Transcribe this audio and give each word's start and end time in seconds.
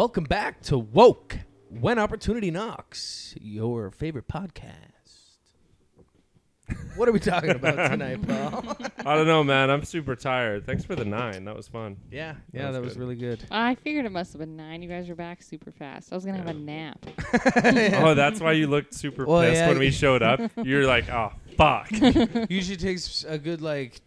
Welcome 0.00 0.24
back 0.24 0.62
to 0.62 0.78
Woke 0.78 1.36
When 1.68 1.98
Opportunity 1.98 2.50
Knocks, 2.50 3.34
your 3.38 3.90
favorite 3.90 4.26
podcast. 4.28 4.86
What 6.96 7.06
are 7.06 7.12
we 7.12 7.20
talking 7.20 7.50
about 7.50 7.90
tonight, 7.90 8.22
Paul? 8.26 8.78
I 9.04 9.14
don't 9.14 9.26
know, 9.26 9.44
man. 9.44 9.68
I'm 9.68 9.84
super 9.84 10.16
tired. 10.16 10.64
Thanks 10.64 10.86
for 10.86 10.96
the 10.96 11.04
nine. 11.04 11.44
That 11.44 11.54
was 11.54 11.68
fun. 11.68 11.98
yeah, 12.10 12.32
That 12.32 12.58
yeah, 12.58 12.66
was 12.68 12.76
that 12.76 12.82
was 12.82 12.92
good. 12.94 13.00
really 13.00 13.14
good. 13.16 13.44
I 13.50 13.74
figured 13.74 14.06
it 14.06 14.10
must 14.12 14.32
have 14.32 14.40
been 14.40 14.56
nine. 14.56 14.80
You 14.82 14.88
guys 14.88 15.10
are 15.10 15.14
back 15.14 15.42
super 15.42 15.70
fast. 15.70 16.10
I 16.10 16.14
was 16.14 16.24
gonna 16.24 16.38
have 16.38 16.46
a 16.46 16.54
nap. 16.54 17.04
Oh, 18.02 18.14
that's 18.14 18.40
why 18.40 18.52
you 18.52 18.68
looked 18.68 18.94
super 18.94 19.26
Well, 19.26 19.42
pissed 19.42 19.56
yeah. 19.60 19.68
when 19.68 19.78
we 19.80 19.90
showed 19.90 20.22
up. 20.22 20.40
You're 20.64 20.86
like, 20.86 21.10
oh 21.10 21.32
fuck. 21.58 21.90
Usually 22.48 22.78
takes 22.78 23.22
a 23.28 23.36
good 23.36 23.60
like 23.60 24.00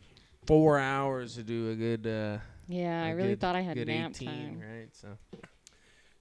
four 0.48 0.80
hours 0.80 1.36
to 1.36 1.44
do 1.44 1.70
a 1.70 1.75
good. 1.75 2.08
Uh, 2.08 2.39
Yeah, 2.67 3.03
I 3.03 3.09
a 3.09 3.16
really 3.16 3.30
good- 3.30 3.41
thought 3.41 3.55
I 3.55 3.62
had 3.62 3.78
good 3.78 3.89
nap 3.89 4.09
18, 4.16 4.28
time. 4.28 4.59
right? 4.59 4.88
So 4.94 5.09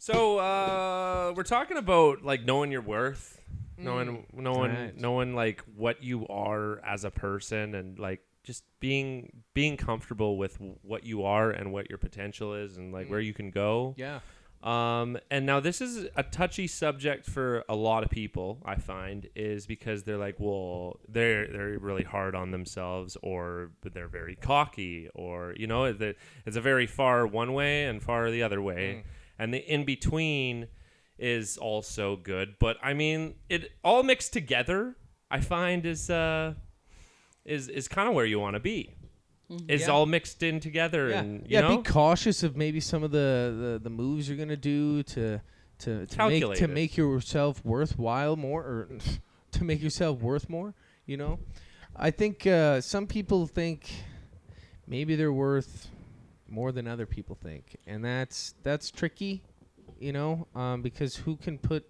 So 0.02 0.38
uh, 0.38 1.32
we're 1.36 1.44
talking 1.44 1.76
about 1.76 2.24
like 2.24 2.44
knowing 2.44 2.72
your 2.72 2.80
worth, 2.82 3.40
knowing 3.78 4.26
knowing 4.32 4.72
Right. 4.72 4.96
knowing 4.98 5.36
like 5.36 5.60
what 5.76 6.02
you 6.02 6.26
are 6.26 6.80
as 6.84 7.04
a 7.04 7.10
person, 7.12 7.76
and 7.76 7.96
like 8.00 8.18
just 8.42 8.64
being 8.80 9.44
being 9.54 9.76
comfortable 9.76 10.36
with 10.38 10.58
what 10.82 11.04
you 11.04 11.22
are 11.22 11.52
and 11.52 11.72
what 11.72 11.88
your 11.88 11.98
potential 11.98 12.52
is, 12.52 12.78
and 12.78 12.92
like 12.92 13.06
Mm. 13.06 13.10
where 13.10 13.20
you 13.20 13.32
can 13.32 13.52
go. 13.52 13.94
yeah, 13.96 14.18
Um, 14.64 15.18
and 15.30 15.46
now 15.46 15.60
this 15.60 15.80
is 15.80 16.08
a 16.16 16.24
touchy 16.24 16.66
subject 16.66 17.24
for 17.24 17.64
a 17.68 17.76
lot 17.76 18.02
of 18.02 18.10
people. 18.10 18.60
I 18.64 18.74
find 18.76 19.28
is 19.36 19.66
because 19.68 20.02
they're 20.02 20.18
like, 20.18 20.34
well, 20.40 20.98
they're 21.08 21.46
they're 21.46 21.78
really 21.78 22.02
hard 22.02 22.34
on 22.34 22.50
themselves, 22.50 23.16
or 23.22 23.70
they're 23.84 24.08
very 24.08 24.34
cocky, 24.34 25.08
or 25.14 25.54
you 25.56 25.68
know, 25.68 25.92
the- 25.92 26.16
it's 26.44 26.56
a 26.56 26.60
very 26.60 26.88
far 26.88 27.24
one 27.24 27.52
way 27.52 27.84
and 27.84 28.02
far 28.02 28.32
the 28.32 28.42
other 28.42 28.60
way, 28.60 29.04
Mm. 29.04 29.04
And 29.38 29.52
the 29.52 29.58
in 29.58 29.84
between 29.84 30.68
is 31.18 31.56
also 31.56 32.16
good. 32.16 32.56
But 32.58 32.76
I 32.82 32.94
mean, 32.94 33.34
it 33.48 33.70
all 33.84 34.02
mixed 34.02 34.32
together. 34.32 34.96
I 35.30 35.40
find 35.40 35.86
is 35.86 36.10
uh 36.10 36.54
is 37.44 37.68
is 37.68 37.88
kind 37.88 38.08
of 38.08 38.14
where 38.14 38.26
you 38.26 38.38
want 38.40 38.54
to 38.54 38.60
be. 38.60 38.94
Is 39.68 39.82
Yeah. 39.82 39.88
all 39.88 40.06
mixed 40.06 40.42
in 40.42 40.60
together, 40.60 41.10
yeah, 41.10 41.20
and 41.20 41.40
you 41.42 41.46
yeah. 41.50 41.60
know, 41.60 41.76
Be 41.76 41.82
cautious 41.82 42.42
of 42.42 42.56
maybe 42.56 42.80
some 42.80 43.02
of 43.02 43.10
the, 43.10 43.72
the, 43.74 43.80
the 43.82 43.90
moves 43.90 44.26
you're 44.26 44.38
gonna 44.38 44.56
do 44.56 45.02
to 45.02 45.40
to 45.80 46.06
to 46.06 46.28
make, 46.28 46.54
to 46.54 46.68
make 46.68 46.96
yourself 46.96 47.62
worthwhile 47.64 48.36
more, 48.36 48.62
or 48.62 48.88
to 49.52 49.64
make 49.64 49.82
yourself 49.82 50.20
worth 50.20 50.48
more. 50.48 50.74
You 51.04 51.18
know, 51.18 51.38
I 51.94 52.10
think 52.10 52.46
uh, 52.46 52.80
some 52.80 53.06
people 53.06 53.46
think 53.46 53.90
maybe 54.86 55.16
they're 55.16 55.32
worth 55.32 55.88
more 56.52 56.70
than 56.70 56.86
other 56.86 57.06
people 57.06 57.34
think, 57.34 57.76
and 57.86 58.04
that's 58.04 58.54
that's 58.62 58.90
tricky. 58.90 59.42
You 59.98 60.12
know, 60.12 60.48
um, 60.54 60.82
because 60.82 61.16
who 61.16 61.36
can 61.36 61.58
put, 61.58 61.84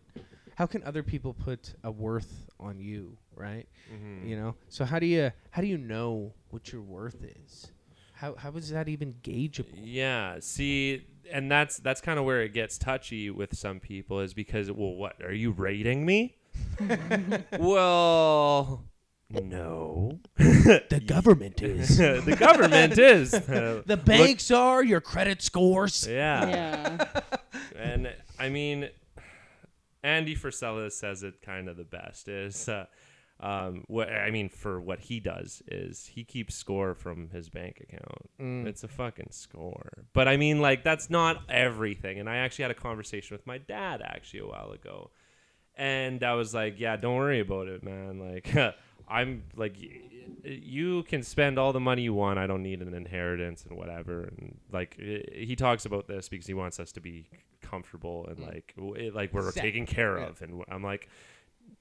how 0.56 0.66
can 0.66 0.82
other 0.84 1.02
people 1.02 1.32
put 1.32 1.74
a 1.82 1.90
worth 1.90 2.48
on 2.60 2.78
you, 2.78 3.16
right? 3.34 3.66
Mhm. 3.92 4.28
you 4.28 4.36
know 4.36 4.54
so 4.68 4.84
how 4.84 4.98
do 5.00 5.06
you 5.06 5.32
how 5.50 5.60
do 5.62 5.68
you 5.68 5.76
know 5.78 6.32
what 6.50 6.72
your 6.72 6.80
worth 6.80 7.24
is 7.24 7.72
how 8.12 8.36
how 8.36 8.50
is 8.52 8.70
that 8.70 8.88
even 8.88 9.14
gaugeable 9.22 9.80
Yeah, 9.82 10.38
see, 10.40 11.06
and 11.30 11.50
that's 11.50 11.78
that's 11.78 12.00
kind 12.00 12.18
of 12.20 12.24
where 12.24 12.42
it 12.42 12.52
gets 12.54 12.78
touchy 12.78 13.30
with 13.30 13.56
some 13.56 13.80
people 13.80 14.20
is 14.20 14.32
because, 14.32 14.70
well, 14.70 14.94
what 14.94 15.16
are 15.24 15.32
you 15.34 15.50
rating 15.50 16.06
me? 16.06 16.36
well, 17.58 18.84
no. 19.32 20.20
the 20.36 21.02
government 21.04 21.62
is 21.62 21.96
the 21.98 22.36
government 22.38 22.98
is. 22.98 23.34
Uh, 23.34 23.82
the 23.86 23.96
banks 23.96 24.50
are 24.50 24.84
your 24.84 25.00
credit 25.00 25.42
scores 25.42 26.06
yeah. 26.06 26.48
Yeah. 26.48 27.20
and 27.76 28.12
I 28.38 28.48
mean, 28.48 28.88
Andy 30.02 30.36
Frisella 30.36 30.90
says 30.90 31.22
it 31.22 31.42
kind 31.42 31.68
of 31.68 31.76
the 31.76 31.84
best 31.84 32.28
is. 32.28 32.68
Uh, 32.68 32.86
um, 33.40 33.82
what 33.88 34.08
I 34.08 34.30
mean 34.30 34.48
for 34.48 34.80
what 34.80 35.00
he 35.00 35.18
does 35.18 35.62
is 35.66 36.06
he 36.06 36.22
keeps 36.22 36.54
score 36.54 36.94
from 36.94 37.30
his 37.30 37.48
bank 37.48 37.82
account. 37.82 38.30
Mm. 38.40 38.66
It's 38.66 38.84
a 38.84 38.88
fucking 38.88 39.30
score. 39.30 40.04
But 40.12 40.28
I 40.28 40.36
mean, 40.36 40.60
like 40.60 40.84
that's 40.84 41.10
not 41.10 41.42
everything. 41.48 42.20
And 42.20 42.30
I 42.30 42.36
actually 42.36 42.62
had 42.62 42.70
a 42.70 42.74
conversation 42.74 43.34
with 43.34 43.44
my 43.44 43.58
dad 43.58 44.00
actually 44.04 44.40
a 44.40 44.46
while 44.46 44.70
ago, 44.70 45.10
and 45.76 46.22
I 46.22 46.34
was 46.34 46.54
like, 46.54 46.78
"Yeah, 46.78 46.96
don't 46.96 47.16
worry 47.16 47.40
about 47.40 47.66
it, 47.66 47.82
man. 47.82 48.20
Like, 48.20 48.76
I'm 49.08 49.44
like, 49.56 49.76
you 50.44 51.02
can 51.04 51.22
spend 51.22 51.58
all 51.58 51.72
the 51.72 51.80
money 51.80 52.02
you 52.02 52.14
want. 52.14 52.38
I 52.38 52.46
don't 52.46 52.62
need 52.62 52.82
an 52.82 52.94
inheritance 52.94 53.64
and 53.68 53.76
whatever." 53.76 54.24
And 54.24 54.58
like, 54.72 54.98
he 54.98 55.56
talks 55.56 55.84
about 55.84 56.06
this 56.08 56.28
because 56.28 56.46
he 56.46 56.54
wants 56.54 56.80
us 56.80 56.92
to 56.92 57.00
be 57.00 57.26
comfortable 57.60 58.26
and 58.28 58.38
mm. 58.38 58.46
like, 58.46 58.74
w- 58.76 59.12
like 59.14 59.32
we're 59.32 59.50
Set. 59.52 59.62
taken 59.62 59.86
care 59.86 60.18
Yeah. 60.18 60.26
of. 60.26 60.42
And 60.42 60.62
I'm 60.68 60.82
like, 60.82 61.08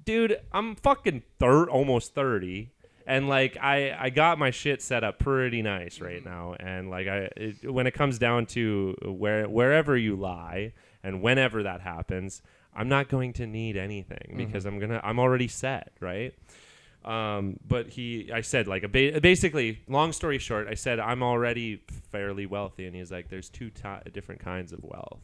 dude, 0.05 0.39
I'm 0.51 0.75
fucking 0.75 1.23
third, 1.39 1.69
almost 1.69 2.13
thirty, 2.13 2.71
and 3.05 3.27
like 3.27 3.57
I 3.61 3.95
I 3.99 4.09
got 4.09 4.39
my 4.39 4.51
shit 4.51 4.81
set 4.81 5.03
up 5.03 5.19
pretty 5.19 5.61
nice 5.61 5.99
right 5.99 6.23
mm-hmm. 6.23 6.29
now, 6.29 6.55
and 6.59 6.89
like 6.89 7.07
I 7.07 7.29
it, 7.35 7.71
when 7.71 7.87
it 7.87 7.93
comes 7.93 8.19
down 8.19 8.45
to 8.47 8.95
where 9.03 9.47
wherever 9.47 9.97
you 9.97 10.15
lie 10.15 10.73
and 11.03 11.21
whenever 11.21 11.63
that 11.63 11.81
happens, 11.81 12.41
I'm 12.75 12.89
not 12.89 13.09
going 13.09 13.33
to 13.33 13.47
need 13.47 13.77
anything 13.77 14.17
mm-hmm. 14.29 14.37
because 14.37 14.65
I'm 14.65 14.79
gonna 14.79 15.01
I'm 15.03 15.19
already 15.19 15.47
set, 15.47 15.91
right? 15.99 16.33
Um, 17.03 17.57
but 17.67 17.87
he, 17.89 18.31
I 18.31 18.41
said 18.41 18.67
like 18.67 18.83
a 18.83 18.87
ba- 18.87 19.19
basically, 19.21 19.79
long 19.87 20.13
story 20.13 20.37
short, 20.37 20.67
I 20.67 20.75
said 20.75 20.99
I'm 20.99 21.23
already 21.23 21.81
fairly 22.11 22.45
wealthy, 22.45 22.85
and 22.85 22.95
he's 22.95 23.11
like, 23.11 23.29
"There's 23.29 23.49
two 23.49 23.69
ti 23.69 24.09
different 24.13 24.41
kinds 24.41 24.71
of 24.71 24.83
wealth." 24.83 25.19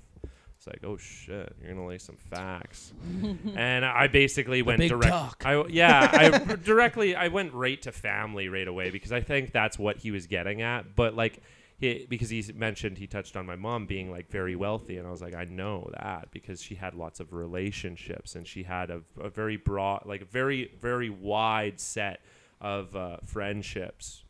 It's 0.58 0.66
like, 0.66 0.80
oh 0.84 0.98
shit, 0.98 1.56
you're 1.62 1.74
gonna 1.74 1.86
lay 1.86 2.00
some 2.00 2.16
facts, 2.16 2.94
and 3.56 3.86
I 3.86 4.08
basically 4.08 4.64
went 4.64 4.80
big 4.80 4.90
direct. 4.90 5.08
talk. 5.12 5.44
I 5.46 5.64
yeah, 5.68 6.10
I 6.12 6.56
directly 6.64 7.16
I 7.16 7.28
went 7.28 7.54
right 7.54 7.80
to 7.84 7.92
family 7.92 8.50
right 8.50 8.68
away 8.68 8.90
because 8.90 9.12
I 9.12 9.22
think 9.22 9.52
that's 9.52 9.78
what 9.78 9.98
he 9.98 10.10
was 10.10 10.26
getting 10.26 10.64
at. 10.64 10.96
But 10.96 11.16
like, 11.16 11.44
he, 11.78 12.06
because 12.10 12.30
he 12.30 12.44
mentioned 12.56 12.98
he 12.98 13.08
touched 13.08 13.38
on 13.38 13.46
my 13.46 13.56
mom 13.56 13.86
being 13.86 14.12
like 14.12 14.30
very 14.30 14.56
wealthy, 14.56 14.98
and 14.98 15.08
I 15.08 15.12
was 15.12 15.22
like, 15.22 15.36
I 15.36 15.46
know 15.46 15.90
that 15.94 16.30
because 16.32 16.62
she 16.62 16.76
had 16.76 16.96
lots 16.96 17.20
of 17.20 17.34
relationships 17.34 18.36
and 18.36 18.48
she 18.48 18.64
had 18.64 18.90
a, 18.90 19.02
a 19.20 19.30
very 19.30 19.58
broad, 19.58 20.04
like 20.06 20.22
a 20.22 20.26
very 20.26 20.72
very 20.82 21.10
wide 21.10 21.80
set 21.80 22.22
of 22.60 22.96
uh, 22.96 23.18
friendships 23.26 24.24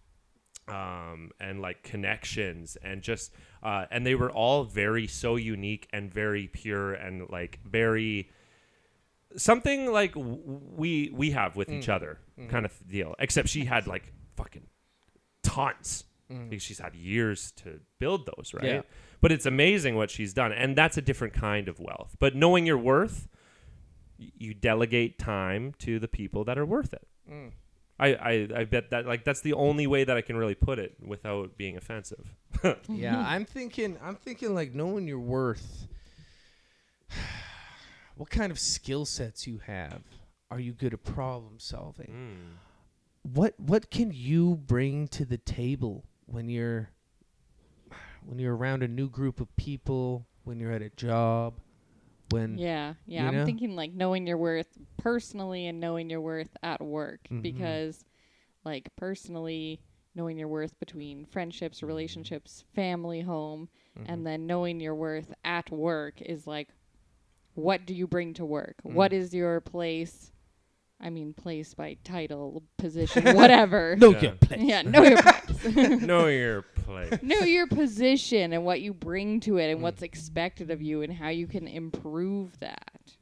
um, 0.68 1.32
and 1.40 1.62
like 1.62 1.82
connections 1.84 2.78
and 2.84 3.02
just 3.02 3.32
uh, 3.64 3.86
and 3.90 4.06
they 4.06 4.16
were 4.16 4.30
all 4.32 4.66
very 4.66 5.08
so 5.08 5.38
unique 5.38 5.88
and 5.94 6.14
very 6.14 6.48
pure 6.48 6.94
and 6.94 7.30
like 7.30 7.60
very 7.66 8.30
something 9.38 9.92
like 9.92 10.14
w- 10.14 10.40
we 10.44 11.10
we 11.14 11.32
have 11.32 11.56
with 11.56 11.70
each 11.70 11.88
other 11.90 12.20
kind 12.50 12.66
of 12.66 12.74
deal 12.90 13.16
except 13.20 13.48
she 13.48 13.66
had 13.66 13.88
like 13.88 14.12
fucking 14.36 14.68
tons 15.44 16.04
Mm. 16.32 16.50
because 16.50 16.64
she's 16.64 16.80
had 16.80 16.94
years 16.94 17.54
to 17.64 17.80
build 18.00 18.26
those 18.36 18.54
right? 18.54 18.66
Yeah. 18.66 18.82
but 19.22 19.32
it's 19.32 19.46
amazing 19.46 19.96
what 19.96 20.12
she's 20.12 20.34
done 20.34 20.52
and 20.52 20.76
that's 20.76 20.98
a 20.98 21.02
different 21.02 21.34
kind 21.34 21.68
of 21.70 21.80
wealth. 21.80 22.18
But 22.20 22.36
knowing 22.36 22.66
your 22.66 22.78
worth 22.78 23.28
you 24.18 24.54
delegate 24.54 25.20
time 25.20 25.74
to 25.80 26.00
the 26.00 26.08
people 26.08 26.44
that 26.46 26.58
are 26.58 26.66
worth 26.66 26.92
it. 26.94 27.08
Mm. 27.32 27.52
I, 28.00 28.08
I, 28.14 28.48
I 28.58 28.64
bet 28.66 28.90
that 28.92 29.06
like 29.08 29.24
that's 29.24 29.42
the 29.42 29.54
only 29.54 29.88
way 29.88 30.04
that 30.04 30.16
I 30.18 30.22
can 30.22 30.38
really 30.38 30.56
put 30.56 30.80
it 30.80 30.96
without 31.06 31.58
being 31.58 31.78
offensive. 31.78 32.36
yeah. 32.64 32.72
Mm-hmm. 32.74 33.26
I'm 33.26 33.46
thinking 33.46 33.98
i'm 34.02 34.16
thinking 34.16 34.56
like 34.56 34.74
knowing 34.74 35.08
your 35.08 35.20
worth 35.20 35.88
what 38.16 38.30
kind 38.30 38.52
of 38.52 38.60
skill 38.60 39.06
sets 39.06 39.48
you 39.48 39.60
have 39.66 40.02
are 40.50 40.60
you 40.60 40.74
good 40.74 40.94
at 40.94 41.04
problem 41.04 41.60
solving? 41.60 42.08
Mm. 42.08 43.34
what 43.34 43.54
what 43.60 43.92
can 43.92 44.12
you 44.14 44.56
bring 44.56 45.08
to 45.10 45.26
the 45.26 45.38
table 45.38 46.06
when 46.28 46.50
you're 46.50 46.90
when 48.26 48.40
you're 48.40 48.56
around 48.56 48.84
a 48.84 48.88
new 48.88 49.10
group 49.10 49.40
of 49.40 49.54
people 49.56 50.26
when 50.44 50.60
you're 50.60 50.72
at 50.72 50.82
a 50.82 50.90
job 50.92 51.56
when 52.30 52.58
Yeah, 52.58 52.94
yeah. 53.06 53.32
You 53.32 53.40
I'm 53.40 53.46
thinking 53.46 53.76
like 53.76 53.94
knowing 53.94 54.28
your 54.28 54.38
worth 54.38 54.78
personally 54.98 55.68
and 55.68 55.80
knowing 55.80 56.10
your 56.10 56.22
worth 56.22 56.56
at 56.64 56.82
work 56.82 57.22
Mhm. 57.32 57.42
because, 57.42 58.04
like, 58.66 58.90
personally, 58.96 59.82
knowing 60.16 60.38
your 60.38 60.48
worth 60.48 60.78
between 60.80 61.26
friendships, 61.26 61.82
relationships, 61.84 62.64
family, 62.74 63.22
home, 63.22 63.70
Mm-hmm. 63.98 64.12
and 64.12 64.26
then 64.28 64.46
knowing 64.48 64.80
your 64.80 64.96
worth 64.96 65.34
at 65.44 65.72
work 65.72 66.22
is 66.22 66.46
like, 66.48 66.70
what 67.56 67.86
do 67.86 67.94
you 67.94 68.08
bring 68.08 68.34
to 68.36 68.46
work? 68.46 68.76
Mm. 68.86 68.94
What 68.94 69.14
is 69.14 69.34
your 69.34 69.60
place? 69.62 70.32
I 71.00 71.10
mean, 71.12 71.34
place 71.34 71.74
by 71.76 71.98
title, 72.04 72.64
position, 72.78 73.24
whatever. 73.36 73.96
know 74.00 74.12
Yeah. 74.12 74.22
your 74.22 74.32
place 74.34 74.60
Yeah, 74.62 74.82
know 74.82 75.04
your 75.04 75.22
place. 75.22 76.02
know 76.02 76.28
your 76.28 76.62
place. 76.62 77.22
know 77.22 77.40
your 77.42 77.68
position 77.68 78.54
and 78.54 78.66
what 78.66 78.82
you 78.82 78.94
bring 78.94 79.40
to 79.42 79.52
Mm. 79.54 79.62
it 79.62 79.72
and 79.74 79.82
what's 79.84 80.02
expected 80.02 80.72
of 80.72 80.82
you 80.82 81.02
and 81.04 81.14
how 81.14 81.30
you 81.30 81.46
can 81.48 81.68
improve 81.68 82.60
that 82.60 83.14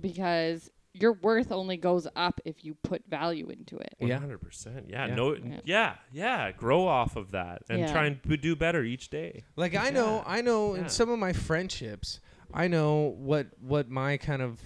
because 0.00 0.70
your 0.92 1.12
worth 1.12 1.52
only 1.52 1.76
goes 1.76 2.08
up 2.16 2.40
if 2.46 2.64
you 2.64 2.74
put 2.82 3.02
value 3.08 3.48
into 3.50 3.76
it 3.76 3.94
Yeah. 4.00 4.18
100%. 4.18 4.84
Yeah, 4.88 5.06
Yeah. 5.06 5.14
no 5.14 5.34
Yeah. 5.36 5.60
yeah. 5.64 5.94
yeah, 6.10 6.52
grow 6.52 6.86
off 6.86 7.16
of 7.16 7.32
that 7.32 7.62
and 7.68 7.80
Yeah. 7.80 7.92
try 7.92 8.06
and 8.06 8.22
b- 8.22 8.36
do 8.38 8.56
better 8.56 8.82
each 8.82 9.10
day. 9.10 9.44
Like 9.56 9.74
I 9.76 9.90
know, 9.90 10.22
I 10.26 10.40
know 10.40 10.74
Yeah. 10.74 10.82
in 10.82 10.88
some 10.88 11.10
of 11.10 11.18
my 11.18 11.32
friendships, 11.34 12.20
I 12.54 12.66
know 12.68 13.14
what 13.18 13.48
what 13.60 13.90
my 13.90 14.16
kind 14.16 14.40
of 14.40 14.58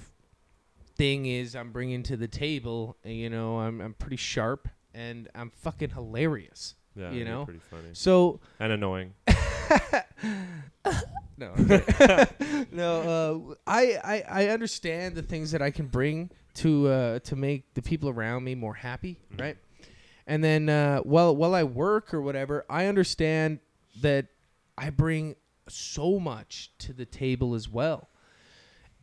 thing 1.00 1.26
is. 1.26 1.56
I'm 1.56 1.72
bringing 1.72 2.02
to 2.04 2.16
the 2.16 2.28
table. 2.28 2.96
You 3.04 3.30
know, 3.30 3.58
I'm 3.58 3.80
I'm 3.80 3.94
pretty 3.94 4.16
sharp 4.16 4.68
and 4.94 5.28
I'm 5.34 5.50
fucking 5.50 5.90
hilarious. 5.90 6.74
Yeah, 6.96 7.12
You 7.12 7.24
know? 7.24 7.44
pretty 7.44 7.60
funny 7.70 7.88
So 7.92 8.40
and 8.58 8.72
annoying. 8.72 9.14
no, 11.38 11.54
no. 12.72 13.50
Uh, 13.50 13.54
I, 13.66 13.98
I 14.04 14.24
I 14.28 14.48
understand 14.48 15.14
the 15.14 15.22
things 15.22 15.52
that 15.52 15.62
I 15.62 15.70
can 15.70 15.86
bring 15.86 16.30
to 16.54 16.88
uh, 16.88 17.18
to 17.20 17.36
make 17.36 17.72
the 17.74 17.82
people 17.82 18.08
around 18.10 18.44
me 18.44 18.54
more 18.54 18.74
happy, 18.74 19.18
Mhm. 19.34 19.40
right? 19.40 19.56
And 20.26 20.44
then 20.44 20.68
uh, 20.68 20.98
while 21.00 21.34
while 21.34 21.54
I 21.54 21.62
work 21.62 22.12
or 22.12 22.20
whatever, 22.20 22.64
I 22.68 22.86
understand 22.86 23.60
that 24.02 24.26
I 24.76 24.90
bring 24.90 25.36
so 25.68 26.18
much 26.20 26.72
to 26.80 26.92
the 26.92 27.06
table 27.06 27.54
as 27.54 27.68
well. 27.68 28.08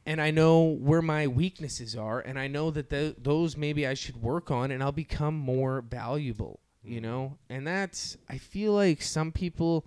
And 0.08 0.22
I 0.22 0.32
know 0.32 0.64
where 0.64 1.02
my 1.02 1.28
weaknesses 1.28 1.94
are, 1.96 2.20
and 2.22 2.40
I 2.40 2.48
know 2.48 2.72
that 2.72 2.90
th- 2.90 3.18
those 3.22 3.58
maybe 3.58 3.86
I 3.86 3.94
should 3.94 4.16
work 4.22 4.50
on, 4.50 4.72
and 4.72 4.82
I'll 4.82 4.94
become 4.94 5.36
more 5.36 5.82
valuable, 5.82 6.62
you 6.82 7.00
Mhm. 7.00 7.04
know. 7.04 7.38
And 7.50 7.68
that's 7.68 8.18
I 8.30 8.38
feel 8.38 8.72
like 8.74 9.02
some 9.02 9.32
people 9.34 9.86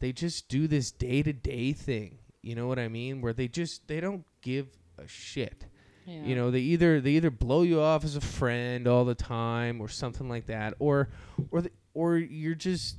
they 0.00 0.12
just 0.12 0.48
do 0.48 0.66
this 0.66 0.90
day 0.90 1.22
to 1.22 1.32
day 1.32 1.72
thing. 1.72 2.18
You 2.42 2.56
know 2.56 2.66
what 2.66 2.80
I 2.80 2.88
mean? 2.88 3.20
Where 3.20 3.32
they 3.32 3.46
just 3.46 3.86
they 3.86 4.00
don't 4.00 4.24
give 4.40 4.66
a 4.98 5.06
shit. 5.06 5.66
Yeah. 6.06 6.24
You 6.24 6.34
know, 6.34 6.50
they 6.50 6.58
either 6.60 7.00
they 7.00 7.12
either 7.12 7.30
blow 7.30 7.62
you 7.62 7.80
off 7.80 8.04
as 8.04 8.16
a 8.16 8.20
friend 8.20 8.88
all 8.88 9.04
the 9.04 9.14
time 9.14 9.80
or 9.80 9.86
something 9.88 10.28
like 10.28 10.46
that, 10.46 10.74
or 10.80 11.08
or 11.52 11.60
the, 11.62 11.70
or 11.94 12.18
you're 12.18 12.56
just 12.56 12.96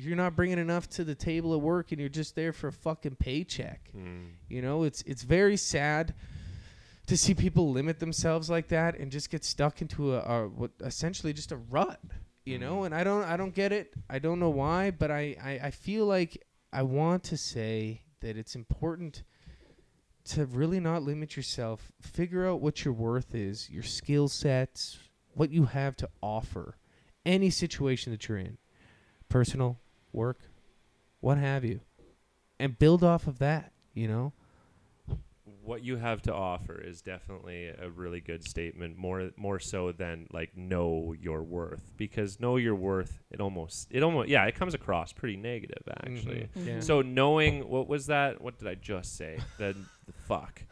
you're 0.00 0.16
not 0.16 0.34
bringing 0.36 0.58
enough 0.58 0.88
to 0.90 1.04
the 1.04 1.14
table 1.14 1.54
at 1.54 1.60
work 1.60 1.92
and 1.92 2.00
you're 2.00 2.08
just 2.08 2.34
there 2.34 2.52
for 2.52 2.68
a 2.68 2.72
fucking 2.72 3.16
paycheck. 3.16 3.90
Mm. 3.96 4.30
You 4.48 4.62
know, 4.62 4.82
it's 4.84 5.02
it's 5.02 5.22
very 5.22 5.56
sad 5.56 6.14
to 7.06 7.16
see 7.16 7.34
people 7.34 7.70
limit 7.70 7.98
themselves 7.98 8.48
like 8.48 8.68
that 8.68 8.96
and 8.98 9.10
just 9.10 9.30
get 9.30 9.44
stuck 9.44 9.80
into 9.82 10.14
a, 10.14 10.18
a 10.20 10.48
what 10.48 10.70
essentially 10.80 11.32
just 11.32 11.52
a 11.52 11.56
rut. 11.56 12.00
You 12.46 12.58
know, 12.58 12.78
Mhm. 12.80 12.86
and 12.86 12.94
I 12.94 13.04
don't 13.04 13.24
I 13.24 13.36
don't 13.36 13.54
get 13.54 13.70
it. 13.72 13.92
I 14.08 14.18
don't 14.18 14.40
know 14.40 14.50
why, 14.50 14.90
but 14.90 15.10
I, 15.10 15.36
I, 15.42 15.60
I 15.64 15.70
feel 15.70 16.06
like 16.06 16.42
I 16.72 16.82
want 16.82 17.22
to 17.24 17.36
say 17.36 18.02
that 18.20 18.36
it's 18.36 18.54
important 18.54 19.22
to 20.24 20.46
really 20.46 20.80
not 20.80 21.02
limit 21.02 21.36
yourself. 21.36 21.92
Figure 22.00 22.46
out 22.46 22.60
what 22.60 22.84
your 22.84 22.94
worth 22.94 23.34
is, 23.34 23.68
your 23.70 23.82
skill 23.82 24.28
sets, 24.28 24.98
what 25.34 25.50
you 25.50 25.64
have 25.66 25.96
to 25.96 26.08
offer, 26.22 26.76
any 27.26 27.50
situation 27.50 28.10
that 28.12 28.28
you're 28.28 28.38
in, 28.38 28.56
personal, 29.28 29.78
work, 30.12 30.40
what 31.20 31.38
have 31.38 31.64
you, 31.64 31.80
and 32.58 32.78
build 32.78 33.02
off 33.04 33.26
of 33.26 33.38
that. 33.38 33.72
You 33.94 34.06
know, 34.08 34.32
What 35.62 35.82
you 35.84 35.96
have 35.96 36.22
to 36.22 36.32
offer 36.34 36.80
is 36.80 37.02
definitely 37.02 37.66
a 37.68 37.90
really 37.90 38.20
good 38.20 38.42
statement. 38.44 38.96
More 38.96 39.30
more 39.36 39.58
so 39.58 39.92
than 39.92 40.26
like 40.32 40.56
know 40.56 41.14
your 41.20 41.42
worth, 41.42 41.92
because 41.96 42.40
know 42.40 42.56
your 42.56 42.74
worth. 42.74 43.20
It 43.30 43.40
almost 43.40 43.88
it 43.90 44.02
almost 44.02 44.28
yeah 44.28 44.44
it 44.46 44.54
comes 44.54 44.74
across 44.74 45.12
pretty 45.12 45.36
negative 45.36 45.82
actually. 46.04 46.48
Mhm. 46.56 46.66
Yeah. 46.66 46.80
So 46.80 47.02
knowing 47.02 47.68
what 47.68 47.88
was 47.88 48.06
that? 48.06 48.40
What 48.40 48.58
did 48.58 48.68
I 48.68 48.74
just 48.76 49.16
say? 49.16 49.38
the, 49.58 49.74
the 50.06 50.12
fuck. 50.26 50.62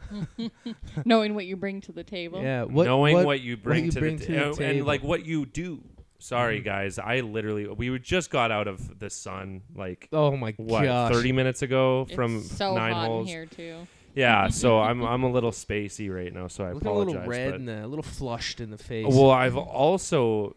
Knowing 1.05 1.35
what 1.35 1.45
you 1.45 1.55
bring 1.55 1.81
to 1.81 1.91
the 1.91 2.03
table. 2.03 2.41
yeah. 2.41 2.63
What, 2.63 2.85
knowing 2.85 3.13
what, 3.15 3.25
what 3.25 3.41
you 3.41 3.57
bring, 3.57 3.85
you 3.85 3.91
to, 3.91 3.99
bring 3.99 4.17
the, 4.17 4.25
to 4.25 4.31
the 4.31 4.53
ta- 4.53 4.63
and 4.63 4.85
like 4.85 5.03
what 5.03 5.25
you 5.25 5.45
do. 5.45 5.83
Sorry 6.19 6.59
Mhm. 6.61 6.65
guys, 6.65 6.99
I 6.99 7.21
literally 7.21 7.67
we 7.67 7.97
just 7.99 8.29
got 8.29 8.51
out 8.51 8.67
of 8.67 8.99
the 8.99 9.09
sun 9.09 9.61
like 9.75 10.07
Oh 10.11 10.35
my 10.35 10.53
what 10.57 10.83
gosh. 10.83 11.13
30 11.13 11.31
minutes 11.31 11.61
ago 11.61 12.01
It's 12.07 12.13
from 12.15 12.41
so 12.41 12.75
nine 12.75 12.93
hot 12.93 13.07
holes. 13.07 13.27
in 13.27 13.33
here 13.33 13.45
too. 13.45 13.87
Yeah, 14.15 14.47
so 14.49 14.79
I'm 14.79 15.01
I'm 15.03 15.23
a 15.23 15.31
little 15.31 15.51
spacey 15.51 16.13
right 16.13 16.33
now, 16.33 16.47
so 16.47 16.65
I 16.65 16.71
Looking 16.73 16.87
a 16.87 16.91
apologize. 16.91 17.13
little 17.15 17.29
red 17.29 17.51
but- 17.51 17.59
and 17.61 17.69
a 17.69 17.87
little 17.87 18.03
flushed 18.03 18.59
in 18.59 18.69
the 18.69 18.77
face. 18.77 19.05
well, 19.07 19.29
I've 19.31 19.55
also, 19.55 20.53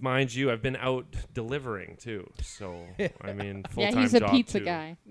mind 0.00 0.34
you, 0.34 0.50
I've 0.50 0.62
been 0.62 0.76
out 0.76 1.04
delivering 1.34 1.96
too. 2.00 2.30
So 2.40 2.74
I 3.20 3.32
mean, 3.34 3.64
full 3.70 3.84
Yeah, 3.84 3.90
time 3.90 4.00
he's 4.02 4.14
a 4.14 4.20
pizza 4.28 4.60
too. 4.60 4.64
guy. 4.64 4.96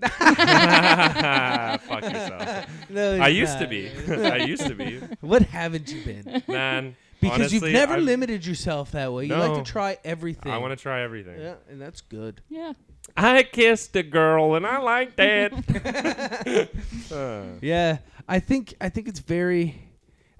Fuck 1.86 2.02
yourself. 2.02 2.66
No, 2.90 3.20
I 3.22 3.30
he's 3.30 3.38
used 3.40 3.58
to 3.58 3.66
be. 3.68 3.90
I 4.10 4.36
used 4.38 4.66
to 4.66 4.74
be. 4.74 4.98
what 5.20 5.42
haven't 5.42 5.92
you 5.92 6.02
been? 6.04 6.42
Man, 6.48 6.96
Because 7.22 7.38
honestly, 7.38 7.70
you've 7.70 7.72
never 7.72 7.94
I've- 7.94 8.02
limited 8.02 8.44
yourself 8.44 8.90
that 8.92 9.12
way. 9.12 9.24
You 9.26 9.36
like 9.36 9.64
to 9.64 9.70
try 9.70 9.96
everything. 10.04 10.52
I 10.52 10.58
want 10.58 10.76
to 10.76 10.82
try 10.82 11.02
everything. 11.02 11.40
Yeah, 11.40 11.54
and 11.70 11.80
that's 11.80 12.00
good. 12.02 12.42
Yeah. 12.50 12.72
I 13.16 13.42
kissed 13.44 13.94
a 13.96 14.02
girl 14.02 14.54
and 14.54 14.66
I 14.66 14.78
like 14.78 15.16
that. 15.16 15.52
Uh, 17.12 17.44
Yeah, 17.60 17.98
I 18.28 18.38
think 18.40 18.74
I 18.80 18.88
think 18.88 19.08
it's 19.08 19.20
very. 19.20 19.88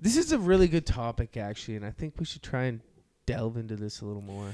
This 0.00 0.16
is 0.16 0.32
a 0.32 0.38
really 0.38 0.66
good 0.68 0.86
topic 0.86 1.36
actually, 1.36 1.76
and 1.76 1.84
I 1.84 1.90
think 1.90 2.14
we 2.18 2.24
should 2.24 2.42
try 2.42 2.64
and 2.64 2.80
delve 3.26 3.56
into 3.56 3.76
this 3.76 4.00
a 4.00 4.04
little 4.06 4.22
more. 4.22 4.48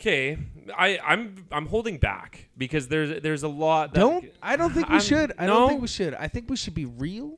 Okay, 0.00 0.36
I 0.76 0.98
I'm 1.04 1.44
I'm 1.50 1.66
holding 1.66 1.98
back 1.98 2.48
because 2.56 2.88
there's 2.88 3.20
there's 3.22 3.42
a 3.44 3.48
lot. 3.48 3.94
That, 3.94 4.00
don't 4.00 4.24
I 4.42 4.56
don't 4.56 4.72
think 4.72 4.88
we 4.88 4.94
I'm- 4.94 5.02
should. 5.02 5.32
I 5.38 5.46
no. 5.46 5.54
don't 5.54 5.68
think 5.70 5.82
we 5.82 5.88
should. 5.88 6.14
I 6.14 6.28
think 6.28 6.50
we 6.50 6.56
should 6.56 6.74
be 6.74 6.84
real. 6.86 7.36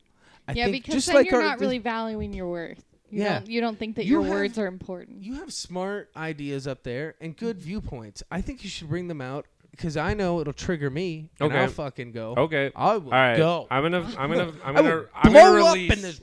I 0.48 0.52
yeah, 0.52 0.64
think 0.66 0.84
because 0.84 0.94
just 0.96 1.06
then 1.08 1.16
like 1.16 1.30
you're 1.30 1.40
our, 1.40 1.48
not 1.48 1.60
really 1.60 1.78
valuing 1.78 2.32
your 2.34 2.48
worth. 2.48 2.84
You 3.10 3.22
Yeah. 3.22 3.38
Don't, 3.40 3.48
you 3.50 3.60
don't 3.60 3.78
think 3.78 3.96
that 3.96 4.04
You 4.06 4.12
your 4.12 4.22
have- 4.22 4.30
words 4.32 4.58
are 4.58 4.66
important. 4.66 5.22
You 5.22 5.34
have 5.34 5.52
smart 5.52 6.10
ideas 6.16 6.66
up 6.66 6.82
there 6.82 7.14
and 7.20 7.36
good 7.36 7.58
viewpoints. 7.58 8.22
I 8.30 8.40
think 8.40 8.64
you 8.64 8.70
should 8.70 8.88
bring 8.88 9.08
them 9.08 9.20
out 9.20 9.46
because 9.70 9.96
I 9.96 10.14
know 10.14 10.40
it'll 10.40 10.52
trigger 10.52 10.90
me. 10.90 11.30
And 11.40 11.50
Okay. 11.52 11.60
I'll 11.62 11.68
fucking 11.68 12.12
go. 12.12 12.34
Okay. 12.36 12.70
I 12.74 12.96
will 12.96 13.04
All 13.06 13.18
right. 13.18 13.36
go. 13.36 13.66
I'm 13.70 13.82
gonna 13.82 14.04
I'm 14.18 14.30
gonna 14.30 14.52
I'm 14.64 14.74
gonna 14.74 15.04
I'm 15.14 15.32
blow 15.32 15.42
gonna 15.52 15.64
up 15.64 15.74
release 15.74 15.92
in 15.92 16.02
this. 16.02 16.20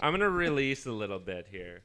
I'm 0.00 0.12
gonna 0.12 0.28
release 0.30 0.84
a 0.86 0.92
little 0.92 1.18
bit 1.18 1.46
here. 1.50 1.80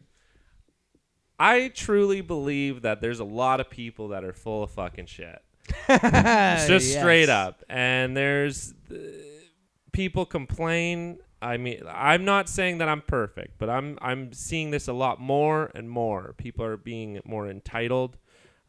I 1.40 1.70
truly 1.70 2.22
believe 2.22 2.84
that 2.84 3.02
there's 3.02 3.20
a 3.20 3.24
lot 3.26 3.60
of 3.60 3.70
people 3.70 4.10
that 4.10 4.24
are 4.24 4.34
full 4.34 4.64
of 4.64 4.72
fucking 4.72 5.08
shit. 5.08 5.42
just 5.88 6.92
straight 6.94 7.30
up 7.30 7.64
and 7.70 8.18
there's 8.18 8.74
uh, 8.92 8.96
people 9.92 10.26
complain 10.26 11.18
i 11.42 11.58
mean 11.58 11.82
i'm 11.90 12.24
not 12.26 12.48
saying 12.48 12.78
that 12.78 12.88
i'm 12.88 13.02
perfect 13.02 13.58
but 13.58 13.70
i'm 13.70 13.98
i'm 14.02 14.32
seeing 14.34 14.72
this 14.72 14.88
a 14.88 14.94
lot 14.94 15.20
more 15.20 15.72
and 15.74 15.90
more. 15.90 16.34
People 16.38 16.66
are 16.66 16.78
being 16.78 17.20
more 17.26 17.50
entitled. 17.50 18.18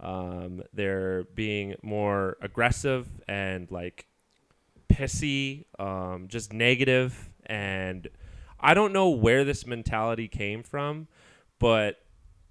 Um, 0.00 0.62
they're 0.72 1.24
being 1.34 1.76
more 1.82 2.36
aggressive 2.40 3.08
and 3.28 3.70
like 3.70 4.06
pissy 4.88 5.66
um, 5.78 6.26
just 6.28 6.52
negative. 6.52 7.30
And 7.46 8.08
i 8.60 8.74
don't 8.74 8.92
know 8.92 9.08
where 9.10 9.44
this 9.44 9.66
mentality 9.66 10.28
came 10.28 10.62
from 10.62 11.08
but 11.58 12.02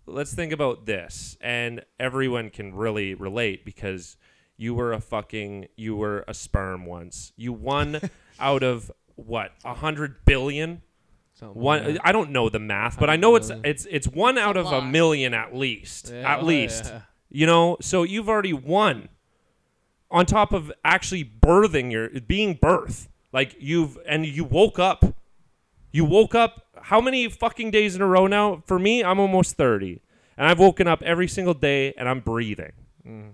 let's 0.05 0.33
think 0.33 0.51
about 0.53 0.85
this. 0.85 1.37
And 1.41 1.83
everyone 1.99 2.49
can 2.49 2.73
really 2.73 3.13
relate 3.13 3.65
because 3.65 4.17
you 4.57 4.73
were 4.73 4.93
a 4.93 5.01
fucking 5.01 5.67
you 5.75 5.95
were 5.95 6.23
a 6.27 6.33
sperm 6.33 6.85
once. 6.85 7.33
You 7.35 7.53
won 7.53 7.99
out 8.39 8.63
of 8.63 8.91
what 9.25 9.51
a 9.65 9.73
hundred 9.73 10.23
billion 10.25 10.81
Something 11.33 11.61
one 11.61 11.85
like 11.93 12.01
i 12.03 12.11
don't 12.11 12.31
know 12.31 12.49
the 12.49 12.59
math 12.59 12.99
but 12.99 13.09
i 13.09 13.15
know 13.15 13.35
it's 13.35 13.47
Million. 13.49 13.65
it's 13.65 13.87
it's 13.89 14.07
one 14.07 14.37
out 14.37 14.57
a 14.57 14.61
of 14.61 14.65
a 14.67 14.69
lot. 14.79 14.89
million 14.89 15.33
at 15.33 15.55
least 15.55 16.11
Yeah, 16.13 16.33
at 16.33 16.39
oh, 16.41 16.45
least 16.45 16.85
yeah. 16.85 17.01
you 17.29 17.45
know 17.45 17.77
so 17.81 18.03
you've 18.03 18.29
already 18.29 18.53
won 18.53 19.09
on 20.09 20.25
top 20.25 20.51
of 20.51 20.71
actually 20.83 21.23
birthing 21.23 21.91
your 21.91 22.09
being 22.21 22.53
birth 22.55 23.09
like 23.33 23.55
you've 23.59 23.97
and 24.05 24.25
you 24.25 24.43
woke 24.43 24.77
up 24.77 25.15
you 25.91 26.05
woke 26.05 26.35
up 26.35 26.65
how 26.83 26.99
many 27.01 27.29
fucking 27.29 27.71
days 27.71 27.95
in 27.95 28.01
a 28.01 28.07
row 28.07 28.27
now 28.27 28.61
for 28.65 28.77
me 28.77 29.03
i'm 29.03 29.19
almost 29.19 29.55
30 29.55 30.01
and 30.37 30.47
i've 30.47 30.59
woken 30.59 30.87
up 30.87 31.01
every 31.03 31.27
single 31.27 31.53
day 31.53 31.93
and 31.97 32.07
i'm 32.09 32.19
breathing 32.19 32.73
Mm. 33.07 33.31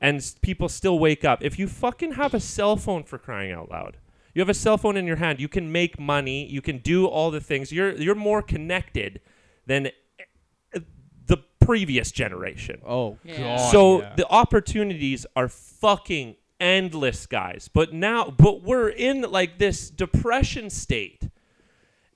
and 0.00 0.16
s- 0.16 0.36
people 0.40 0.66
still 0.70 0.98
wake 0.98 1.26
up. 1.26 1.44
If 1.44 1.58
you 1.58 1.68
fucking 1.68 2.12
have 2.12 2.32
a 2.32 2.40
cell 2.40 2.76
phone 2.78 3.02
for 3.04 3.18
crying 3.18 3.52
out 3.52 3.70
loud, 3.70 3.98
you 4.38 4.40
have 4.42 4.48
a 4.48 4.54
cell 4.54 4.78
phone 4.78 4.96
in 4.96 5.04
your 5.04 5.16
hand. 5.16 5.40
You 5.40 5.48
can 5.48 5.72
make 5.72 5.98
money. 5.98 6.46
You 6.46 6.62
can 6.62 6.78
do 6.78 7.06
all 7.06 7.32
the 7.32 7.40
things. 7.40 7.72
You're 7.72 7.90
you're 7.96 8.14
more 8.14 8.40
connected 8.40 9.20
than 9.66 9.88
eh, 9.88 10.78
the 11.26 11.38
previous 11.58 12.12
generation. 12.12 12.80
Oh 12.86 13.18
Yeah. 13.24 13.56
god. 13.56 13.72
so 13.72 14.00
yeah. 14.02 14.14
the 14.16 14.28
opportunities 14.28 15.26
are 15.34 15.48
fucking 15.48 16.36
endless, 16.60 17.26
guys. 17.26 17.68
But 17.72 17.92
now, 17.92 18.30
but 18.30 18.62
we're 18.62 18.90
in 18.90 19.22
like 19.22 19.58
this 19.58 19.90
depression 19.90 20.70
state, 20.70 21.28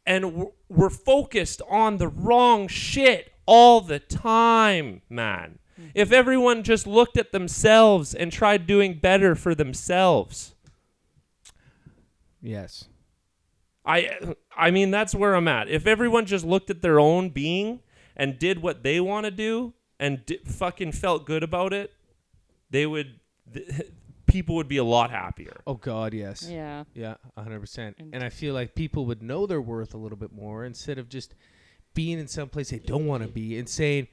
and 0.07 0.33
we're, 0.35 0.47
we're 0.69 0.91
focused 0.91 1.61
on 1.69 1.97
the 1.97 2.07
wrong 2.07 2.69
shit 2.69 3.33
all 3.47 3.81
the 3.81 3.99
time, 3.99 5.03
man. 5.11 5.59
If 5.93 6.13
everyone 6.13 6.63
just 6.63 6.87
looked 6.87 7.17
at 7.17 7.33
themselves 7.33 8.15
and 8.15 8.31
tried 8.31 8.69
doing 8.69 8.95
better 8.95 9.35
for 9.35 9.53
themselves, 9.53 10.52
yes. 12.43 12.85
I 13.85 14.35
I 14.57 14.71
mean 14.71 14.91
that's 14.91 15.15
where 15.15 15.35
I'm 15.35 15.49
at. 15.49 15.69
If 15.69 15.87
everyone 15.87 16.27
just 16.27 16.45
looked 16.45 16.71
at 16.71 16.83
their 16.83 17.01
own 17.01 17.31
being 17.31 17.81
and 18.17 18.39
did 18.39 18.63
what 18.63 18.83
they 18.83 19.01
want 19.01 19.25
to 19.25 19.31
do 19.31 19.73
and 19.99 20.25
di- 20.27 20.39
fucking 20.45 20.93
felt 20.93 21.27
good 21.27 21.43
about 21.43 21.73
it, 21.73 21.93
they 22.71 22.87
would 22.87 23.19
th- 23.53 23.69
people 24.27 24.55
would 24.55 24.69
be 24.69 24.77
a 24.77 24.85
lot 24.85 25.11
happier. 25.11 25.61
Oh 25.67 25.75
God, 25.75 26.15
yes. 26.15 26.47
Yeah. 26.49 26.85
Yeah, 26.95 27.15
hundred 27.37 27.61
percent. 27.61 27.97
And- 27.99 28.15
And 28.15 28.23
I 28.23 28.29
feel 28.29 28.55
like 28.55 28.75
people 28.77 29.05
would 29.07 29.23
know 29.23 29.47
their 29.47 29.61
worth 29.61 29.95
a 29.95 29.99
little 29.99 30.19
bit 30.19 30.33
more 30.33 30.65
instead 30.65 30.99
of 30.99 31.09
just 31.09 31.35
being 31.95 32.19
in 32.21 32.29
some 32.29 32.49
place 32.49 32.71
they 32.71 32.79
don't 32.79 33.07
want 33.07 33.23
to 33.25 33.29
be 33.29 33.59
and 33.59 33.69
saying, 33.69 34.07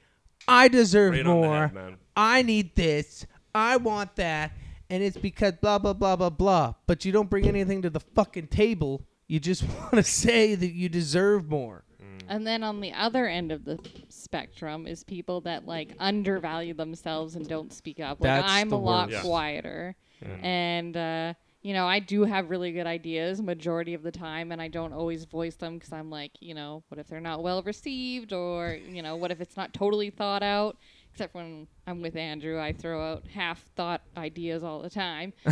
"I 0.48 0.66
deserve 0.68 1.12
Right 1.14 1.24
more. 1.24 1.68
head. 1.68 1.96
I 2.16 2.42
need 2.42 2.74
this. 2.74 3.24
I 3.54 3.76
want 3.76 4.16
that." 4.16 4.50
And 4.90 5.02
it's 5.02 5.16
because 5.16 5.52
blah 5.52 5.78
blah 5.78 5.92
blah 5.94 6.16
blah 6.16 6.30
blah. 6.30 6.74
But 6.86 7.04
you 7.04 7.12
don't 7.12 7.30
bring 7.30 7.46
anything 7.46 7.82
to 7.82 7.90
the 7.90 8.00
fucking 8.00 8.48
table. 8.48 9.06
You 9.28 9.38
just 9.40 9.62
want 9.68 9.92
to 9.92 10.02
say 10.02 10.54
that 10.56 10.72
you 10.72 10.88
deserve 10.88 11.48
more. 11.48 11.84
And 12.28 12.46
then 12.46 12.62
on 12.62 12.80
the 12.80 12.92
other 12.92 13.26
end 13.26 13.50
of 13.50 13.64
the 13.64 13.76
spectrum 14.08 14.86
is 14.86 15.02
people 15.02 15.40
that 15.42 15.66
like 15.66 15.94
undervalue 15.98 16.74
themselves 16.74 17.34
and 17.34 17.48
don't 17.48 17.72
speak 17.72 17.98
up. 17.98 18.20
Like 18.20 18.28
That's 18.28 18.52
I'm 18.52 18.68
the 18.68 18.76
a 18.76 18.78
lot 18.78 19.08
worst. 19.08 19.24
Yeah. 19.24 19.28
quieter, 19.28 19.96
and 20.40 20.96
uh, 20.96 21.34
you 21.62 21.74
know 21.74 21.88
I 21.88 21.98
do 21.98 22.22
have 22.22 22.48
really 22.48 22.70
good 22.70 22.86
ideas 22.86 23.42
majority 23.42 23.94
of 23.94 24.04
the 24.04 24.12
time, 24.12 24.52
and 24.52 24.62
I 24.62 24.68
don't 24.68 24.92
always 24.92 25.24
voice 25.24 25.56
them 25.56 25.74
because 25.74 25.92
I'm 25.92 26.08
like, 26.08 26.30
you 26.38 26.54
know, 26.54 26.84
what 26.88 27.00
if 27.00 27.08
they're 27.08 27.20
not 27.20 27.42
well 27.42 27.62
received, 27.64 28.32
or 28.32 28.78
you 28.88 29.02
know, 29.02 29.16
what 29.16 29.32
if 29.32 29.40
it's 29.40 29.56
not 29.56 29.74
totally 29.74 30.10
thought 30.10 30.44
out. 30.44 30.76
Except 31.12 31.34
when 31.34 31.66
I'm 31.86 32.00
with 32.00 32.16
Andrew, 32.16 32.60
I 32.60 32.72
throw 32.72 33.12
out 33.12 33.26
half 33.26 33.62
thought 33.76 34.02
ideas 34.16 34.62
all 34.62 34.80
the 34.80 34.90
time. 34.90 35.32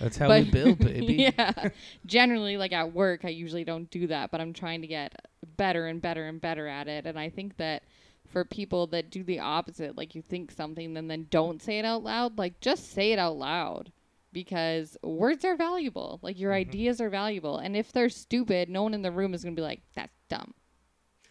That's 0.00 0.16
how 0.16 0.30
we 0.30 0.50
build, 0.50 0.78
baby. 0.80 1.30
yeah. 1.36 1.68
Generally, 2.06 2.56
like 2.56 2.72
at 2.72 2.92
work, 2.92 3.24
I 3.24 3.28
usually 3.28 3.64
don't 3.64 3.90
do 3.90 4.06
that, 4.08 4.30
but 4.30 4.40
I'm 4.40 4.52
trying 4.52 4.80
to 4.80 4.86
get 4.86 5.28
better 5.56 5.86
and 5.86 6.00
better 6.00 6.26
and 6.26 6.40
better 6.40 6.66
at 6.66 6.88
it. 6.88 7.06
And 7.06 7.18
I 7.18 7.28
think 7.28 7.56
that 7.58 7.84
for 8.26 8.44
people 8.44 8.86
that 8.88 9.10
do 9.10 9.22
the 9.22 9.40
opposite, 9.40 9.96
like 9.96 10.14
you 10.14 10.22
think 10.22 10.50
something 10.50 10.96
and 10.96 11.10
then 11.10 11.26
don't 11.30 11.62
say 11.62 11.78
it 11.78 11.84
out 11.84 12.02
loud, 12.02 12.38
like 12.38 12.60
just 12.60 12.92
say 12.92 13.12
it 13.12 13.18
out 13.18 13.36
loud 13.36 13.92
because 14.32 14.96
words 15.02 15.44
are 15.44 15.56
valuable. 15.56 16.18
Like 16.22 16.38
your 16.38 16.52
mm-hmm. 16.52 16.68
ideas 16.68 17.00
are 17.00 17.08
valuable. 17.08 17.58
And 17.58 17.76
if 17.76 17.92
they're 17.92 18.08
stupid, 18.08 18.68
no 18.68 18.82
one 18.82 18.94
in 18.94 19.02
the 19.02 19.10
room 19.10 19.32
is 19.32 19.42
going 19.42 19.54
to 19.54 19.60
be 19.60 19.64
like, 19.64 19.82
that's 19.94 20.18
dumb. 20.28 20.54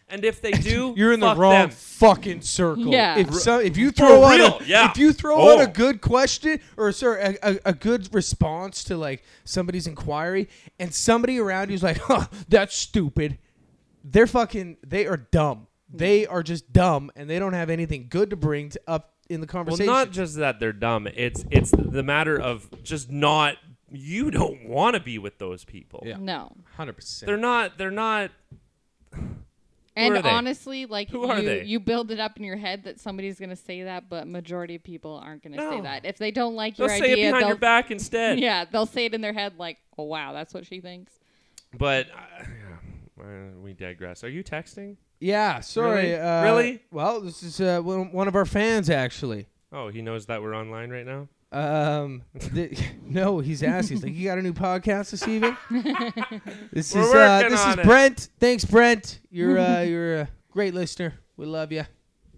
And 0.08 0.24
if 0.24 0.40
they 0.40 0.50
do, 0.72 0.94
You're 0.96 1.12
in 1.12 1.20
the 1.20 1.34
wrong 1.34 1.52
them. 1.52 1.70
fucking 1.70 2.40
circle. 2.42 2.86
Yeah. 2.88 3.18
If 3.18 3.34
so, 3.34 3.58
if 3.58 3.76
you 3.76 3.90
throw 3.90 4.22
out 4.24 4.62
a, 4.62 4.64
yeah. 4.64 4.90
if 4.90 4.96
you 4.98 5.12
throw 5.12 5.36
Oh. 5.36 5.58
out 5.58 5.62
a 5.62 5.66
good 5.70 6.00
question 6.00 6.60
or 6.76 6.92
sorry 6.92 7.20
a, 7.22 7.36
a, 7.42 7.58
a 7.66 7.72
good 7.72 8.14
response 8.14 8.84
to 8.84 8.96
like 8.96 9.24
somebody's 9.44 9.86
inquiry, 9.86 10.48
and 10.78 10.94
somebody 10.94 11.38
around 11.38 11.70
you's 11.70 11.82
like, 11.82 11.98
"Huh, 11.98 12.26
that's 12.48 12.76
stupid," 12.76 13.38
they're 14.04 14.28
fucking 14.28 14.76
they 14.86 15.06
are 15.06 15.16
dumb. 15.16 15.66
They 15.92 16.26
are 16.26 16.42
just 16.42 16.72
dumb, 16.72 17.10
and 17.16 17.28
they 17.30 17.38
don't 17.38 17.52
have 17.54 17.70
anything 17.70 18.06
good 18.08 18.30
to 18.30 18.36
bring 18.36 18.68
to 18.70 18.80
up 18.86 19.14
in 19.28 19.40
the 19.40 19.46
conversation. 19.46 19.86
Well, 19.86 19.96
conversation. 19.96 20.10
not 20.20 20.24
just 20.26 20.36
that 20.38 20.60
they're 20.60 20.72
dumb. 20.72 21.08
It's 21.14 21.44
it's 21.50 21.72
the 21.72 22.02
matter 22.04 22.40
of 22.40 22.68
just 22.84 23.10
not. 23.10 23.56
You 23.90 24.30
don't 24.32 24.68
want 24.68 24.94
to 24.94 25.00
be 25.00 25.18
with 25.18 25.38
those 25.38 25.64
people. 25.64 26.02
Yeah. 26.06 26.16
No. 26.20 26.52
hundred 26.76 26.94
percent. 26.94 27.26
They're 27.26 27.36
not. 27.36 27.76
They're 27.78 27.90
not. 27.90 28.30
And 29.96 30.18
honestly, 30.26 30.84
like 30.84 31.08
Who 31.08 31.26
you, 31.34 31.42
they? 31.42 31.64
you 31.64 31.80
build 31.80 32.10
it 32.10 32.20
up 32.20 32.36
in 32.36 32.44
your 32.44 32.56
head 32.56 32.84
that 32.84 33.00
somebody's 33.00 33.40
gonna 33.40 33.56
say 33.56 33.84
that, 33.84 34.08
but 34.10 34.28
majority 34.28 34.74
of 34.74 34.84
people 34.84 35.20
aren't 35.24 35.42
gonna 35.42 35.56
say 35.58 35.80
that. 35.80 36.04
If 36.04 36.18
they 36.18 36.30
don't 36.30 36.54
like 36.54 36.76
They'll 36.76 36.88
your 36.88 36.98
say 36.98 37.10
it 37.10 37.12
idea, 37.12 37.26
behind 37.28 37.42
they'll 37.42 37.48
your 37.48 37.56
back 37.56 37.90
instead. 37.90 38.38
yeah, 38.40 38.66
they'll 38.66 38.84
say 38.86 39.06
it 39.06 39.14
in 39.14 39.22
their 39.22 39.32
head 39.32 39.54
like, 39.58 39.78
"Oh 39.96 40.04
wow, 40.04 40.32
that's 40.34 40.52
what 40.52 40.66
she 40.66 40.80
thinks." 40.80 41.12
But 41.78 42.08
uh, 42.10 42.44
yeah, 43.18 43.24
uh, 43.24 43.58
we 43.62 43.72
digress. 43.72 44.22
Are 44.22 44.28
you 44.28 44.44
texting? 44.44 44.96
Yeah, 45.18 45.60
sorry. 45.60 46.10
Really? 46.10 46.14
Uh, 46.14 46.42
Really? 46.44 46.82
Well, 46.90 47.20
this 47.22 47.42
is 47.42 47.58
uh, 47.60 47.80
one 47.80 48.12
one 48.12 48.28
of 48.28 48.36
our 48.36 48.44
fans 48.46 48.90
actually. 48.90 49.46
Oh, 49.72 49.88
he 49.88 50.02
knows 50.02 50.26
that 50.26 50.42
we're 50.42 50.54
online 50.54 50.90
right 50.90 51.06
now. 51.06 51.28
Um, 51.52 52.22
th- 52.54 52.78
no, 53.02 53.38
he's 53.38 53.62
asking. 53.62 53.98
He's 53.98 54.04
like, 54.04 54.14
"You 54.14 54.24
got 54.28 54.38
a 54.38 54.42
new 54.42 54.52
podcast 54.52 55.10
this 55.10 55.26
evening?" 55.26 55.56
this 56.72 56.94
We're 56.94 57.00
is 57.02 57.14
uh, 57.14 57.38
working 57.40 57.50
this 57.50 57.60
is 57.60 57.66
on 57.66 57.78
it. 57.80 57.84
Brent. 57.84 58.28
Thanks, 58.40 58.64
Brent. 58.64 59.20
You're 59.30 59.58
uh, 59.58 59.80
you're 59.82 60.20
a 60.22 60.28
great 60.50 60.74
listener. 60.74 61.14
We 61.36 61.46
love 61.46 61.72
you. 61.72 61.84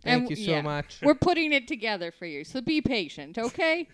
Thank 0.04 0.22
And 0.22 0.30
you 0.30 0.36
so 0.36 0.50
yeah. 0.52 0.62
much. 0.62 1.00
We're 1.02 1.16
putting 1.16 1.52
it 1.52 1.66
together 1.66 2.12
for 2.12 2.24
you, 2.24 2.44
so 2.44 2.60
be 2.60 2.80
patient, 2.80 3.36
okay? 3.36 3.88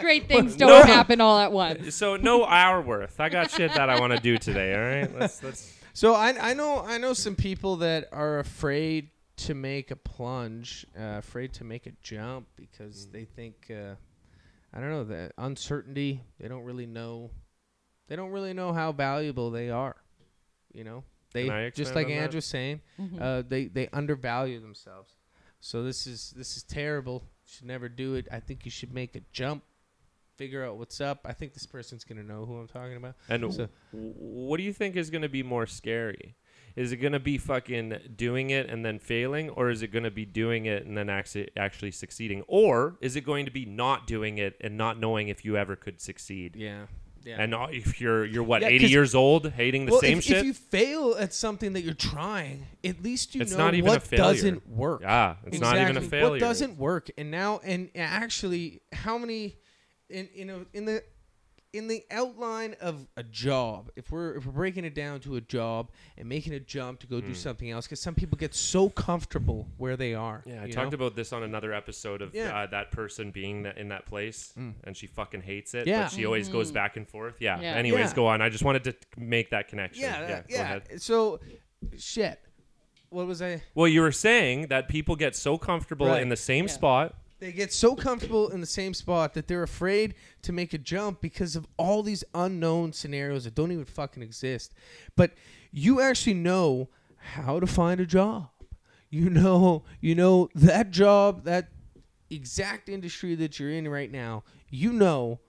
Great 0.00 0.28
things 0.28 0.56
don't 0.56 0.86
happen 0.86 1.20
all 1.20 1.38
at 1.38 1.52
once. 1.52 1.94
So 1.94 2.16
no 2.16 2.46
hour 2.46 2.80
worth. 2.80 3.20
I 3.20 3.28
got 3.28 3.50
shit 3.50 3.74
that 3.74 3.90
I 3.90 4.00
want 4.00 4.14
to 4.14 4.18
do 4.18 4.38
today. 4.38 4.74
All 4.74 4.80
right, 4.80 5.18
let's 5.18 5.42
let's. 5.42 5.74
So 5.92 6.14
I 6.14 6.50
I 6.50 6.54
know 6.54 6.80
I 6.80 6.96
know 6.96 7.12
some 7.12 7.36
people 7.36 7.76
that 7.76 8.08
are 8.12 8.38
afraid 8.38 9.10
to 9.36 9.54
make 9.54 9.90
a 9.90 9.96
plunge, 9.96 10.86
uh, 10.98 11.16
afraid 11.18 11.52
to 11.54 11.64
make 11.64 11.86
a 11.86 11.92
jump 12.02 12.46
Mm. 12.46 12.56
because 12.56 13.06
they 13.10 13.24
think 13.24 13.70
uh, 13.70 13.94
I 14.72 14.80
don't 14.80 14.90
know 14.90 15.04
the 15.04 15.30
uncertainty. 15.38 16.22
They 16.38 16.48
don't 16.48 16.64
really 16.64 16.86
know. 16.86 17.30
They 18.08 18.16
don't 18.16 18.30
really 18.30 18.52
know 18.52 18.72
how 18.72 18.92
valuable 18.92 19.50
they 19.50 19.70
are. 19.70 19.96
You 20.72 20.84
know, 20.84 21.04
they 21.32 21.70
just 21.74 21.94
like 21.94 22.06
Andrew 22.06 22.16
that? 22.16 22.22
Andrew's 22.24 22.44
saying, 22.46 22.80
Mhm. 22.98 23.20
uh, 23.20 23.42
they 23.48 23.66
they 23.66 23.88
undervalue 23.88 24.60
themselves. 24.60 25.14
So 25.60 25.82
this 25.82 26.06
is 26.06 26.32
this 26.36 26.56
is 26.56 26.62
terrible. 26.64 27.22
You 27.44 27.50
should 27.52 27.66
never 27.66 27.88
do 27.88 28.14
it. 28.14 28.26
I 28.30 28.40
think 28.40 28.64
you 28.64 28.70
should 28.70 28.92
make 28.92 29.14
a 29.16 29.20
jump. 29.32 29.62
Figure 30.36 30.64
out 30.64 30.76
what's 30.78 31.00
up. 31.00 31.20
I 31.24 31.32
think 31.32 31.54
this 31.54 31.64
person's 31.66 32.02
gonna 32.04 32.24
know 32.24 32.44
who 32.44 32.56
I'm 32.58 32.66
talking 32.66 32.96
about. 32.96 33.14
And 33.28 33.54
So- 33.54 33.68
w- 33.92 34.12
what 34.18 34.56
do 34.56 34.64
you 34.64 34.72
think 34.72 34.96
is 34.96 35.08
going 35.10 35.22
to 35.22 35.28
be 35.28 35.44
more 35.44 35.64
scary? 35.66 36.34
Is 36.76 36.90
it 36.90 36.96
going 36.96 37.12
to 37.12 37.20
be 37.20 37.38
fucking 37.38 37.96
doing 38.16 38.50
it 38.50 38.68
and 38.68 38.84
then 38.84 38.98
failing, 38.98 39.48
or 39.50 39.70
is 39.70 39.82
it 39.82 39.88
going 39.92 40.02
to 40.04 40.10
be 40.10 40.24
doing 40.24 40.66
it 40.66 40.84
and 40.86 40.96
then 40.98 41.08
actually 41.08 41.48
actually 41.56 41.92
succeeding, 41.92 42.42
or 42.48 42.96
is 43.00 43.14
it 43.16 43.20
going 43.22 43.44
to 43.44 43.50
be 43.52 43.64
not 43.64 44.06
doing 44.08 44.38
it 44.38 44.56
and 44.60 44.76
not 44.76 44.98
knowing 44.98 45.28
if 45.28 45.44
you 45.44 45.56
ever 45.56 45.76
could 45.76 46.00
succeed? 46.00 46.56
Yeah. 46.56 46.86
Yeah. 47.24 47.36
And 47.40 47.54
if 47.70 48.02
you're 48.02 48.24
you're 48.26 48.42
what 48.42 48.60
Yeah, 48.60 48.68
80 48.68 48.78
'cause- 48.84 48.90
years 48.92 49.14
old, 49.14 49.50
hating 49.52 49.86
the 49.86 49.92
well, 49.92 50.00
same 50.02 50.18
if, 50.18 50.24
shit, 50.24 50.38
if 50.38 50.44
you 50.44 50.52
fail 50.52 51.14
at 51.18 51.32
something 51.32 51.72
that 51.72 51.80
you're 51.80 51.94
trying, 51.94 52.66
at 52.84 53.02
least 53.02 53.34
you 53.34 53.40
It's 53.40 53.52
know 53.52 53.58
not 53.58 53.74
even 53.74 53.88
a 53.88 53.92
what 53.94 54.02
failure. 54.02 54.24
doesn't 54.34 54.68
work. 54.68 55.00
yeah, 55.00 55.36
it's 55.46 55.58
not 55.58 55.78
even 55.78 55.96
a 55.96 56.02
failure. 56.02 56.32
What 56.32 56.40
doesn't 56.40 56.76
work, 56.76 57.08
and 57.16 57.30
now, 57.30 57.60
and 57.64 57.88
actually, 57.94 58.82
how 58.92 59.16
many, 59.16 59.56
in 60.10 60.28
you 60.34 60.44
know, 60.44 60.66
in 60.74 60.84
the, 60.84 61.02
in 61.74 61.88
the 61.88 62.04
outline 62.10 62.76
of 62.80 63.06
a 63.16 63.22
job, 63.22 63.90
if 63.96 64.10
we're 64.10 64.36
if 64.36 64.46
we're 64.46 64.52
breaking 64.52 64.84
it 64.84 64.94
down 64.94 65.20
to 65.20 65.36
a 65.36 65.40
job 65.40 65.90
and 66.16 66.28
making 66.28 66.54
a 66.54 66.60
jump 66.60 67.00
to 67.00 67.06
go 67.06 67.20
do 67.20 67.34
something 67.34 67.70
else, 67.70 67.86
because 67.86 68.00
some 68.00 68.14
people 68.14 68.38
get 68.38 68.54
so 68.54 68.88
comfortable 68.88 69.68
where 69.76 69.96
they 69.96 70.14
are. 70.14 70.38
Hmm. 70.44 70.50
Yeah, 70.50 70.62
I 70.62 70.66
you 70.66 70.72
talked 70.72 70.94
about 70.94 71.16
this 71.16 71.32
on 71.32 71.42
another 71.42 71.72
episode 71.74 72.22
of 72.22 72.34
Yeah. 72.34 72.56
uh, 72.56 72.66
that 72.68 72.92
person 72.92 73.30
being 73.32 73.64
that 73.64 73.76
in 73.76 73.88
that 73.88 74.06
place, 74.06 74.52
and 74.56 74.96
she 74.96 75.06
fucking 75.08 75.42
hates 75.42 75.74
it. 75.74 75.86
Yeah. 75.86 76.04
but 76.04 76.12
she 76.12 76.24
always 76.24 76.48
goes 76.48 76.70
back 76.70 76.96
and 76.96 77.08
forth. 77.08 77.34
Yeah. 77.40 77.60
Yeah. 77.60 77.74
Anyways, 77.74 78.10
Yeah. 78.10 78.14
go 78.14 78.26
on. 78.28 78.40
I 78.40 78.48
just 78.48 78.64
wanted 78.64 78.84
to 78.84 78.94
make 79.16 79.50
that 79.50 79.68
connection. 79.68 80.02
Yeah, 80.04 80.20
yeah. 80.20 80.42
yeah. 80.48 80.56
go 80.56 80.62
ahead. 80.62 81.02
So, 81.02 81.40
shit. 81.98 82.38
What 83.10 83.26
was 83.26 83.40
I? 83.42 83.62
Well, 83.74 83.86
you 83.88 84.00
were 84.00 84.12
saying 84.12 84.68
that 84.68 84.88
people 84.88 85.14
get 85.16 85.36
so 85.36 85.56
comfortable 85.58 86.06
Right. 86.08 86.22
in 86.22 86.28
the 86.30 86.36
same 86.36 86.64
Yeah. 86.66 86.72
spot. 86.72 87.14
They 87.40 87.52
get 87.52 87.72
so 87.72 87.94
comfortable 87.94 88.48
in 88.50 88.60
the 88.60 88.66
same 88.66 88.94
spot 88.94 89.34
that 89.34 89.48
they're 89.48 89.62
afraid 89.64 90.14
to 90.42 90.52
make 90.52 90.72
a 90.72 90.78
jump 90.78 91.20
because 91.20 91.56
of 91.56 91.66
all 91.76 92.02
these 92.02 92.24
unknown 92.34 92.92
scenarios 92.92 93.44
that 93.44 93.54
don't 93.54 93.72
even 93.72 93.84
fucking 93.84 94.22
exist. 94.22 94.72
But 95.16 95.32
you 95.72 96.00
actually 96.00 96.34
know 96.34 96.88
how 97.16 97.60
to 97.60 97.66
find 97.66 98.00
a 98.00 98.06
job. 98.06 98.48
You 99.10 99.30
know, 99.30 99.84
you 100.00 100.14
know 100.14 100.48
that 100.54 100.90
job, 100.90 101.44
that 101.44 101.68
exact 102.30 102.88
industry 102.88 103.34
that 103.36 103.58
you're 103.60 103.70
in 103.70 103.86
right 103.88 104.10
now. 104.10 104.44
You 104.70 104.92
know 104.92 105.40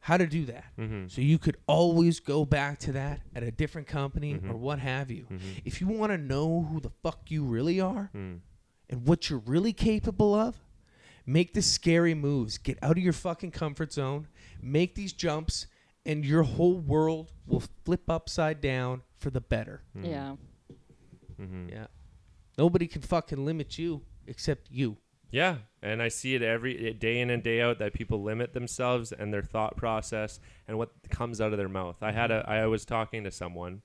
how 0.00 0.16
to 0.16 0.26
do 0.26 0.44
that. 0.46 0.64
Mm-hmm. 0.78 1.06
So 1.08 1.20
you 1.20 1.38
could 1.38 1.56
always 1.68 2.18
go 2.18 2.44
back 2.44 2.78
to 2.80 2.92
that 2.92 3.20
at 3.34 3.42
a 3.44 3.50
different 3.52 3.86
company 3.86 4.34
Mm-hmm. 4.34 4.50
or 4.50 4.56
what 4.56 4.78
have 4.80 5.10
you. 5.10 5.26
If 5.64 5.80
you 5.80 5.86
want 5.86 6.10
to 6.12 6.18
know 6.18 6.62
who 6.70 6.80
the 6.80 6.90
fuck 7.02 7.30
you 7.30 7.44
really 7.44 7.80
are 7.80 8.10
Mm. 8.14 8.40
and 8.90 9.06
what 9.06 9.30
you're 9.30 9.38
really 9.46 9.72
capable 9.72 10.34
of, 10.34 10.60
make 11.26 11.54
the 11.54 11.62
scary 11.62 12.14
moves. 12.14 12.58
Get 12.58 12.78
out 12.82 12.98
of 12.98 13.02
your 13.02 13.12
fucking 13.12 13.52
comfort 13.52 13.92
zone. 13.92 14.28
Make 14.60 14.94
these 14.94 15.12
jumps 15.12 15.66
and 16.04 16.24
your 16.24 16.42
whole 16.42 16.78
world 16.78 17.32
will 17.46 17.62
flip 17.84 18.08
upside 18.08 18.60
down 18.60 19.02
for 19.18 19.30
the 19.30 19.40
better. 19.40 19.82
Yeah. 19.94 20.36
Mm-hmm. 21.40 21.68
Yeah. 21.70 21.86
Nobody 22.58 22.86
can 22.86 23.02
fucking 23.02 23.44
limit 23.44 23.78
you 23.78 24.02
except 24.26 24.70
you. 24.70 24.96
Yeah, 25.30 25.56
and 25.82 26.02
I 26.02 26.08
see 26.08 26.34
it 26.34 26.42
every 26.42 26.96
eh, 27.02 27.06
in 27.08 27.30
and 27.30 27.42
day 27.42 27.62
out 27.62 27.78
that 27.78 27.94
people 27.94 28.22
limit 28.22 28.52
themselves 28.52 29.12
and 29.12 29.32
their 29.32 29.42
thought 29.42 29.78
process 29.78 30.38
and 30.68 30.76
what 30.76 30.90
comes 31.08 31.40
out 31.40 31.52
of 31.52 31.58
their 31.58 31.70
mouth. 31.70 31.96
I 32.02 32.12
had 32.12 32.30
a 32.30 32.44
I 32.46 32.66
was 32.66 32.84
talking 32.84 33.24
to 33.24 33.30
someone, 33.30 33.80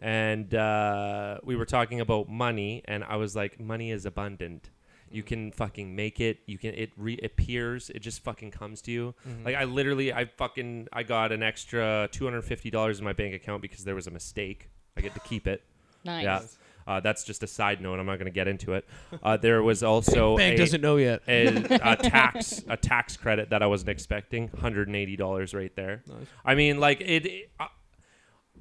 and 0.00 0.54
uh, 0.54 1.38
we 1.42 1.56
were 1.56 1.64
talking 1.64 2.00
about 2.00 2.28
money, 2.28 2.82
and 2.84 3.02
I 3.02 3.16
was 3.16 3.34
like, 3.34 3.58
money 3.58 3.90
is 3.90 4.06
abundant. 4.06 4.70
You 5.14 5.22
can 5.22 5.52
fucking 5.52 5.94
make 5.94 6.20
it. 6.20 6.38
You 6.46 6.58
can 6.58 6.74
it 6.74 6.90
reappears. 6.96 7.90
It 7.90 8.00
just 8.00 8.22
fucking 8.22 8.50
comes 8.50 8.82
to 8.82 8.90
you. 8.90 9.14
Like 9.44 9.54
I 9.54 9.64
literally, 9.64 10.12
I 10.12 10.24
fucking, 10.24 10.88
I 10.92 11.02
got 11.04 11.32
an 11.32 11.42
extra 11.42 12.08
two 12.10 12.24
hundred 12.24 12.42
fifty 12.42 12.70
dollars 12.70 12.98
in 12.98 13.04
my 13.04 13.12
bank 13.12 13.34
account 13.34 13.62
because 13.62 13.84
there 13.84 13.94
was 13.94 14.06
a 14.06 14.10
mistake. 14.10 14.68
I 14.96 15.00
get 15.00 15.14
to 15.14 15.20
keep 15.20 15.46
it. 15.46 15.62
Nice. 16.06 16.24
Yeah. 16.24 16.42
Uh, 16.86 17.00
that's 17.00 17.24
just 17.24 17.42
a 17.42 17.46
side 17.46 17.80
note. 17.80 17.98
I'm 17.98 18.04
not 18.04 18.16
going 18.16 18.26
to 18.26 18.30
get 18.30 18.46
into 18.46 18.74
it. 18.74 18.86
Uh, 19.22 19.38
there 19.38 19.62
was 19.62 19.82
also 19.92 20.36
Bank 20.36 20.56
a, 20.56 20.58
doesn't 20.58 20.82
know 20.82 20.96
yet. 20.96 21.22
a, 21.26 21.46
a 21.46 21.96
tax 21.96 22.62
a 22.68 22.76
tax 22.76 23.16
credit 23.16 23.48
that 23.48 23.62
I 23.62 23.66
wasn't 23.66 23.88
expecting. 23.88 24.48
Hundred 24.48 24.88
and 24.88 24.96
eighty 24.96 25.16
dollars 25.16 25.54
right 25.54 25.74
there. 25.76 26.02
Nice. 26.06 26.26
I 26.44 26.54
mean, 26.54 26.78
like 26.78 27.00
it. 27.00 27.24
it 27.24 27.50
uh, 27.58 27.68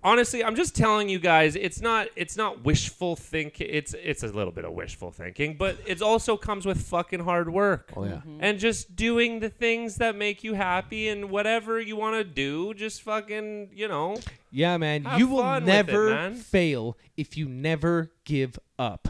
honestly, 0.04 0.44
I'm 0.44 0.56
just 0.56 0.76
telling 0.76 1.10
you 1.10 1.20
guys, 1.20 1.56
it's 1.56 1.82
not 1.82 2.08
it's 2.16 2.36
not 2.38 2.64
wishful 2.64 3.16
thinking. 3.16 3.68
It's 3.70 3.94
it's 3.94 4.24
a 4.24 4.28
little 4.28 4.52
bit 4.52 4.66
of 4.66 4.74
wishful 4.74 5.12
thinking, 5.12 5.56
but 5.58 5.78
it 5.86 6.02
also 6.02 6.38
comes 6.38 6.66
with 6.66 6.82
fucking 6.82 7.22
hard 7.22 7.52
work 7.52 7.92
Oh 7.96 8.04
yeah. 8.06 8.12
Mm-hmm. 8.14 8.38
and 8.42 8.60
just 8.60 8.96
doing 8.96 9.40
the 9.40 9.50
things 9.50 9.96
that 9.98 10.16
make 10.16 10.44
you 10.44 10.54
happy 10.54 11.08
and 11.10 11.30
whatever 11.30 11.80
you 11.80 11.96
want 11.96 12.16
to 12.16 12.24
do. 12.24 12.74
Just 12.74 13.02
fucking, 13.02 13.70
you 13.74 13.88
know. 13.88 14.18
Yeah, 14.52 14.78
man. 14.78 15.04
Have 15.06 15.20
you 15.20 15.28
will 15.28 15.42
fun 15.42 15.64
with 15.64 15.70
it, 15.74 15.88
never 15.88 16.10
man. 16.10 16.36
fail 16.36 16.98
if 17.18 17.38
you 17.38 17.48
never 17.50 18.12
give 18.26 18.58
up. 18.78 19.08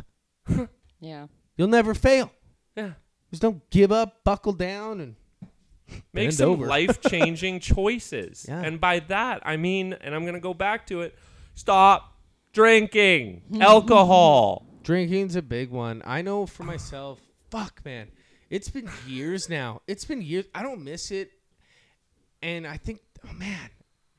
Yeah. 1.00 1.28
You'll 1.58 1.68
never 1.68 1.94
fail. 1.94 2.32
Yeah. 2.78 2.92
Just 3.30 3.42
don't 3.42 3.70
give 3.70 3.92
up, 3.92 4.24
buckle 4.24 4.54
down, 4.54 5.02
and 5.02 5.16
make 5.88 6.02
Bend 6.14 6.34
some 6.34 6.50
over. 6.50 6.66
life 6.68 7.02
changing 7.02 7.60
choices. 7.60 8.46
Yeah. 8.48 8.62
And 8.62 8.80
by 8.80 9.00
that, 9.00 9.42
I 9.46 9.58
mean, 9.58 9.94
and 9.94 10.14
I'm 10.16 10.22
going 10.24 10.36
to 10.36 10.40
go 10.40 10.54
back 10.54 10.88
to 10.88 11.02
it 11.02 11.18
stop 11.56 12.18
drinking 12.52 13.44
alcohol. 13.62 14.66
drinking's 14.84 15.36
a 15.36 15.42
big 15.42 15.70
one. 15.70 16.02
I 16.06 16.22
know 16.22 16.46
for 16.46 16.64
myself. 16.64 17.20
Fuck, 17.50 17.82
man. 17.86 18.10
It's 18.50 18.70
been 18.70 18.90
years 19.08 19.50
now. 19.50 19.82
It's 19.88 20.06
been 20.06 20.22
years. 20.22 20.46
I 20.54 20.62
don't 20.62 20.84
miss 20.84 21.12
it, 21.12 21.32
and 22.42 22.68
I 22.68 22.78
think, 22.78 23.00
oh 23.28 23.34
man, 23.34 23.70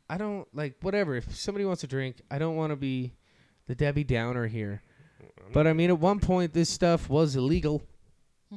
I 0.09 0.19
don't 0.19 0.49
like 0.55 0.77
whatever. 0.83 1.15
If 1.17 1.37
somebody 1.37 1.65
wants 1.65 1.83
to 1.83 1.87
drink, 1.87 2.17
I 2.31 2.39
don't 2.39 2.57
want 2.57 2.71
to 2.71 2.77
be 2.77 3.13
the 3.67 3.75
Debbie 3.75 4.05
Downer 4.05 4.47
here. 4.47 4.83
But 5.53 5.67
I 5.67 5.73
mean, 5.73 5.91
at 5.91 5.99
one 5.99 6.21
point, 6.21 6.53
this 6.53 6.69
stuff 6.69 7.09
was 7.09 7.37
illegal. 7.37 7.83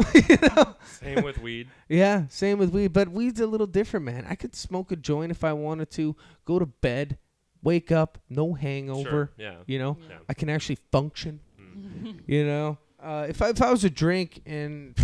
you 0.30 0.38
know? 0.42 0.76
Same 0.86 1.24
with 1.24 1.40
weed. 1.40 1.68
Yeah, 1.90 2.24
same 2.30 2.58
with 2.58 2.72
weed, 2.72 2.94
but 2.94 3.10
weed's 3.10 3.40
a 3.40 3.48
little 3.48 3.68
different, 3.68 4.06
man. 4.06 4.26
I 4.30 4.36
could 4.36 4.56
smoke 4.56 4.92
a 4.92 4.96
joint 4.96 5.32
if 5.32 5.44
I 5.44 5.54
wanted 5.54 5.90
to, 5.92 6.16
go 6.46 6.60
to 6.60 6.66
bed, 6.66 7.18
wake 7.64 7.92
up, 7.92 8.18
no 8.30 8.54
hangover. 8.54 9.10
Sure. 9.10 9.32
Yeah. 9.38 9.56
You 9.66 9.80
know, 9.80 9.98
Yeah. 10.10 10.18
I 10.30 10.34
can 10.34 10.50
actually 10.50 10.78
function. 10.92 11.40
Mm. 11.60 12.22
You 12.28 12.46
know, 12.46 12.78
uh, 13.02 13.26
if 13.30 13.42
I, 13.42 13.50
if 13.50 13.62
I 13.62 13.72
was 13.72 13.82
to 13.82 13.90
drink 13.90 14.42
and 14.46 14.96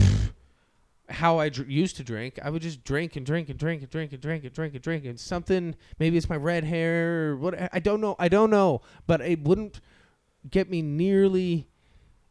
how 1.10 1.38
I 1.40 1.50
dr- 1.50 1.70
used 1.70 1.98
to 1.98 2.04
drink, 2.04 2.40
I 2.44 2.50
would 2.50 2.62
just 2.62 2.84
drink 2.84 3.16
and 3.16 3.26
drink 3.26 3.50
and 3.50 3.60
drink 3.60 3.82
and 3.82 3.92
drink 3.92 4.14
and 4.14 4.22
drink 4.22 4.44
and 4.46 4.54
drink 4.54 4.74
and 4.74 4.82
drink 4.84 5.06
and 5.06 5.20
something. 5.20 5.76
Maybe 6.00 6.18
it's 6.18 6.30
my 6.30 6.38
red 6.38 6.64
hair 6.64 7.32
or 7.32 7.38
what. 7.38 7.70
I 7.74 7.80
don't 7.80 8.02
know. 8.02 8.16
I 8.20 8.30
don't 8.30 8.50
know, 8.50 8.82
but 9.08 9.22
it 9.22 9.44
wouldn't 9.44 9.80
get 10.50 10.70
me 10.70 10.82
nearly 10.82 11.68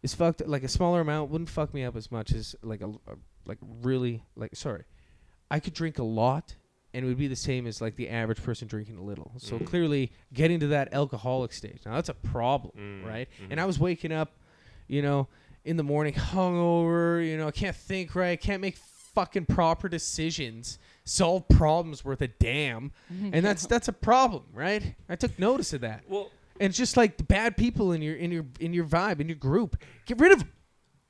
as 0.05 0.15
fucked. 0.15 0.47
Like 0.47 0.65
a 0.65 0.69
smaller 0.69 1.01
amount 1.01 1.31
wouldn't 1.31 1.51
fuck 1.51 1.73
me 1.75 1.85
up 1.85 1.97
as 1.97 2.11
much 2.11 2.33
as 2.33 2.55
like 2.63 2.81
a, 2.81 2.89
a 2.89 3.17
like 3.47 3.59
really 3.83 4.23
like 4.37 4.55
sorry. 4.57 4.85
I 5.51 5.61
could 5.61 5.75
drink 5.75 5.99
a 5.99 6.03
lot 6.05 6.55
and 6.95 7.05
it 7.05 7.09
would 7.09 7.19
be 7.19 7.29
the 7.29 7.37
same 7.37 7.67
as 7.67 7.81
like 7.81 7.97
the 7.97 8.09
average 8.09 8.43
person 8.43 8.69
drinking 8.69 8.97
a 8.99 9.03
little. 9.03 9.33
So 9.39 9.59
Mm. 9.59 9.67
clearly 9.67 10.13
getting 10.33 10.61
to 10.61 10.67
that 10.69 10.93
alcoholic 10.93 11.53
stage. 11.53 11.81
Now 11.87 11.95
that's 11.95 12.09
a 12.09 12.15
problem, 12.15 12.73
Mm, 12.77 13.07
right? 13.07 13.29
mhm. 13.41 13.47
And 13.51 13.61
I 13.61 13.65
was 13.65 13.79
waking 13.79 14.13
up, 14.13 14.37
you 14.89 15.03
know, 15.03 15.29
in 15.65 15.77
the 15.77 15.83
morning 15.85 16.15
hungover, 16.15 17.27
you 17.27 17.37
know, 17.37 17.49
I 17.49 17.51
can't 17.53 17.77
think 17.77 18.15
right, 18.15 18.41
can't 18.41 18.61
make 18.61 18.77
fucking 18.77 19.45
proper 19.47 19.89
decisions, 19.89 20.79
solve 21.05 21.47
problems 21.49 22.05
worth 22.05 22.21
a 22.23 22.29
damn. 22.29 22.93
And 23.33 23.45
that's 23.45 23.67
that's 23.67 23.89
a 23.89 23.93
problem, 23.93 24.45
right? 24.53 24.95
I 25.09 25.17
took 25.17 25.39
notice 25.39 25.73
of 25.73 25.83
that. 25.83 26.05
Well, 26.09 26.31
And 26.61 26.69
it's 26.71 26.79
just 26.79 26.97
like 26.97 27.17
the 27.17 27.25
bad 27.25 27.57
people 27.57 27.93
in 27.93 28.03
your 28.03 28.15
in 28.17 28.31
your 28.31 28.45
in 28.61 28.73
your 28.73 28.85
vibe 28.85 29.21
in 29.21 29.29
your 29.29 29.37
group. 29.37 29.77
Get 30.07 30.21
rid 30.21 30.33
of 30.33 30.41
them. 30.41 30.53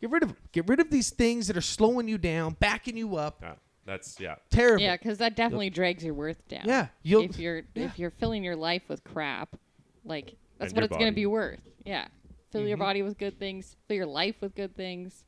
Get 0.01 0.11
rid 0.11 0.23
of 0.23 0.31
them. 0.31 0.39
Get 0.53 0.69
rid 0.69 0.81
of 0.81 0.91
these 0.91 1.11
things 1.11 1.47
that 1.47 1.57
are 1.57 1.61
slowing 1.61 2.09
you 2.09 2.19
down, 2.19 2.57
backing 2.59 2.97
you 2.97 3.17
up. 3.17 3.39
yeah, 3.43 3.55
that's, 3.87 4.19
yeah. 4.19 4.35
Terrible. 4.51 4.83
Yeah, 4.83 4.97
because 4.97 5.19
that 5.19 5.37
definitely 5.37 5.71
drags 5.71 6.05
your 6.05 6.15
worth 6.15 6.47
down. 6.49 6.63
Yeah, 6.65 6.89
you'll 7.03 7.23
if 7.25 7.39
you're 7.39 7.63
yeah. 7.75 7.85
if 7.87 7.99
you're 7.99 8.11
filling 8.11 8.43
your 8.43 8.57
life 8.57 8.83
with 8.89 9.05
crap, 9.05 9.57
like 10.05 10.35
that's 10.59 10.73
And 10.73 10.77
what 10.77 10.81
your 10.83 10.85
it's 10.87 10.97
gonna 10.99 11.13
be 11.13 11.27
worth. 11.27 11.61
Yeah, 11.85 12.07
fill 12.51 12.67
your 12.67 12.77
Mhm. 12.79 12.81
body 12.81 13.03
with 13.03 13.19
good 13.19 13.39
things, 13.39 13.77
fill 13.87 13.97
your 13.97 14.07
life 14.07 14.37
with 14.41 14.55
good 14.55 14.75
things, 14.77 15.25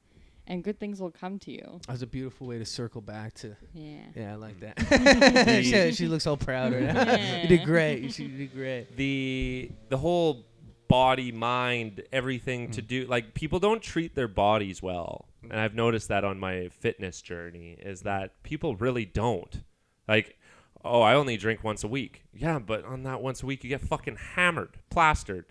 and 0.47 0.63
good 0.63 0.79
things 0.79 1.01
will 1.01 1.11
come 1.11 1.39
to 1.41 1.51
you. 1.51 1.81
That 1.87 1.93
was 1.93 2.03
a 2.03 2.07
beautiful 2.07 2.47
way 2.47 2.59
to 2.59 2.65
circle 2.65 3.01
back 3.01 3.35
to. 3.35 3.57
Yeah. 3.73 3.99
Yeah, 4.15 4.33
I 4.33 4.37
like 4.37 4.61
that. 4.61 5.65
she, 5.65 5.93
she 5.93 6.07
looks 6.07 6.27
all 6.27 6.37
proud 6.37 6.73
right 6.73 6.83
now. 6.83 7.15
you 7.43 7.49
did 7.49 7.65
great. 7.65 8.19
You 8.19 8.29
did 8.29 8.55
great. 8.55 8.97
the 8.97 9.71
the 9.89 9.97
whole 9.97 10.45
body 10.89 11.33
mind 11.33 12.03
everything 12.13 12.71
to 12.71 12.83
mm. 12.83 12.87
do 12.87 13.07
like 13.07 13.33
people 13.35 13.59
don't 13.59 13.83
treat 13.83 14.15
their 14.15 14.29
bodies 14.29 14.83
well 14.83 15.27
mm. 15.43 15.51
and 15.51 15.59
i've 15.59 15.75
noticed 15.75 16.09
that 16.09 16.25
on 16.25 16.39
my 16.39 16.69
fitness 16.69 17.23
journey 17.23 17.77
is 17.81 18.01
mm. 18.01 18.05
that 18.05 18.43
people 18.43 18.77
really 18.77 19.07
don't 19.07 19.63
like 20.07 20.39
oh 20.85 21.01
i 21.01 21.15
only 21.15 21.39
drink 21.39 21.65
once 21.65 21.83
a 21.83 21.89
week 21.89 22.23
yeah 22.35 22.59
but 22.59 22.85
on 22.85 23.03
that 23.03 23.23
once 23.23 23.43
a 23.43 23.47
week 23.47 23.65
you 23.65 23.71
get 23.71 23.81
fucking 23.81 24.17
hammered 24.35 24.79
plastered 24.91 25.47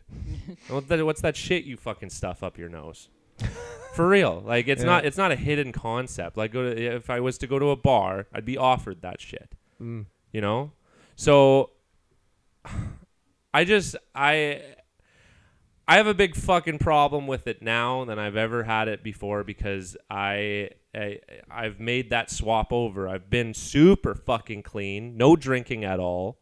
what's 0.69 1.21
that 1.21 1.35
shit 1.35 1.63
you 1.63 1.75
fucking 1.75 2.11
stuff 2.11 2.43
up 2.43 2.57
your 2.57 2.69
nose 2.69 3.09
for 3.93 4.07
real. 4.07 4.41
Like 4.45 4.67
it's 4.67 4.81
Yeah. 4.81 4.87
not 4.87 5.05
it's 5.05 5.17
not 5.17 5.31
a 5.31 5.35
hidden 5.35 5.71
concept. 5.71 6.37
Like 6.37 6.51
go 6.51 6.63
to 6.63 6.95
if 6.95 7.09
i 7.09 7.19
was 7.19 7.37
to 7.39 7.47
go 7.47 7.59
to 7.59 7.69
a 7.69 7.75
bar 7.75 8.27
i'd 8.33 8.45
be 8.45 8.57
offered 8.57 9.01
that 9.01 9.21
shit. 9.21 9.53
Mm. 9.81 10.05
you 10.31 10.41
know? 10.41 10.71
So 11.15 11.71
i 13.53 13.63
just 13.63 13.95
i 14.15 14.61
i 15.87 15.97
have 15.97 16.07
a 16.07 16.13
big 16.13 16.35
fucking 16.35 16.79
problem 16.79 17.27
with 17.27 17.45
it 17.47 17.61
now 17.61 18.03
than 18.05 18.17
i've 18.17 18.35
ever 18.37 18.63
had 18.63 18.87
it 18.87 19.03
before 19.03 19.43
because 19.43 19.95
i, 20.09 20.69
I 20.95 21.19
i've 21.51 21.79
made 21.79 22.09
that 22.09 22.31
swap 22.31 22.71
over. 22.71 23.07
I've 23.07 23.29
been 23.29 23.53
super 23.53 24.15
fucking 24.15 24.63
clean 24.63 25.17
no 25.17 25.35
drinking 25.35 25.83
at 25.83 25.99
all. 25.99 26.39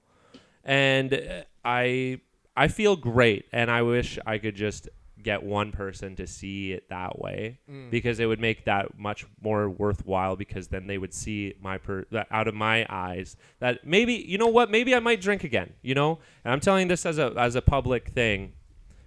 And 0.64 1.14
uh, 1.14 1.44
i 1.66 2.20
i 2.56 2.68
feel 2.68 2.96
great. 2.96 3.46
And 3.52 3.72
i 3.72 3.82
wish 3.82 4.20
i 4.26 4.38
could 4.38 4.56
just 4.56 4.88
get 5.23 5.43
one 5.43 5.71
person 5.71 6.15
to 6.15 6.25
see 6.27 6.71
it 6.73 6.89
that 6.89 7.19
way 7.19 7.60
Mm. 7.69 7.89
because 7.91 8.19
it 8.19 8.25
would 8.25 8.39
make 8.39 8.65
that 8.65 8.97
much 8.97 9.25
more 9.41 9.69
worthwhile 9.69 10.36
because 10.36 10.67
then 10.69 10.88
they 10.88 10.97
would 10.97 11.13
see 11.13 11.53
my 11.62 11.77
per 11.77 12.05
that 12.12 12.27
out 12.31 12.47
of 12.47 12.55
my 12.55 12.86
eyes 12.89 13.36
that 13.60 13.86
maybe 13.86 14.13
you 14.13 14.38
know 14.38 14.47
what 14.47 14.69
maybe 14.71 14.93
I 14.95 14.99
might 14.99 15.21
drink 15.21 15.43
again 15.43 15.73
you 15.81 15.93
know 15.95 16.19
and 16.43 16.51
I'm 16.53 16.60
telling 16.60 16.88
this 16.88 17.05
as 17.05 17.17
a 17.17 17.34
as 17.38 17.55
a 17.55 17.62
public 17.62 18.10
thing 18.10 18.53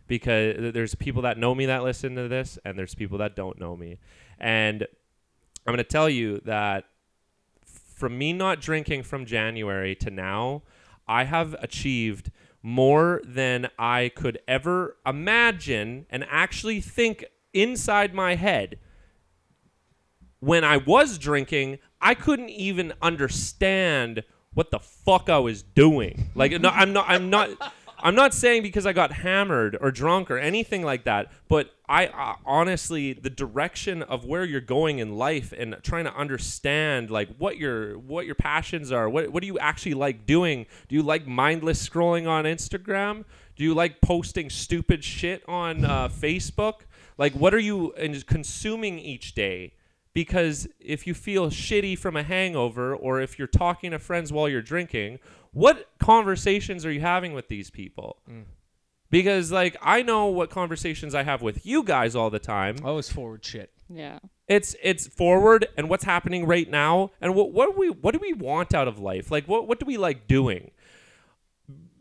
because 0.06 0.72
there's 0.74 0.94
people 0.94 1.22
that 1.22 1.38
know 1.38 1.54
me 1.54 1.66
that 1.66 1.82
listen 1.82 2.14
to 2.16 2.28
this 2.28 2.58
and 2.64 2.78
there's 2.78 2.94
people 2.94 3.18
that 3.18 3.34
don't 3.34 3.58
know 3.58 3.76
me 3.76 3.98
and 4.38 4.82
I'm 5.66 5.72
going 5.74 5.78
to 5.78 5.84
tell 5.84 6.10
you 6.10 6.40
that 6.44 6.84
from 7.94 8.18
me 8.18 8.32
not 8.32 8.60
drinking 8.60 9.02
from 9.04 9.24
January 9.24 9.94
to 9.96 10.10
now 10.10 10.62
I 11.08 11.24
have 11.24 11.54
achieved 11.60 12.30
more 12.66 13.20
than 13.26 13.68
I 13.78 14.10
could 14.16 14.38
ever 14.48 14.96
imagine 15.06 16.06
and 16.08 16.24
actually 16.30 16.80
think 16.80 17.26
inside 17.52 18.14
my 18.14 18.36
head 18.36 18.78
when 20.40 20.64
I 20.64 20.78
was 20.78 21.18
drinking, 21.18 21.78
I 22.00 22.14
couldn't 22.14 22.48
even 22.48 22.94
understand 23.02 24.24
what 24.54 24.70
the 24.70 24.78
fuck 24.78 25.28
I 25.28 25.38
was 25.38 25.62
doing. 25.62 26.30
Like, 26.34 26.52
no, 26.58 26.70
I'm 26.70 26.94
not, 26.94 27.04
I'm 27.06 27.28
not, 27.28 27.50
I'm 28.04 28.14
not 28.14 28.34
saying 28.34 28.62
because 28.62 28.84
I 28.84 28.92
got 28.92 29.12
hammered 29.12 29.78
or 29.80 29.90
drunk 29.90 30.30
or 30.30 30.36
anything 30.36 30.82
like 30.82 31.04
that. 31.04 31.32
But 31.48 31.70
I 31.88 32.08
uh, 32.08 32.34
honestly, 32.44 33.14
the 33.14 33.30
direction 33.30 34.02
of 34.02 34.26
where 34.26 34.44
you're 34.44 34.60
going 34.60 34.98
in 34.98 35.16
life 35.16 35.54
and 35.56 35.74
trying 35.82 36.04
to 36.04 36.14
understand 36.14 37.08
like 37.10 37.34
what 37.38 37.56
your 37.56 37.98
what 37.98 38.26
your 38.26 38.34
passions 38.34 38.92
are. 38.92 39.08
What 39.08 39.30
what 39.30 39.40
do 39.40 39.46
you 39.46 39.58
actually 39.58 39.94
like 39.94 40.26
doing? 40.26 40.66
Do 40.88 40.94
you 40.94 41.02
like 41.02 41.26
mindless 41.26 41.88
scrolling 41.88 42.28
on 42.28 42.44
Instagram? 42.44 43.24
Do 43.56 43.64
you 43.64 43.72
like 43.72 44.02
posting 44.02 44.50
stupid 44.50 45.02
shit 45.02 45.42
on 45.48 45.86
uh, 45.86 46.08
Facebook? 46.08 46.80
Like, 47.16 47.32
what 47.32 47.54
are 47.54 47.58
you 47.58 47.92
in- 47.92 48.20
consuming 48.22 48.98
each 48.98 49.34
day? 49.34 49.72
Because 50.12 50.68
if 50.78 51.06
you 51.06 51.14
feel 51.14 51.48
shitty 51.50 51.98
from 51.98 52.16
a 52.16 52.22
hangover 52.22 52.94
or 52.94 53.20
if 53.20 53.38
you're 53.38 53.48
talking 53.48 53.90
to 53.92 53.98
friends 53.98 54.32
while 54.32 54.48
you're 54.48 54.62
drinking, 54.62 55.18
what 55.54 55.88
conversations 55.98 56.84
are 56.84 56.92
you 56.92 57.00
having 57.00 57.32
with 57.32 57.48
these 57.48 57.70
people? 57.70 58.18
Mm. 58.30 58.44
Because, 59.10 59.52
like, 59.52 59.76
I 59.80 60.02
know 60.02 60.26
what 60.26 60.50
conversations 60.50 61.14
I 61.14 61.22
have 61.22 61.40
with 61.40 61.64
you 61.64 61.84
guys 61.84 62.16
all 62.16 62.30
the 62.30 62.40
time. 62.40 62.76
Oh, 62.82 62.88
I 62.88 62.92
was 62.92 63.08
forward 63.10 63.44
shit. 63.44 63.70
Yeah. 63.88 64.18
It's 64.48 64.74
it's 64.82 65.06
forward 65.06 65.68
and 65.76 65.88
what's 65.88 66.04
happening 66.04 66.46
right 66.46 66.68
now 66.68 67.12
and 67.20 67.34
what 67.34 67.52
what 67.52 67.72
do 67.72 67.78
we 67.78 67.90
what 67.90 68.12
do 68.12 68.18
we 68.18 68.32
want 68.32 68.74
out 68.74 68.88
of 68.88 68.98
life? 68.98 69.30
Like 69.30 69.46
what 69.46 69.68
what 69.68 69.78
do 69.78 69.86
we 69.86 69.96
like 69.96 70.26
doing? 70.26 70.70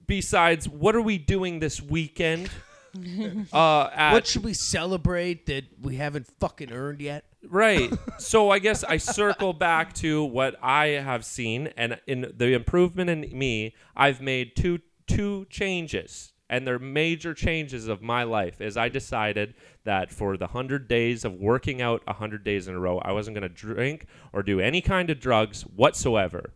Besides, 0.07 0.67
what 0.67 0.95
are 0.95 1.01
we 1.01 1.17
doing 1.17 1.59
this 1.59 1.81
weekend? 1.81 2.49
uh, 3.53 3.89
at, 3.93 4.13
what 4.13 4.27
should 4.27 4.43
we 4.43 4.53
celebrate 4.53 5.45
that 5.47 5.65
we 5.81 5.95
haven't 5.95 6.27
fucking 6.39 6.71
earned 6.71 7.01
yet? 7.01 7.25
Right. 7.47 7.91
so 8.19 8.49
I 8.49 8.59
guess 8.59 8.83
I 8.83 8.97
circle 8.97 9.53
back 9.53 9.93
to 9.95 10.23
what 10.23 10.55
I 10.61 10.87
have 10.87 11.25
seen, 11.25 11.67
and 11.75 11.99
in 12.07 12.33
the 12.35 12.53
improvement 12.53 13.09
in 13.09 13.37
me, 13.37 13.75
I've 13.95 14.21
made 14.21 14.55
two 14.55 14.79
two 15.07 15.45
changes, 15.49 16.33
and 16.49 16.67
they're 16.67 16.79
major 16.79 17.33
changes 17.33 17.87
of 17.87 18.01
my 18.01 18.23
life. 18.23 18.61
Is 18.61 18.77
I 18.77 18.89
decided 18.89 19.55
that 19.85 20.11
for 20.11 20.37
the 20.37 20.47
hundred 20.47 20.87
days 20.87 21.25
of 21.25 21.33
working 21.33 21.81
out, 21.81 22.03
hundred 22.07 22.43
days 22.43 22.67
in 22.67 22.75
a 22.75 22.79
row, 22.79 22.99
I 22.99 23.11
wasn't 23.11 23.35
gonna 23.35 23.49
drink 23.49 24.05
or 24.31 24.43
do 24.43 24.59
any 24.59 24.81
kind 24.81 25.09
of 25.09 25.19
drugs 25.19 25.63
whatsoever, 25.63 26.53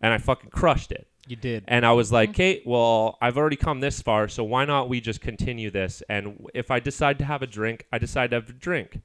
and 0.00 0.12
I 0.12 0.18
fucking 0.18 0.50
crushed 0.50 0.92
it. 0.92 1.09
You 1.30 1.36
did. 1.36 1.64
And 1.68 1.86
I 1.86 1.92
was 1.92 2.10
like, 2.10 2.30
mm-hmm. 2.30 2.36
Kate, 2.36 2.62
well, 2.66 3.16
I've 3.22 3.38
already 3.38 3.56
come 3.56 3.80
this 3.80 4.02
far, 4.02 4.26
so 4.28 4.42
why 4.42 4.64
not 4.64 4.88
we 4.88 5.00
just 5.00 5.20
continue 5.20 5.70
this? 5.70 6.02
And 6.08 6.46
if 6.54 6.70
I 6.70 6.80
decide 6.80 7.18
to 7.20 7.24
have 7.24 7.42
a 7.42 7.46
drink, 7.46 7.86
I 7.92 7.98
decide 7.98 8.30
to 8.30 8.36
have 8.36 8.48
a 8.50 8.52
drink. 8.52 9.00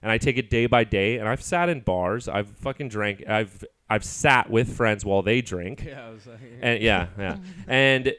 And 0.00 0.10
I 0.12 0.18
take 0.18 0.36
it 0.36 0.50
day 0.50 0.66
by 0.66 0.84
day. 0.84 1.18
And 1.18 1.28
I've 1.28 1.42
sat 1.42 1.68
in 1.68 1.80
bars. 1.80 2.28
I've 2.28 2.50
fucking 2.58 2.90
drank. 2.90 3.26
I've 3.28 3.64
I've 3.88 4.04
sat 4.04 4.50
with 4.50 4.76
friends 4.76 5.04
while 5.04 5.22
they 5.22 5.40
drink. 5.40 5.84
Yeah, 5.86 6.06
I 6.06 6.10
was 6.10 6.26
like, 6.26 6.38
And 6.60 6.82
yeah, 6.82 7.06
yeah. 7.18 7.36
And 7.66 8.14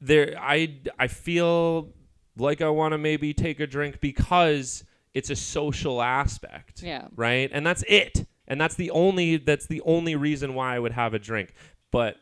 there, 0.00 0.36
I 0.38 0.76
I 0.98 1.08
feel 1.08 1.88
like 2.36 2.60
I 2.60 2.68
want 2.68 2.92
to 2.92 2.98
maybe 2.98 3.34
take 3.34 3.60
a 3.60 3.66
drink 3.66 4.00
because 4.00 4.84
it's 5.14 5.30
a 5.30 5.36
social 5.36 6.00
aspect 6.02 6.82
Yeah. 6.82 7.08
right? 7.16 7.50
And 7.52 7.66
that's 7.66 7.82
it. 7.88 8.26
And 8.46 8.60
that's 8.60 8.74
the 8.74 8.90
only 8.90 9.38
that's 9.38 9.66
the 9.66 9.80
only 9.82 10.16
reason 10.16 10.54
why 10.54 10.76
I 10.76 10.78
would 10.78 10.92
have 10.92 11.14
a 11.14 11.18
drink. 11.18 11.54
But 11.90 12.16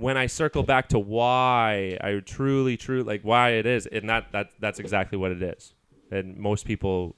when 0.00 0.16
I 0.16 0.26
circle 0.26 0.62
back 0.62 0.88
to 0.88 0.98
why 0.98 1.98
I 2.00 2.20
truly, 2.24 2.78
truly 2.78 3.02
like 3.02 3.20
why 3.22 3.50
it 3.50 3.66
is, 3.66 3.86
and 3.86 4.08
that 4.08 4.32
that 4.32 4.50
that's 4.58 4.78
exactly 4.78 5.18
what 5.18 5.30
it 5.30 5.42
is. 5.42 5.74
And 6.10 6.38
most 6.38 6.64
people, 6.64 7.14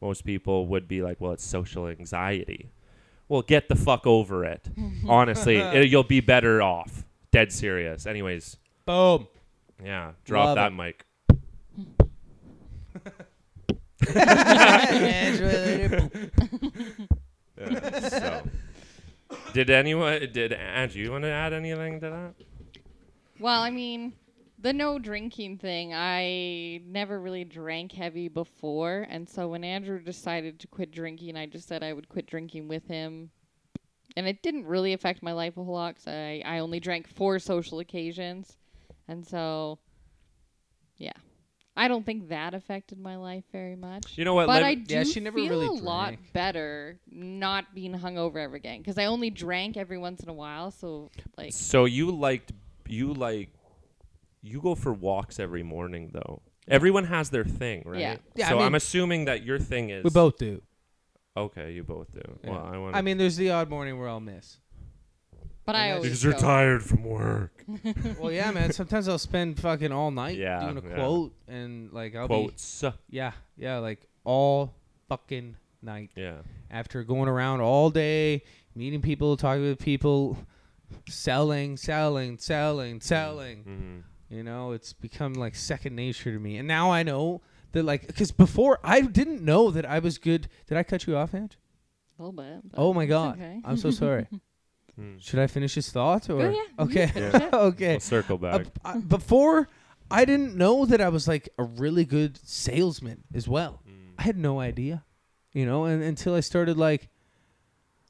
most 0.00 0.24
people 0.24 0.66
would 0.68 0.86
be 0.88 1.02
like, 1.02 1.20
well, 1.20 1.32
it's 1.32 1.44
social 1.44 1.88
anxiety. 1.88 2.70
Well, 3.28 3.42
get 3.42 3.68
the 3.68 3.74
fuck 3.76 4.06
over 4.06 4.44
it. 4.44 4.68
Honestly, 5.08 5.56
it, 5.56 5.88
you'll 5.90 6.04
be 6.04 6.20
better 6.20 6.62
off. 6.62 7.04
Dead 7.32 7.52
serious. 7.52 8.06
Anyways, 8.06 8.56
boom. 8.86 9.26
yeah, 9.84 10.12
drop 10.24 10.56
Love 10.56 10.56
that 10.56 10.72
it. 10.72 10.76
mic. 10.76 11.04
Yeah, 17.60 18.08
so. 18.08 18.42
Did 19.52 19.70
anyone? 19.70 20.20
Did 20.32 20.52
Andrew? 20.52 21.02
You 21.02 21.12
want 21.12 21.24
to 21.24 21.30
add 21.30 21.52
anything 21.52 22.00
to 22.00 22.10
that? 22.10 22.34
Well, 23.38 23.62
I 23.62 23.70
mean, 23.70 24.12
the 24.58 24.72
no 24.72 24.98
drinking 24.98 25.58
thing, 25.58 25.92
I 25.94 26.82
never 26.86 27.20
really 27.20 27.44
drank 27.44 27.92
heavy 27.92 28.28
before. 28.28 29.06
And 29.08 29.28
so 29.28 29.48
when 29.48 29.64
Andrew 29.64 29.98
decided 29.98 30.60
to 30.60 30.66
quit 30.66 30.90
drinking, 30.92 31.36
I 31.36 31.46
just 31.46 31.66
said 31.66 31.82
I 31.82 31.92
would 31.92 32.08
quit 32.08 32.26
drinking 32.26 32.68
with 32.68 32.86
him. 32.86 33.30
And 34.16 34.26
it 34.26 34.42
didn't 34.42 34.66
really 34.66 34.92
affect 34.92 35.22
my 35.22 35.32
life 35.32 35.56
a 35.56 35.64
whole 35.64 35.74
lot 35.74 35.94
'cause 35.96 36.08
I, 36.08 36.42
I 36.44 36.58
only 36.58 36.80
drank 36.80 37.08
for 37.08 37.38
social 37.38 37.78
occasions. 37.78 38.58
And 39.08 39.26
so, 39.26 39.78
yeah. 40.96 41.12
I 41.80 41.88
don't 41.88 42.04
think 42.04 42.28
that 42.28 42.52
affected 42.52 42.98
my 42.98 43.16
life 43.16 43.44
very 43.52 43.74
much. 43.74 44.18
You 44.18 44.26
know 44.26 44.34
what? 44.34 44.48
But 44.48 44.60
let- 44.60 44.64
I 44.64 44.74
do 44.74 44.94
Yeah, 44.96 45.04
she 45.04 45.18
never 45.18 45.38
feel 45.38 45.48
really 45.48 45.66
a 45.66 45.72
lot 45.72 46.14
better 46.34 47.00
not 47.10 47.74
being 47.74 47.94
hungover 47.94 48.36
ever 48.36 48.56
again 48.56 48.80
because 48.80 48.98
I 48.98 49.06
only 49.06 49.30
drank 49.30 49.78
every 49.78 49.96
once 49.96 50.22
in 50.22 50.28
a 50.28 50.34
while. 50.34 50.70
So 50.72 51.10
like, 51.38 51.54
So 51.54 51.86
you 51.86 52.10
liked 52.10 52.52
you 52.86 53.14
like 53.14 53.48
you 54.42 54.60
go 54.60 54.74
for 54.74 54.92
walks 54.92 55.40
every 55.40 55.62
morning 55.62 56.10
though. 56.12 56.42
Everyone 56.68 57.04
has 57.04 57.30
their 57.30 57.44
thing, 57.44 57.84
right? 57.86 57.98
Yeah. 57.98 58.16
Yeah, 58.34 58.48
I 58.48 58.50
So 58.50 58.56
mean- 58.56 58.66
I'm 58.66 58.74
assuming 58.74 59.24
that 59.24 59.42
your 59.42 59.58
thing 59.58 59.88
is 59.88 60.04
We 60.04 60.10
both 60.10 60.36
do. 60.36 60.60
Okay, 61.34 61.72
you 61.72 61.82
both 61.82 62.12
do. 62.12 62.20
Yeah. 62.44 62.50
Well, 62.50 62.70
I 62.74 62.76
want. 62.76 62.94
I 62.96 63.00
mean, 63.00 63.16
there's 63.16 63.36
the 63.36 63.52
odd 63.52 63.70
morning 63.70 63.98
where 63.98 64.08
I'll 64.08 64.20
miss. 64.20 64.58
But 65.72 65.76
I 65.76 65.90
always 65.92 66.02
because 66.04 66.24
you're 66.24 66.32
go. 66.34 66.38
tired 66.40 66.82
from 66.82 67.04
work. 67.04 67.64
well, 68.18 68.30
yeah, 68.32 68.50
man. 68.50 68.72
Sometimes 68.72 69.08
I'll 69.08 69.18
spend 69.18 69.58
fucking 69.60 69.92
all 69.92 70.10
night 70.10 70.36
Yeah, 70.36 70.60
doing 70.60 70.78
a 70.84 70.88
yeah. 70.88 70.94
quote, 70.94 71.32
and 71.48 71.92
like 71.92 72.14
I'll 72.16 72.28
be 72.28 72.34
Quotes. 72.34 72.84
yeah, 73.08 73.32
yeah, 73.56 73.78
like 73.78 74.00
all 74.24 74.74
fucking 75.08 75.56
night 75.82 76.10
Yeah. 76.16 76.36
after 76.70 77.02
going 77.04 77.28
around 77.28 77.60
all 77.60 77.90
day, 77.90 78.42
meeting 78.74 79.00
people, 79.02 79.36
talking 79.36 79.62
with 79.62 79.78
people, 79.78 80.36
selling, 81.08 81.76
selling, 81.76 82.38
selling, 82.38 83.00
selling. 83.00 83.62
hmm 83.62 84.34
You 84.36 84.42
know, 84.42 84.72
it's 84.72 84.92
become 84.92 85.34
like 85.34 85.54
second 85.54 85.96
nature 85.96 86.32
to 86.32 86.38
me. 86.38 86.56
And 86.58 86.68
now 86.68 86.90
I 86.90 87.02
know 87.02 87.40
that, 87.72 87.84
like, 87.84 88.06
because 88.06 88.30
before 88.30 88.78
I 88.84 89.00
didn't 89.00 89.42
know 89.42 89.70
that 89.70 89.84
I 89.86 89.98
was 90.00 90.18
good. 90.18 90.48
Did 90.66 90.76
I 90.78 90.82
cut 90.82 91.06
you 91.06 91.16
off, 91.16 91.34
Ange? 91.34 91.56
A 92.18 92.22
little 92.22 92.32
bit. 92.32 92.60
but 92.70 92.78
Oh 92.80 92.92
my 92.92 93.04
it's 93.04 93.08
God. 93.10 93.36
Okay. 93.38 93.60
I'm 93.64 93.76
so 93.76 93.90
sorry. 93.90 94.26
Should 95.20 95.38
I 95.38 95.46
finish 95.46 95.74
his 95.74 95.90
thought 95.90 96.28
or? 96.30 96.38
Go, 96.38 96.50
yeah. 96.50 96.84
Okay. 96.84 97.10
Yeah. 97.14 97.48
okay. 97.52 97.90
We'll 97.92 98.00
circle 98.00 98.36
Uh, 98.44 98.58
back. 98.58 98.66
I- 98.84 98.98
before, 98.98 99.68
I 100.10 100.24
didn't 100.24 100.56
know 100.56 100.86
that 100.86 101.00
I 101.00 101.08
was 101.08 101.26
like 101.28 101.48
a 101.58 101.62
really 101.64 102.04
good 102.04 102.38
salesman 102.44 103.24
as 103.34 103.46
well. 103.48 103.82
Mm. 103.88 104.12
I 104.18 104.22
had 104.22 104.36
no 104.36 104.60
idea, 104.60 105.04
you 105.52 105.64
know, 105.66 105.84
and 105.84 106.02
until 106.02 106.34
I 106.34 106.40
started 106.40 106.76
like, 106.76 107.08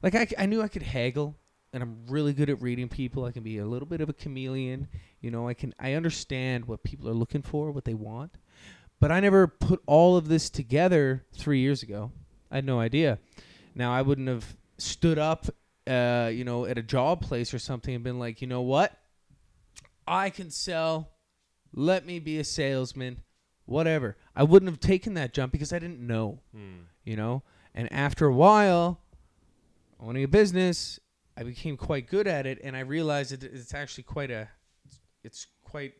like 0.03 0.15
I, 0.15 0.27
I 0.37 0.45
knew 0.47 0.61
I 0.61 0.67
could 0.67 0.83
haggle, 0.83 1.35
and 1.73 1.83
I'm 1.83 2.05
really 2.07 2.33
good 2.33 2.49
at 2.49 2.61
reading 2.61 2.89
people. 2.89 3.23
I 3.25 3.31
can 3.31 3.43
be 3.43 3.59
a 3.59 3.65
little 3.65 3.87
bit 3.87 4.01
of 4.01 4.09
a 4.09 4.13
chameleon, 4.13 4.87
you 5.21 5.29
know. 5.31 5.47
I 5.47 5.53
can 5.53 5.73
I 5.79 5.93
understand 5.93 6.65
what 6.65 6.83
people 6.83 7.07
are 7.07 7.13
looking 7.13 7.43
for, 7.43 7.71
what 7.71 7.85
they 7.85 7.93
want, 7.93 8.37
but 8.99 9.11
I 9.11 9.19
never 9.19 9.47
put 9.47 9.81
all 9.85 10.17
of 10.17 10.27
this 10.27 10.49
together 10.49 11.23
three 11.33 11.59
years 11.59 11.83
ago. 11.83 12.11
I 12.49 12.55
had 12.55 12.65
no 12.65 12.79
idea. 12.79 13.19
Now 13.75 13.93
I 13.93 14.01
wouldn't 14.01 14.27
have 14.27 14.57
stood 14.77 15.17
up, 15.19 15.45
uh, 15.87 16.29
you 16.33 16.43
know, 16.43 16.65
at 16.65 16.77
a 16.77 16.83
job 16.83 17.21
place 17.21 17.53
or 17.53 17.59
something 17.59 17.93
and 17.95 18.03
been 18.03 18.19
like, 18.19 18.41
you 18.41 18.47
know 18.47 18.61
what, 18.61 18.97
I 20.07 20.29
can 20.29 20.49
sell. 20.51 21.09
Let 21.73 22.05
me 22.05 22.19
be 22.19 22.37
a 22.39 22.43
salesman, 22.43 23.21
whatever. 23.65 24.17
I 24.35 24.43
wouldn't 24.43 24.69
have 24.69 24.79
taken 24.79 25.13
that 25.15 25.33
jump 25.33 25.51
because 25.51 25.71
I 25.73 25.79
didn't 25.79 26.05
know 26.05 26.39
Mm. 26.55 26.85
you 27.03 27.15
know. 27.15 27.43
And 27.73 27.91
after 27.93 28.25
a 28.25 28.33
while, 28.33 28.99
owning 29.99 30.23
a 30.23 30.27
business, 30.27 30.99
I 31.37 31.43
became 31.43 31.77
quite 31.77 32.07
good 32.09 32.27
at 32.27 32.45
it, 32.45 32.59
and 32.63 32.75
I 32.75 32.81
realized 32.81 33.31
that 33.31 33.43
it's 33.43 33.73
actually 33.73 34.03
quite 34.03 34.29
a, 34.29 34.49
it's 35.23 35.47
quite 35.63 35.93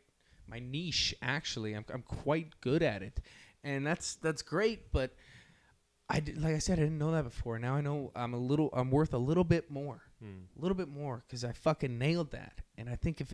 my 0.48 0.60
niche. 0.60 1.16
Actually, 1.22 1.74
I'm 1.74 1.86
I'm 1.94 2.02
quite 2.02 2.60
good 2.60 2.84
at 2.84 3.02
it, 3.02 3.22
and 3.64 3.88
that's 3.88 4.16
that's 4.16 4.42
great. 4.42 4.92
But 4.92 5.14
I 6.14 6.20
did, 6.20 6.42
like 6.42 6.56
I 6.56 6.60
said, 6.60 6.80
I 6.80 6.84
didn't 6.84 6.98
know 6.98 7.12
that 7.12 7.24
before. 7.24 7.58
Now 7.60 7.76
I 7.76 7.82
know 7.82 8.12
I'm 8.16 8.34
a 8.34 8.38
little, 8.38 8.70
I'm 8.74 8.92
worth 8.92 9.14
a 9.14 9.18
little 9.18 9.44
bit 9.44 9.70
more, 9.72 10.02
Mm. 10.24 10.44
a 10.58 10.62
little 10.62 10.76
bit 10.76 10.88
more, 10.90 11.24
because 11.28 11.44
I 11.44 11.52
fucking 11.52 11.98
nailed 11.98 12.32
that. 12.32 12.62
And 12.78 12.90
I 12.90 12.96
think 12.96 13.22
if 13.22 13.34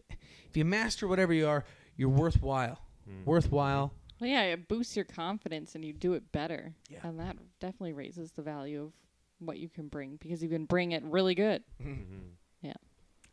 if 0.49 0.55
you 0.55 0.63
master 0.65 1.07
whatever 1.07 1.33
you 1.33 1.47
are, 1.47 1.65
you're 1.97 2.09
worthwhile, 2.09 2.79
Mm. 3.09 3.25
worthwhile. 3.25 3.93
Well, 4.19 4.29
yeah, 4.29 4.43
it 4.43 4.67
boosts 4.67 4.95
your 4.95 5.05
confidence 5.05 5.75
and 5.75 5.83
you 5.85 5.93
do 5.93 6.13
it 6.13 6.31
better. 6.31 6.73
Yeah. 6.89 6.99
And 7.03 7.19
that 7.19 7.37
definitely 7.59 7.93
raises 7.93 8.31
the 8.31 8.41
value 8.41 8.85
of 8.85 8.93
what 9.39 9.57
you 9.59 9.69
can 9.69 9.87
bring 9.89 10.15
because 10.17 10.41
you 10.41 10.49
can 10.49 10.65
bring 10.65 10.91
it 10.93 11.03
really 11.03 11.35
good. 11.35 11.63
Mhm. 11.83 12.31
Yeah. 12.61 12.73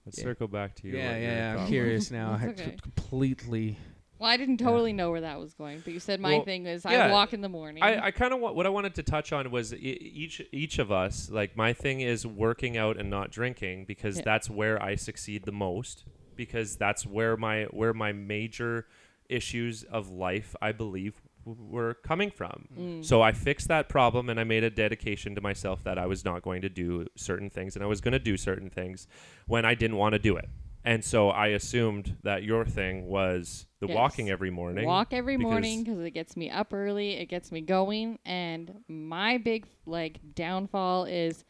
Let's 0.04 0.18
Yeah. 0.18 0.24
circle 0.24 0.48
back 0.48 0.74
to 0.76 0.88
you. 0.88 0.96
Yeah, 0.98 1.12
what 1.12 1.20
yeah, 1.22 1.56
I'm 1.60 1.66
curious 1.68 2.10
now. 2.10 2.32
I 2.40 2.46
That's 2.46 2.60
had 2.60 2.68
okay. 2.70 2.76
completely. 2.82 3.78
Well, 4.18 4.30
I 4.30 4.36
didn't 4.36 4.58
totally 4.58 4.92
know 4.92 5.10
where 5.10 5.22
that 5.22 5.38
was 5.40 5.54
going, 5.54 5.80
but 5.84 5.92
you 5.92 6.00
said 6.00 6.20
my 6.20 6.34
Well, 6.34 6.44
thing 6.44 6.66
is 6.66 6.84
yeah, 6.88 7.06
I 7.06 7.10
walk 7.10 7.32
in 7.32 7.40
the 7.40 7.48
morning. 7.48 7.82
I, 7.82 8.06
I 8.06 8.10
kind 8.12 8.32
of 8.32 8.40
want 8.40 8.54
what 8.54 8.64
I 8.64 8.68
wanted 8.68 8.94
to 8.94 9.02
touch 9.02 9.32
on 9.32 9.50
was 9.50 9.74
e- 9.74 9.76
each 10.14 10.40
each 10.52 10.78
of 10.78 10.92
us. 10.92 11.28
Like 11.30 11.56
my 11.56 11.72
thing 11.72 12.00
is 12.00 12.26
working 12.26 12.76
out 12.76 12.96
and 12.96 13.10
not 13.10 13.30
drinking 13.30 13.86
because 13.86 14.16
Yeah. 14.18 14.22
that's 14.24 14.48
where 14.48 14.80
I 14.82 14.94
succeed 14.94 15.44
the 15.44 15.52
most. 15.52 16.04
Because 16.36 16.76
that's 16.76 17.04
where 17.06 17.36
my 17.36 17.64
where 17.64 17.92
my 17.92 18.12
major 18.12 18.86
issues 19.28 19.82
of 19.84 20.10
life, 20.10 20.54
I 20.60 20.72
believe, 20.72 21.20
w- 21.46 21.64
were 21.68 21.94
coming 21.94 22.30
from. 22.30 22.68
Mm. 22.78 23.04
So 23.04 23.22
I 23.22 23.32
fixed 23.32 23.68
that 23.68 23.88
problem 23.88 24.28
and 24.28 24.38
I 24.38 24.44
made 24.44 24.64
a 24.64 24.70
dedication 24.70 25.34
to 25.34 25.40
myself 25.40 25.82
that 25.84 25.98
I 25.98 26.06
was 26.06 26.24
not 26.24 26.42
going 26.42 26.62
to 26.62 26.68
do 26.68 27.06
certain 27.16 27.50
things 27.50 27.74
and 27.76 27.84
I 27.84 27.88
was 27.88 28.00
going 28.00 28.12
to 28.12 28.18
do 28.18 28.36
certain 28.36 28.68
things 28.70 29.06
when 29.46 29.64
I 29.64 29.74
didn't 29.74 29.96
want 29.96 30.12
to 30.14 30.18
do 30.18 30.36
it. 30.36 30.48
And 30.84 31.02
so 31.04 31.30
I 31.30 31.48
assumed 31.48 32.16
that 32.24 32.42
your 32.42 32.64
thing 32.64 33.06
was 33.06 33.66
the 33.80 33.86
Yes. 33.88 33.96
walking 33.96 34.28
every 34.30 34.50
morning. 34.50 34.86
Walk 34.86 35.12
every 35.12 35.36
because- 35.36 35.50
morning 35.50 35.82
because 35.84 36.00
it 36.00 36.10
gets 36.10 36.36
me 36.36 36.50
up 36.50 36.72
early. 36.74 37.12
It 37.14 37.26
gets 37.26 37.50
me 37.50 37.60
going. 37.62 38.18
And 38.24 38.82
my 38.88 39.38
big 39.38 39.66
like 39.86 40.20
downfall 40.34 41.04
is 41.06 41.44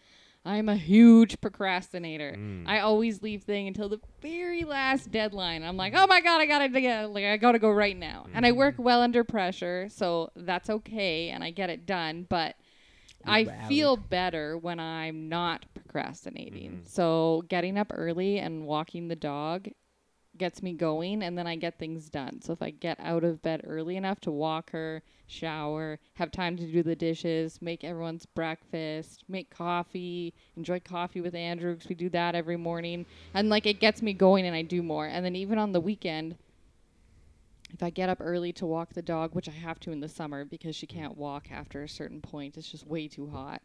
I'm 0.47 0.69
a 0.69 0.77
huge 0.77 1.41
procrastinator. 1.41 2.35
Mm. 2.37 2.65
I 2.69 2.81
always 2.81 3.23
leave 3.23 3.45
thing 3.45 3.67
until 3.67 3.89
the 3.89 3.99
very 4.21 4.63
last 4.65 5.11
deadline. 5.11 5.63
I'm 5.63 5.79
like, 5.79 5.95
oh 5.97 6.07
my 6.07 6.21
god, 6.21 6.41
I 6.41 6.47
gotta 6.47 6.69
get 6.69 7.11
like 7.11 7.25
I 7.25 7.37
gotta 7.39 7.59
go 7.59 7.71
right 7.71 7.97
now. 7.97 8.27
And 8.35 8.45
I 8.45 8.53
work 8.53 8.75
well 8.79 9.01
under 9.01 9.25
pressure, 9.25 9.89
so 9.91 10.31
that's 10.37 10.69
okay, 10.69 11.31
and 11.31 11.43
I 11.43 11.51
get 11.51 11.71
it 11.71 11.87
done. 11.87 12.27
But 12.29 12.57
I 13.27 13.45
rally. 13.45 13.69
feel 13.69 13.97
better 13.97 14.57
when 14.59 14.79
I'm 14.81 15.29
not 15.29 15.67
procrastinating. 15.75 16.83
Mhm. 16.83 16.89
So 16.89 17.45
getting 17.49 17.79
up 17.79 17.93
early 17.95 18.39
and 18.39 18.67
walking 18.67 19.09
the 19.09 19.17
dog 19.17 19.69
gets 20.37 20.63
me 20.63 20.73
going 20.73 21.23
and 21.23 21.39
then 21.39 21.47
I 21.47 21.57
get 21.57 21.79
things 21.79 22.11
done. 22.11 22.43
So 22.43 22.53
if 22.53 22.61
I 22.61 22.71
get 22.71 22.99
out 23.01 23.23
of 23.25 23.41
bed 23.41 23.61
early 23.65 23.97
enough 23.97 24.21
to 24.23 24.33
walk 24.33 24.71
her, 24.71 25.03
shower, 25.27 26.01
have 26.15 26.31
time 26.33 26.57
to 26.57 26.67
do 26.67 26.83
the 26.83 26.97
dishes, 26.97 27.63
make 27.63 27.85
everyone's 27.85 28.27
breakfast, 28.27 29.23
make 29.29 29.49
coffee, 29.51 30.35
enjoy 30.57 30.81
coffee 30.81 31.21
with 31.21 31.35
Andrew 31.35 31.75
because 31.75 31.89
we 31.89 31.95
do 31.95 32.09
that 32.11 32.35
every 32.35 32.57
morning. 32.57 33.07
And 33.33 33.49
like 33.49 33.65
it 33.67 33.81
gets 33.81 34.03
me 34.03 34.13
going 34.13 34.45
and 34.45 34.57
I 34.57 34.63
do 34.63 34.83
more. 34.83 35.07
And 35.07 35.25
then 35.25 35.37
even 35.37 35.59
on 35.59 35.73
the 35.73 35.81
weekend, 35.81 36.37
if 37.75 37.83
I 37.83 37.91
get 37.91 38.09
up 38.09 38.19
early 38.21 38.53
to 38.55 38.67
walk 38.67 38.95
the 38.95 39.03
dog, 39.03 39.35
which 39.35 39.49
I 39.49 39.53
have 39.53 39.81
to 39.81 39.91
in 39.91 40.01
the 40.01 40.09
summer 40.09 40.45
because 40.45 40.77
she 40.77 40.87
mm. 40.87 40.95
can't 40.95 41.17
walk 41.17 41.51
after 41.51 41.83
a 41.83 41.89
certain 41.89 42.21
point, 42.21 42.57
it's 42.57 42.71
just 42.71 42.87
way 42.87 43.09
too 43.09 43.29
hot. 43.29 43.61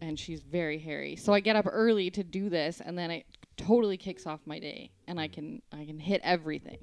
And 0.00 0.18
she's 0.18 0.40
very 0.40 0.78
hairy. 0.78 1.16
So 1.16 1.32
I 1.32 1.40
get 1.40 1.54
up 1.54 1.66
early 1.70 2.10
to 2.10 2.24
do 2.24 2.48
this 2.48 2.80
and 2.84 2.98
then 2.98 3.10
it 3.10 3.26
totally 3.56 3.96
kicks 3.96 4.26
off 4.26 4.40
my 4.46 4.58
day 4.58 4.90
and 5.06 5.20
I 5.20 5.28
mm. 5.28 5.32
can 5.32 5.62
I 5.72 5.84
can 5.84 5.98
hit 5.98 6.22
everything. 6.24 6.78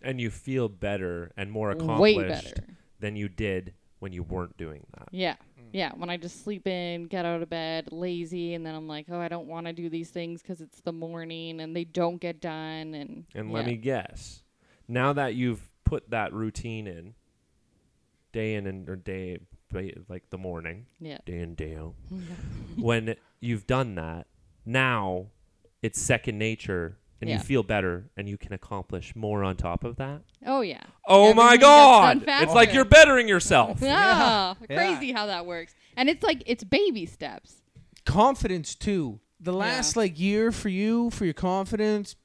And 0.00 0.20
you 0.20 0.30
feel 0.30 0.68
better 0.68 1.30
and 1.36 1.50
more 1.52 1.70
accomplished 1.70 2.00
Way 2.00 2.28
better. 2.28 2.76
than 2.98 3.14
you 3.14 3.28
did 3.28 3.74
when 4.00 4.12
you 4.12 4.22
weren't 4.22 4.56
doing 4.56 4.84
that. 4.96 5.08
Yeah. 5.12 5.34
Mm. 5.34 5.68
Yeah, 5.72 5.92
when 5.96 6.10
I 6.10 6.16
just 6.16 6.42
sleep 6.42 6.66
in, 6.66 7.04
get 7.04 7.24
out 7.24 7.40
of 7.40 7.48
bed, 7.48 7.88
lazy, 7.92 8.54
and 8.54 8.66
then 8.66 8.74
I'm 8.74 8.88
like, 8.88 9.06
oh, 9.10 9.20
I 9.20 9.28
don't 9.28 9.46
want 9.46 9.66
to 9.66 9.72
do 9.72 9.88
these 9.88 10.10
things 10.10 10.42
because 10.42 10.60
it's 10.60 10.80
the 10.80 10.92
morning 10.92 11.60
and 11.60 11.76
they 11.76 11.84
don't 11.84 12.20
get 12.20 12.40
done. 12.40 12.94
And 12.94 13.24
And 13.34 13.48
yeah. 13.50 13.54
let 13.54 13.66
me 13.66 13.76
guess. 13.76 14.42
Now 14.88 15.12
that 15.12 15.34
you've 15.34 15.71
put 15.92 16.08
that 16.10 16.32
routine 16.32 16.86
in, 16.86 17.14
day 18.32 18.54
in 18.54 18.66
and 18.66 18.88
or 18.88 18.96
day 18.96 19.38
ba- 19.70 19.90
like 20.08 20.30
the 20.30 20.38
morning, 20.38 20.86
yeah, 21.00 21.18
day 21.26 21.38
in 21.40 21.54
day 21.54 21.76
out. 21.76 21.94
when 22.78 23.14
you've 23.40 23.66
done 23.66 23.94
that, 23.96 24.26
now 24.64 25.26
it's 25.82 26.00
second 26.00 26.38
nature, 26.38 26.96
and 27.20 27.28
you 27.28 27.38
feel 27.38 27.62
better, 27.62 28.10
and 28.16 28.26
you 28.28 28.38
can 28.38 28.52
accomplish 28.54 29.14
more 29.14 29.44
on 29.44 29.56
top 29.56 29.84
of 29.84 29.96
that. 29.96 30.22
oh 30.46 30.62
yeah. 30.62 30.82
Oh 31.06 31.34
my 31.34 31.54
Everything 31.54 31.60
gets 31.60 32.24
God! 32.26 32.42
It's 32.44 32.54
like 32.54 32.72
you're 32.72 32.84
bettering 32.86 33.28
yourself. 33.28 33.78
Ah, 33.84 34.56
Yeah. 34.70 34.76
crazy 34.76 35.12
how 35.12 35.26
that 35.26 35.44
works. 35.44 35.74
And 35.96 36.08
it's 36.08 36.22
like 36.22 36.42
it's 36.46 36.64
baby 36.64 37.04
steps. 37.06 37.56
confidence 38.06 38.74
too. 38.74 39.20
The 39.40 39.52
Yeah. 39.52 39.58
last 39.58 39.96
like 39.96 40.18
year 40.18 40.52
for 40.52 40.68
you 40.70 41.10
for 41.10 41.24
your 41.26 41.34
confidence, 41.34 42.16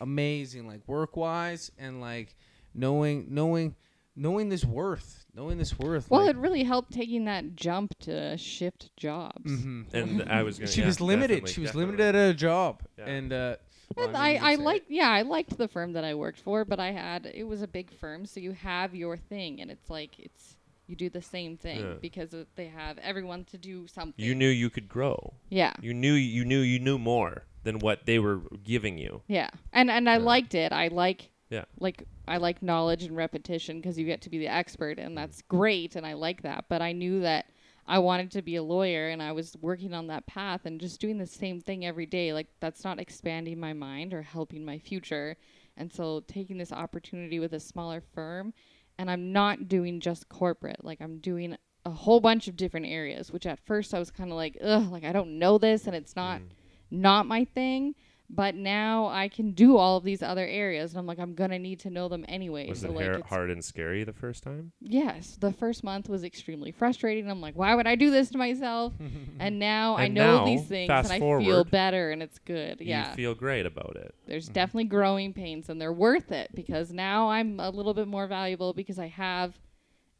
amazing. 0.00 0.66
Like 0.66 0.80
work 0.88 1.16
wise 1.16 1.70
and 1.78 2.00
like 2.00 2.34
knowing 2.74 3.26
knowing 3.30 3.76
knowing 4.16 4.48
this 4.48 4.64
worth, 4.64 5.26
knowing 5.34 5.58
this 5.58 5.76
worth. 5.78 6.08
Well, 6.10 6.22
like, 6.22 6.30
it 6.30 6.36
really 6.36 6.62
helped 6.62 6.92
taking 6.92 7.24
that 7.24 7.56
jump 7.56 7.98
to 8.00 8.36
shift 8.38 8.96
jobs. 8.96 9.50
mhm. 9.50 9.92
And 9.92 10.22
I 10.30 10.42
was 10.44 10.58
gonna. 10.58 10.70
she 10.70 10.80
yeah, 10.80 10.86
was 10.86 11.00
limited. 11.00 11.48
She 11.48 11.60
was 11.60 11.70
definitely. 11.70 11.96
limited 11.96 12.14
at 12.14 12.30
a 12.30 12.34
job, 12.34 12.82
Yeah. 12.98 13.06
and 13.06 13.32
uh, 13.32 13.56
well, 13.96 14.08
And 14.08 14.16
I, 14.16 14.32
mean, 14.34 14.42
I, 14.42 14.46
I 14.46 14.50
can 14.50 14.58
say 14.58 14.64
liked, 14.64 14.90
yeah, 14.90 15.08
I 15.10 15.22
liked 15.22 15.58
the 15.58 15.68
firm 15.68 15.92
that 15.94 16.04
I 16.04 16.14
worked 16.14 16.40
for, 16.40 16.64
but 16.64 16.80
I 16.80 16.90
had, 16.92 17.26
it 17.32 17.44
was 17.44 17.60
a 17.62 17.66
big 17.68 17.90
firm, 17.92 18.24
so 18.24 18.40
you 18.40 18.52
have 18.52 18.94
your 18.94 19.16
thing, 19.16 19.60
and 19.60 19.70
it's 19.70 19.90
like, 19.90 20.18
it's, 20.18 20.56
you 20.86 20.96
do 20.96 21.10
the 21.10 21.22
same 21.22 21.56
thing 21.56 21.80
Yeah. 21.80 21.94
because 22.00 22.34
they 22.56 22.66
have 22.68 22.98
everyone 22.98 23.44
to 23.46 23.58
do 23.58 23.86
something. 23.86 24.24
You 24.24 24.34
knew 24.34 24.48
you 24.48 24.70
could 24.70 24.88
grow. 24.88 25.34
Yeah. 25.48 25.72
You 25.80 25.92
knew 25.94 26.12
you 26.12 26.44
knew 26.44 26.60
you 26.60 26.78
knew 26.78 26.98
more 26.98 27.44
than 27.62 27.78
what 27.78 28.04
they 28.06 28.18
were 28.18 28.42
giving 28.62 28.98
you. 28.98 29.22
Yeah. 29.28 29.50
And, 29.72 29.90
and 29.90 30.08
I 30.10 30.16
liked 30.18 30.54
it. 30.54 30.72
I 30.72 30.88
like, 30.88 31.30
Yeah. 31.54 31.64
like, 31.78 32.04
I 32.26 32.38
like 32.38 32.62
knowledge 32.62 33.04
and 33.04 33.16
repetition 33.16 33.80
because 33.80 33.98
you 33.98 34.06
get 34.06 34.22
to 34.22 34.30
be 34.30 34.38
the 34.38 34.48
expert, 34.48 34.98
and 34.98 35.16
that's 35.16 35.42
great, 35.42 35.96
and 35.96 36.06
I 36.06 36.14
like 36.14 36.42
that. 36.42 36.66
But 36.68 36.82
I 36.82 36.92
knew 36.92 37.20
that 37.20 37.46
I 37.86 37.98
wanted 37.98 38.30
to 38.32 38.42
be 38.42 38.56
a 38.56 38.62
lawyer, 38.62 39.08
and 39.08 39.22
I 39.22 39.32
was 39.32 39.56
working 39.60 39.94
on 39.94 40.06
that 40.08 40.26
path 40.26 40.62
and 40.64 40.80
just 40.80 41.00
doing 41.00 41.18
the 41.18 41.26
same 41.26 41.60
thing 41.60 41.84
every 41.84 42.06
day. 42.06 42.32
Like, 42.32 42.48
that's 42.60 42.84
not 42.84 42.98
expanding 42.98 43.60
my 43.60 43.72
mind 43.72 44.14
or 44.14 44.22
helping 44.22 44.64
my 44.64 44.78
future. 44.78 45.36
And 45.76 45.92
so, 45.92 46.20
taking 46.26 46.58
this 46.58 46.72
opportunity 46.72 47.38
with 47.40 47.52
a 47.52 47.60
smaller 47.60 48.02
firm, 48.14 48.52
and 48.98 49.10
I'm 49.10 49.32
not 49.32 49.68
doing 49.68 50.00
just 50.00 50.28
corporate, 50.28 50.84
like, 50.84 51.00
I'm 51.00 51.18
doing 51.18 51.56
a 51.84 51.90
whole 51.90 52.20
bunch 52.20 52.48
of 52.48 52.56
different 52.56 52.86
areas, 52.86 53.30
which 53.30 53.46
at 53.46 53.60
first 53.66 53.92
I 53.92 53.98
was 53.98 54.10
kind 54.10 54.30
of 54.30 54.36
like, 54.36 54.56
ugh, 54.62 54.90
like, 54.90 55.04
I 55.04 55.12
don't 55.12 55.38
know 55.38 55.58
this, 55.58 55.86
and 55.86 55.94
it's 55.94 56.16
not 56.16 56.40
mm. 56.40 56.48
not 56.90 57.26
my 57.26 57.44
thing. 57.44 57.94
But 58.30 58.54
now 58.54 59.06
I 59.08 59.28
can 59.28 59.52
do 59.52 59.76
all 59.76 59.98
of 59.98 60.02
these 60.02 60.22
other 60.22 60.44
areas, 60.46 60.92
and 60.92 60.98
I'm 60.98 61.06
like, 61.06 61.18
I'm 61.18 61.34
gonna 61.34 61.58
need 61.58 61.80
to 61.80 61.90
know 61.90 62.08
them 62.08 62.24
anyway. 62.26 62.68
Was 62.70 62.80
so 62.80 62.88
it 62.88 62.92
like, 62.94 63.06
har- 63.06 63.22
hard 63.28 63.50
and 63.50 63.62
scary 63.62 64.02
the 64.02 64.14
first 64.14 64.42
time? 64.42 64.72
yes, 64.80 65.36
the 65.38 65.52
first 65.52 65.84
month 65.84 66.08
was 66.08 66.24
extremely 66.24 66.72
frustrating. 66.72 67.30
I'm 67.30 67.42
like, 67.42 67.54
why 67.54 67.74
would 67.74 67.86
I 67.86 67.96
do 67.96 68.10
this 68.10 68.30
to 68.30 68.38
myself? 68.38 68.94
and 69.38 69.58
now 69.58 69.96
I 69.96 70.08
know 70.08 70.38
now, 70.38 70.44
these 70.46 70.64
things, 70.64 70.88
fast 70.88 71.12
and 71.12 71.22
I 71.22 71.38
feel 71.44 71.64
better, 71.64 72.10
and 72.12 72.22
it's 72.22 72.38
good. 72.38 72.80
You 72.80 72.86
Yeah, 72.88 73.12
feel 73.14 73.34
great 73.34 73.66
about 73.66 73.96
it. 73.96 74.14
there's 74.26 74.46
Mm-hmm. 74.46 74.54
definitely 74.54 74.84
growing 74.84 75.32
pains, 75.34 75.68
and 75.68 75.78
they're 75.80 75.92
worth 75.92 76.32
it 76.32 76.50
because 76.54 76.92
now 76.92 77.28
I'm 77.28 77.60
a 77.60 77.68
little 77.70 77.92
bit 77.94 78.08
more 78.08 78.26
valuable 78.26 78.72
because 78.72 78.98
I 78.98 79.08
have 79.08 79.54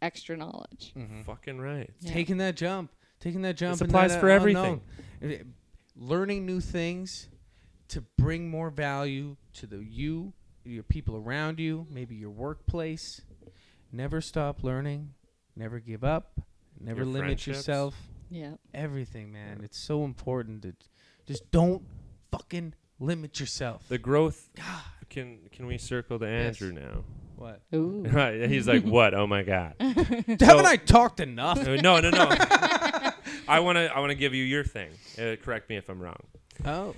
extra 0.02 0.36
knowledge. 0.36 0.92
Mm-hmm. 0.94 1.22
Fucking 1.22 1.58
right. 1.58 1.90
Yeah. 2.00 2.12
taking 2.12 2.36
that 2.36 2.54
jump, 2.56 2.92
taking 3.18 3.40
that 3.42 3.56
jump. 3.56 3.80
and 3.80 3.88
applies 3.88 4.12
that, 4.12 4.20
for 4.20 4.30
uh, 4.30 4.34
everything. 4.34 4.82
unknown. 5.22 5.40
Uh, 5.40 5.44
Learning 5.96 6.44
new 6.44 6.60
things 6.60 7.28
to 7.88 8.02
bring 8.18 8.48
more 8.50 8.70
value 8.70 9.36
to 9.54 9.66
the 9.66 9.78
you, 9.84 10.32
your 10.64 10.82
people 10.82 11.16
around 11.16 11.58
you, 11.60 11.86
maybe 11.90 12.14
your 12.14 12.30
workplace. 12.30 13.20
Never 13.92 14.20
stop 14.20 14.62
learning. 14.64 15.14
Never 15.56 15.78
give 15.78 16.02
up. 16.02 16.40
Never 16.80 16.98
Your 17.04 17.06
limit 17.06 17.46
yourself. 17.46 17.94
Yeah. 18.30 18.54
Everything, 18.72 19.32
man. 19.32 19.60
It's 19.62 19.78
so 19.78 20.04
important 20.04 20.62
to 20.62 20.74
just 21.26 21.50
don't 21.50 21.82
fucking 22.32 22.74
limit 22.98 23.38
yourself. 23.38 23.84
The 23.88 23.98
growth. 23.98 24.48
God. 24.56 24.82
Can 25.10 25.38
can 25.52 25.66
we 25.66 25.78
circle 25.78 26.18
to 26.18 26.26
Yes. 26.26 26.60
Andrew 26.60 26.72
now? 26.72 27.04
what? 27.36 27.60
Ooh. 27.74 28.04
Right. 28.10 28.48
He's 28.48 28.66
like, 28.66 28.82
what? 28.84 29.14
Oh 29.14 29.26
my 29.26 29.42
god. 29.42 29.74
Haven't 29.80 30.66
I 30.66 30.76
talked 30.76 31.20
enough? 31.20 31.64
No, 31.64 32.00
no, 32.00 32.10
no. 32.10 32.28
I 33.46 33.60
want 33.60 33.76
to 33.76 33.92
I 33.94 34.00
want 34.00 34.10
to 34.10 34.16
give 34.16 34.34
you 34.34 34.42
your 34.42 34.64
thing. 34.64 34.90
Uh, 35.18 35.36
correct 35.42 35.68
me 35.68 35.76
if 35.76 35.88
I'm 35.88 36.00
wrong. 36.00 36.20
oh. 36.64 36.94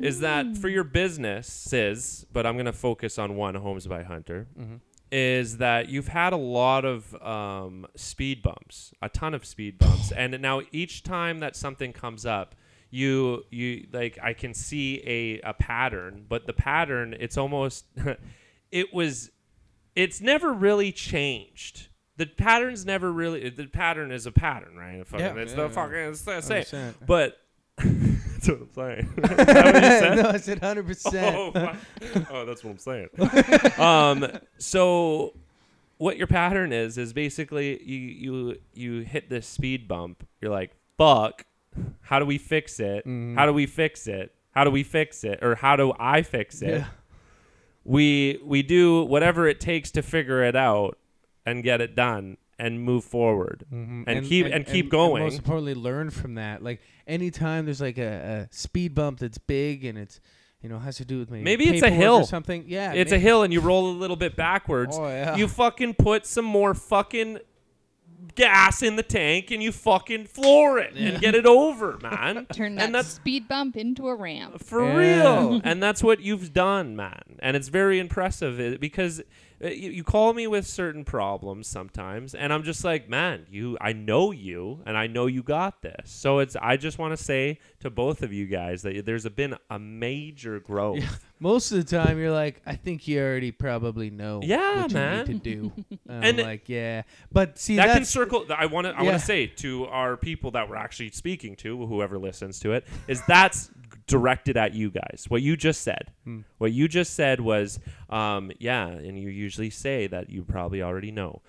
Is 0.00 0.20
that 0.20 0.56
for 0.56 0.68
your 0.68 0.84
businesses? 0.84 2.26
But 2.32 2.46
I'm 2.46 2.54
going 2.54 2.66
to 2.66 2.72
focus 2.72 3.18
on 3.18 3.36
one 3.36 3.54
Homes 3.54 3.86
by 3.86 4.02
Hunter. 4.02 4.46
Mhm. 4.58 4.80
Is 5.12 5.58
that 5.58 5.88
you've 5.88 6.08
had 6.08 6.32
a 6.32 6.36
lot 6.36 6.84
of 6.84 7.14
um, 7.22 7.86
speed 7.94 8.42
bumps, 8.42 8.92
a 9.00 9.08
ton 9.08 9.34
of 9.34 9.44
speed 9.46 9.78
bumps, 9.78 10.10
and 10.16 10.40
now 10.40 10.62
each 10.72 11.02
time 11.04 11.40
that 11.40 11.54
something 11.54 11.92
comes 11.92 12.26
up, 12.26 12.54
you 12.90 13.44
you 13.50 13.86
like 13.92 14.18
I 14.22 14.32
can 14.32 14.52
see 14.52 15.00
a 15.06 15.40
a 15.48 15.54
pattern, 15.54 16.24
but 16.28 16.46
the 16.46 16.52
pattern 16.52 17.14
it's 17.18 17.36
almost 17.36 17.84
it 18.72 18.92
was 18.92 19.30
it's 19.94 20.20
never 20.20 20.52
really 20.52 20.90
changed. 20.92 21.88
The 22.16 22.26
pattern's 22.26 22.84
never 22.84 23.12
really 23.12 23.48
the 23.50 23.66
pattern 23.66 24.10
is 24.10 24.26
a 24.26 24.32
pattern, 24.32 24.74
right? 24.76 25.06
Fucking, 25.06 25.24
Yeah, 25.24 25.34
it's 25.42 25.52
yeah, 25.52 25.56
the 25.56 25.62
yeah. 25.64 25.68
fucking 25.68 25.96
it's 25.96 26.22
the 26.22 26.40
same. 26.40 26.94
But 27.06 27.38
that's 28.46 28.76
what 28.76 28.86
I'm 28.86 28.96
saying. 28.96 29.14
Is 29.38 29.46
that 29.46 29.64
what 29.64 29.74
you 29.74 29.80
said? 29.90 30.14
no, 30.16 30.28
I 30.30 30.36
said 30.38 30.58
hundred 30.60 30.84
Oh, 30.84 30.88
percent. 30.88 31.54
fuck. 31.54 32.30
oh, 32.32 32.44
that's 32.44 32.64
what 32.64 32.70
I'm 32.70 32.78
saying. 32.78 33.08
um, 33.78 34.38
so 34.58 35.34
what 35.98 36.16
your 36.16 36.26
pattern 36.26 36.72
is 36.72 36.98
is 36.98 37.12
basically 37.12 37.82
you 37.82 37.98
you 37.98 38.56
you 38.74 39.00
hit 39.00 39.28
this 39.30 39.46
speed 39.46 39.86
bump. 39.88 40.26
You're 40.40 40.50
like, 40.50 40.72
fuck. 40.98 41.44
How 42.00 42.18
do 42.18 42.24
we 42.24 42.38
fix 42.38 42.80
it? 42.80 43.06
Mhm. 43.06 43.34
How 43.34 43.44
do 43.46 43.52
we 43.52 43.66
fix 43.66 44.06
it? 44.06 44.32
How 44.52 44.64
do 44.64 44.70
we 44.70 44.82
fix 44.82 45.24
it? 45.24 45.40
Or 45.42 45.54
how 45.56 45.76
do 45.76 45.92
I 45.98 46.22
fix 46.22 46.62
it? 46.62 46.78
Yeah. 46.78 46.86
We 47.84 48.40
we 48.44 48.62
do 48.62 49.04
whatever 49.04 49.46
it 49.46 49.60
takes 49.60 49.90
to 49.92 50.02
figure 50.02 50.42
it 50.42 50.56
out 50.56 50.98
and 51.44 51.62
get 51.62 51.80
it 51.80 51.94
done 51.94 52.36
and 52.58 52.80
move 52.82 53.04
forward. 53.04 53.64
Mhm. 53.72 54.04
And 54.06 54.24
keep- 54.26 54.46
and 54.46 54.64
keep 54.66 54.88
going. 54.90 55.22
most 55.22 55.38
importantly, 55.38 55.74
learn 55.74 56.10
from 56.10 56.34
that. 56.36 56.62
Like 56.62 56.80
anytime 57.06 57.64
there's 57.66 57.80
like 57.80 57.98
a, 57.98 58.48
a 58.50 58.54
speed 58.54 58.94
bump 58.94 59.18
that's 59.18 59.38
big 59.38 59.84
and 59.84 59.98
it's 59.98 60.20
you 60.62 60.68
know 60.70 60.78
has 60.78 60.96
to 60.96 61.04
do 61.04 61.18
with 61.18 61.30
maybe 61.30 61.44
Maybe 61.44 61.68
it's 61.68 61.82
a 61.82 61.90
hill. 61.90 62.16
or 62.16 62.24
something. 62.24 62.64
Yeah, 62.66 62.92
It's 62.94 63.12
a 63.12 63.18
hill 63.18 63.42
and 63.42 63.52
you 63.52 63.60
roll 63.60 63.90
a 63.90 63.96
little 63.96 64.16
bit 64.16 64.36
backwards. 64.36 64.96
Oh 64.98 65.06
yeah. 65.06 65.36
you 65.36 65.48
fucking 65.48 65.94
put 65.94 66.24
some 66.26 66.44
more 66.46 66.72
fucking 66.74 67.38
gas 68.34 68.82
in 68.82 68.96
the 68.96 69.02
tank 69.02 69.50
and 69.50 69.62
you 69.62 69.72
fucking 69.72 70.26
floor 70.26 70.78
it 70.78 70.94
and 70.96 71.20
get 71.20 71.34
it 71.34 71.46
over, 71.46 71.98
man. 72.02 72.46
Turn 72.52 72.74
that 72.76 72.84
and 72.84 72.94
that's 72.94 73.08
speed 73.08 73.48
bump 73.48 73.76
into 73.76 74.08
a 74.08 74.14
ramp. 74.14 74.62
for 74.62 74.82
Yeah. 74.84 74.96
real. 75.48 75.60
and 75.64 75.82
that's 75.82 76.02
what 76.02 76.20
you've 76.20 76.52
done, 76.52 76.96
man. 76.96 77.36
And 77.38 77.56
it's 77.56 77.68
very 77.68 77.98
impressive 77.98 78.58
uh, 78.60 78.78
because 78.78 79.20
uh, 79.64 79.68
you, 79.68 79.90
you 79.90 80.04
call 80.04 80.34
me 80.34 80.46
with 80.46 80.66
certain 80.66 81.04
problems 81.04 81.66
sometimes 81.66 82.34
and 82.34 82.52
I'm 82.52 82.62
just 82.62 82.84
like, 82.84 83.08
man, 83.08 83.46
you 83.50 83.78
I 83.80 83.92
know 83.92 84.32
you 84.32 84.82
and 84.86 84.96
I 84.98 85.06
know 85.06 85.26
you 85.26 85.42
got 85.42 85.82
this. 85.82 86.10
So 86.10 86.40
it's 86.40 86.56
I 86.56 86.76
just 86.76 86.98
want 86.98 87.16
to 87.16 87.22
say 87.22 87.58
to 87.80 87.90
both 87.90 88.22
of 88.22 88.32
you 88.32 88.46
guys 88.46 88.82
that 88.82 89.06
there's 89.06 89.26
been 89.30 89.56
a 89.70 89.78
major 89.78 90.60
growth. 90.60 91.25
Most 91.38 91.70
of 91.70 91.78
the 91.78 91.84
time, 91.84 92.18
you're 92.18 92.32
like, 92.32 92.62
I 92.64 92.76
think 92.76 93.06
you 93.06 93.20
already 93.20 93.50
probably 93.52 94.08
know. 94.10 94.40
Yeah, 94.42 94.82
what 94.82 94.92
man. 94.92 95.26
You 95.26 95.32
need 95.34 95.44
to 95.44 95.50
do. 95.54 95.72
And 96.08 96.38
like, 96.38 96.68
yeah, 96.68 97.02
but 97.30 97.58
see 97.58 97.76
that 97.76 97.92
can 97.94 98.04
circle 98.04 98.46
i 98.56 98.64
want 98.66 98.86
to 98.86 98.92
i 98.94 98.98
Yeah. 99.02 99.10
want 99.10 99.20
to 99.20 99.24
say 99.26 99.46
to 99.48 99.84
our 99.86 100.16
people 100.16 100.52
that 100.52 100.68
we're 100.70 100.76
actually 100.76 101.10
speaking 101.10 101.56
to 101.56 101.84
whoever 101.86 102.16
listens 102.18 102.58
to 102.60 102.72
it 102.72 102.86
is 103.08 103.20
that's 103.26 103.70
directed 104.06 104.56
at 104.56 104.72
you 104.72 104.90
guys 104.90 105.26
what 105.28 105.42
you 105.42 105.56
just 105.56 105.82
said 105.82 106.12
Hmm. 106.24 106.40
what 106.58 106.72
you 106.72 106.86
just 106.88 107.14
said 107.14 107.40
was 107.40 107.78
um, 108.08 108.50
yeah 108.58 108.86
and 108.88 109.18
you 109.18 109.28
usually 109.28 109.68
say 109.70 110.06
that 110.06 110.30
you 110.30 110.42
probably 110.44 110.80
already 110.80 111.10
know 111.10 111.42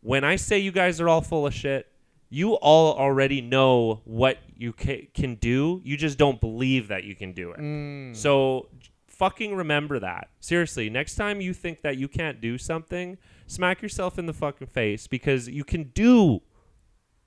when 0.00 0.24
i 0.24 0.36
say 0.36 0.58
you 0.58 0.72
guys 0.72 1.00
are 1.00 1.08
all 1.08 1.20
full 1.22 1.46
of 1.46 1.54
shit 1.54 1.86
you 2.30 2.54
all 2.54 2.96
already 2.98 3.40
know 3.40 4.00
what 4.04 4.38
you 4.56 4.72
ca- 4.72 5.08
can 5.14 5.36
do 5.36 5.80
you 5.84 5.96
just 5.96 6.18
don't 6.18 6.40
believe 6.40 6.88
that 6.88 7.04
you 7.04 7.14
can 7.14 7.32
do 7.32 7.52
it 7.52 7.60
Mm. 7.60 8.14
so 8.16 8.68
fucking 9.24 9.54
remember 9.54 9.98
that. 9.98 10.28
Seriously, 10.40 10.90
next 10.90 11.14
time 11.14 11.40
you 11.40 11.54
think 11.54 11.80
that 11.82 11.96
you 11.96 12.08
can't 12.08 12.40
do 12.40 12.58
something, 12.58 13.16
smack 13.46 13.80
yourself 13.80 14.18
in 14.18 14.26
the 14.26 14.32
fucking 14.34 14.66
face 14.66 15.06
because 15.06 15.48
you 15.48 15.64
can 15.64 15.84
do 15.94 16.40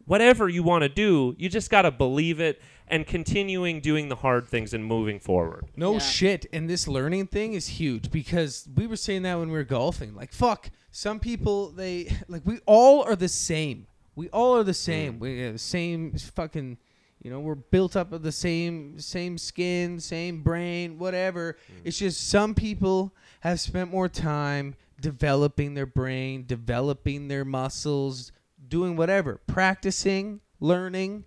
whatever 0.05 0.47
you 0.47 0.63
want 0.63 0.83
to 0.83 0.89
do. 0.89 1.35
You 1.37 1.49
just 1.49 1.69
got 1.69 1.81
to 1.81 1.91
believe 1.91 2.39
it 2.39 2.61
and 2.87 3.05
continuing 3.05 3.81
doing 3.81 4.09
the 4.09 4.15
hard 4.15 4.47
things 4.47 4.73
and 4.73 4.85
moving 4.85 5.19
forward. 5.19 5.65
No 5.75 5.93
Yeah. 5.93 5.99
shit. 5.99 6.45
And 6.53 6.69
this 6.69 6.87
learning 6.87 7.27
thing 7.27 7.53
is 7.53 7.67
huge 7.67 8.11
because 8.11 8.69
we 8.73 8.87
were 8.87 8.95
saying 8.95 9.23
that 9.23 9.39
when 9.39 9.49
we 9.49 9.57
were 9.57 9.63
golfing. 9.63 10.15
Like, 10.15 10.31
fuck, 10.31 10.69
some 10.91 11.19
people, 11.19 11.71
they, 11.71 12.15
like, 12.27 12.43
we 12.45 12.59
all 12.65 13.03
are 13.03 13.15
the 13.15 13.27
same. 13.27 13.87
We 14.15 14.29
all 14.29 14.55
are 14.57 14.63
the 14.63 14.73
same. 14.73 15.15
Mm. 15.15 15.19
We 15.19 15.39
have 15.41 15.53
the 15.53 15.59
same 15.59 16.13
fucking, 16.13 16.77
you 17.21 17.31
know, 17.31 17.39
we're 17.39 17.55
built 17.55 17.95
up 17.95 18.11
of 18.13 18.21
the 18.23 18.31
same, 18.31 18.99
same 18.99 19.37
skin, 19.37 19.99
same 19.99 20.43
brain, 20.43 20.97
whatever. 20.99 21.57
It's 21.83 21.97
just 21.97 22.27
some 22.29 22.53
people 22.55 23.13
have 23.41 23.59
spent 23.59 23.91
more 23.91 24.07
time 24.07 24.75
developing 25.01 25.73
their 25.73 25.85
brain, 25.85 26.45
developing 26.47 27.27
their 27.27 27.43
muscles, 27.45 28.31
doing 28.67 28.95
whatever, 28.95 29.39
practicing, 29.47 30.41
learning, 30.59 31.23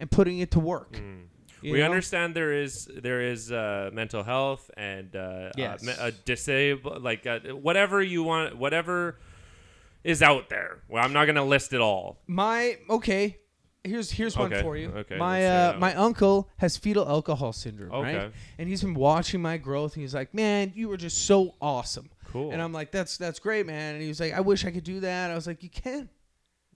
and 0.00 0.10
putting 0.10 0.38
it 0.40 0.50
to 0.52 0.60
work. 0.60 1.00
You 1.62 1.72
we 1.72 1.78
know? 1.78 1.84
understand 1.84 2.34
there 2.34 2.52
is 2.52 2.88
there 2.92 3.20
is 3.20 3.52
uh, 3.52 3.90
mental 3.92 4.24
health 4.24 4.68
and 4.76 5.14
uh, 5.14 5.50
Yes. 5.56 5.82
uh, 5.82 5.86
me- 5.86 5.94
uh, 5.98 6.10
disable 6.24 6.98
like 7.00 7.24
uh, 7.26 7.38
whatever 7.54 8.02
you 8.02 8.24
want 8.24 8.56
whatever 8.56 9.20
is 10.02 10.22
out 10.22 10.48
there. 10.48 10.80
Well, 10.88 11.04
I'm 11.04 11.12
not 11.12 11.26
gonna 11.26 11.44
list 11.44 11.72
it 11.72 11.80
all. 11.80 12.18
My 12.26 12.78
okay. 12.90 13.36
Here's 13.84 14.10
here's 14.12 14.36
one 14.36 14.50
for 14.60 14.76
you. 14.76 14.90
okay, 14.90 15.16
my 15.18 15.40
let's 15.40 15.42
hear 15.42 15.70
it 15.70 15.76
uh, 15.76 15.78
my 15.80 15.94
uncle 15.96 16.48
has 16.58 16.76
fetal 16.76 17.08
alcohol 17.08 17.52
syndrome, 17.52 17.90
Okay. 17.92 18.16
right? 18.16 18.32
And 18.58 18.68
he's 18.68 18.82
been 18.82 18.94
watching 18.94 19.42
my 19.42 19.56
growth, 19.56 19.94
and 19.94 20.02
he's 20.02 20.14
like, 20.14 20.32
"Man, 20.32 20.72
you 20.76 20.88
were 20.88 20.96
just 20.96 21.24
so 21.26 21.54
awesome." 21.60 22.08
Cool. 22.26 22.52
And 22.52 22.62
I'm 22.62 22.72
like, 22.72 22.92
"That's 22.92 23.16
that's 23.16 23.40
great, 23.40 23.66
man." 23.66 23.94
And 23.94 24.02
he 24.02 24.08
was 24.08 24.20
like, 24.20 24.34
"I 24.34 24.40
wish 24.40 24.64
I 24.64 24.70
could 24.70 24.84
do 24.84 25.00
that." 25.00 25.30
I 25.30 25.34
was 25.34 25.46
like, 25.48 25.62
"You 25.64 25.68
can." 25.70 26.08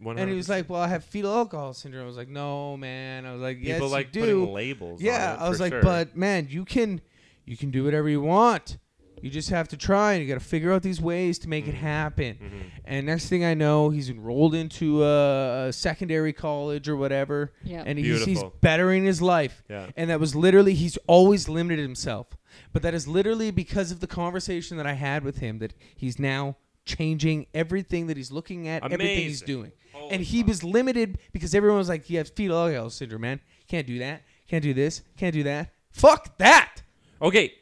100%. 0.02 0.18
And 0.20 0.28
he 0.30 0.36
was 0.36 0.48
like, 0.48 0.68
"Well, 0.68 0.82
I 0.82 0.88
have 0.88 1.04
fetal 1.04 1.32
alcohol 1.32 1.72
syndrome." 1.74 2.02
I 2.02 2.06
was 2.06 2.16
like, 2.16 2.28
"No, 2.28 2.76
man." 2.76 3.24
I 3.24 3.32
was 3.32 3.40
like, 3.40 3.58
"Yes, 3.60 3.76
people 3.76 3.88
like 3.88 4.14
you 4.14 4.22
do." 4.26 4.46
labels. 4.50 5.00
Yeah, 5.00 5.36
I 5.38 5.48
was 5.48 5.60
like, 5.60 5.72
sure. 5.72 5.82
"But 5.82 6.16
man, 6.16 6.48
you 6.50 6.64
can 6.64 7.00
you 7.44 7.56
can 7.56 7.70
do 7.70 7.84
whatever 7.84 8.08
you 8.08 8.20
want. 8.20 8.78
You 9.22 9.30
just 9.30 9.50
have 9.50 9.68
to 9.68 9.76
try, 9.76 10.12
and 10.12 10.22
you 10.22 10.28
got 10.28 10.40
to 10.40 10.46
figure 10.46 10.72
out 10.72 10.82
these 10.82 11.00
ways 11.00 11.38
to 11.40 11.48
make 11.48 11.66
it 11.66 11.74
happen." 11.74 12.34
Mm-hmm. 12.34 12.58
And 12.84 13.06
next 13.06 13.28
thing 13.28 13.44
I 13.44 13.54
know, 13.54 13.90
he's 13.90 14.08
enrolled 14.10 14.54
into 14.54 15.02
a, 15.04 15.68
a 15.68 15.72
secondary 15.72 16.32
college 16.32 16.88
or 16.88 16.96
whatever, 16.96 17.52
Yep. 17.64 17.84
and 17.86 17.98
he's, 17.98 18.06
he's 18.18 18.24
Beautiful. 18.24 18.52
bettering 18.60 19.04
his 19.04 19.20
life. 19.22 19.62
Yeah. 19.68 19.86
And 19.96 20.10
that 20.10 20.20
was 20.20 20.34
literally 20.34 20.74
he's 20.74 20.96
always 21.06 21.48
limited 21.48 21.82
himself, 21.82 22.28
but 22.72 22.82
that 22.82 22.94
is 22.94 23.08
literally 23.08 23.50
because 23.50 23.90
of 23.90 24.00
the 24.00 24.06
conversation 24.06 24.76
that 24.76 24.86
I 24.86 24.92
had 24.92 25.24
with 25.24 25.38
him 25.38 25.58
that 25.58 25.74
he's 25.96 26.18
now 26.18 26.56
changing 26.84 27.46
everything 27.52 28.06
that 28.06 28.16
he's 28.16 28.30
looking 28.30 28.68
at, 28.68 28.84
everything 28.84 29.18
he's 29.24 29.42
doing. 29.42 29.72
Holy 29.92 30.10
and 30.14 30.22
he 30.22 30.42
was 30.42 30.62
limited 30.62 31.18
because 31.32 31.54
everyone 31.54 31.78
was 31.78 31.88
like, 31.88 32.04
"He 32.04 32.14
has 32.16 32.28
fetal 32.28 32.58
alcohol 32.58 32.90
syndrome, 32.90 33.22
man. 33.22 33.40
Can't 33.66 33.86
do 33.86 33.98
that. 33.98 34.22
Can't 34.46 34.62
do 34.62 34.72
this. 34.74 35.02
Can't 35.16 35.32
do 35.32 35.42
that. 35.44 35.72
Fuck 35.90 36.38
that." 36.38 36.82
Okay, 37.20 37.54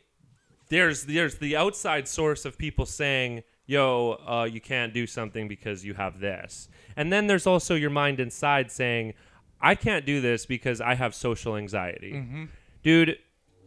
there's 0.68 1.05
there's 1.05 1.37
the 1.37 1.57
outside 1.57 2.09
source 2.09 2.44
of 2.44 2.57
people 2.59 2.87
saying, 2.87 3.42
"Yo, 3.66 4.18
uh, 4.27 4.48
you 4.50 4.61
can't 4.61 4.92
do 4.94 5.07
something 5.07 5.48
because 5.48 5.85
you 5.85 5.94
have 5.94 6.20
this," 6.20 6.68
and 6.96 7.12
then 7.12 7.27
there's 7.27 7.46
also 7.46 7.74
your 7.74 7.90
mind 7.90 8.20
inside 8.20 8.70
saying, 8.70 9.14
"I 9.61 9.74
can't 9.74 10.05
do 10.07 10.20
this 10.20 10.46
because 10.46 10.81
I 10.81 10.94
have 10.94 11.14
social 11.14 11.57
anxiety." 11.57 12.12
Mm-hmm. 12.12 12.44
Dude, 12.83 13.18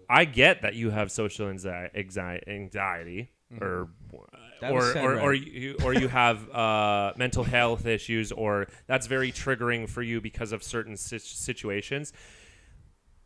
I 0.10 0.25
get 0.25 0.62
that 0.62 0.75
you 0.75 0.89
have 0.91 1.12
social 1.12 1.47
anxi- 1.47 1.93
anxi- 1.95 2.47
anxiety, 2.47 3.31
or 3.62 3.89
Mm-hmm. 4.13 4.73
Was 4.73 4.95
or 4.95 4.99
or, 4.99 5.13
right. 5.13 5.23
or 5.23 5.33
you 5.36 5.75
or 5.83 5.93
you 5.93 6.07
have 6.07 6.49
uh, 6.49 7.13
mental 7.15 7.43
health 7.43 7.86
issues, 7.86 8.31
or 8.31 8.67
that's 8.88 9.05
very 9.05 9.31
triggering 9.31 9.88
for 9.88 10.01
you 10.01 10.19
because 10.19 10.51
of 10.51 10.63
certain 10.63 10.97
si- 10.97 11.19
situations. 11.19 12.12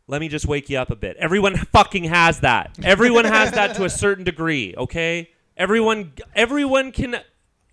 Let 0.08 0.20
me 0.20 0.28
just 0.28 0.46
wake 0.46 0.68
you 0.68 0.78
up 0.78 0.90
a 0.90 0.96
bit. 0.96 1.16
Everyone 1.18 1.56
fucking 1.56 2.04
has 2.04 2.40
that. 2.40 2.78
Everyone 2.82 3.24
has 3.24 3.52
that 3.52 3.76
to 3.76 3.84
a 3.84 3.90
certain 4.04 4.24
degree, 4.24 4.74
okay? 4.76 5.30
Everyone 5.56 6.12
everyone 6.34 6.92
can 6.92 7.16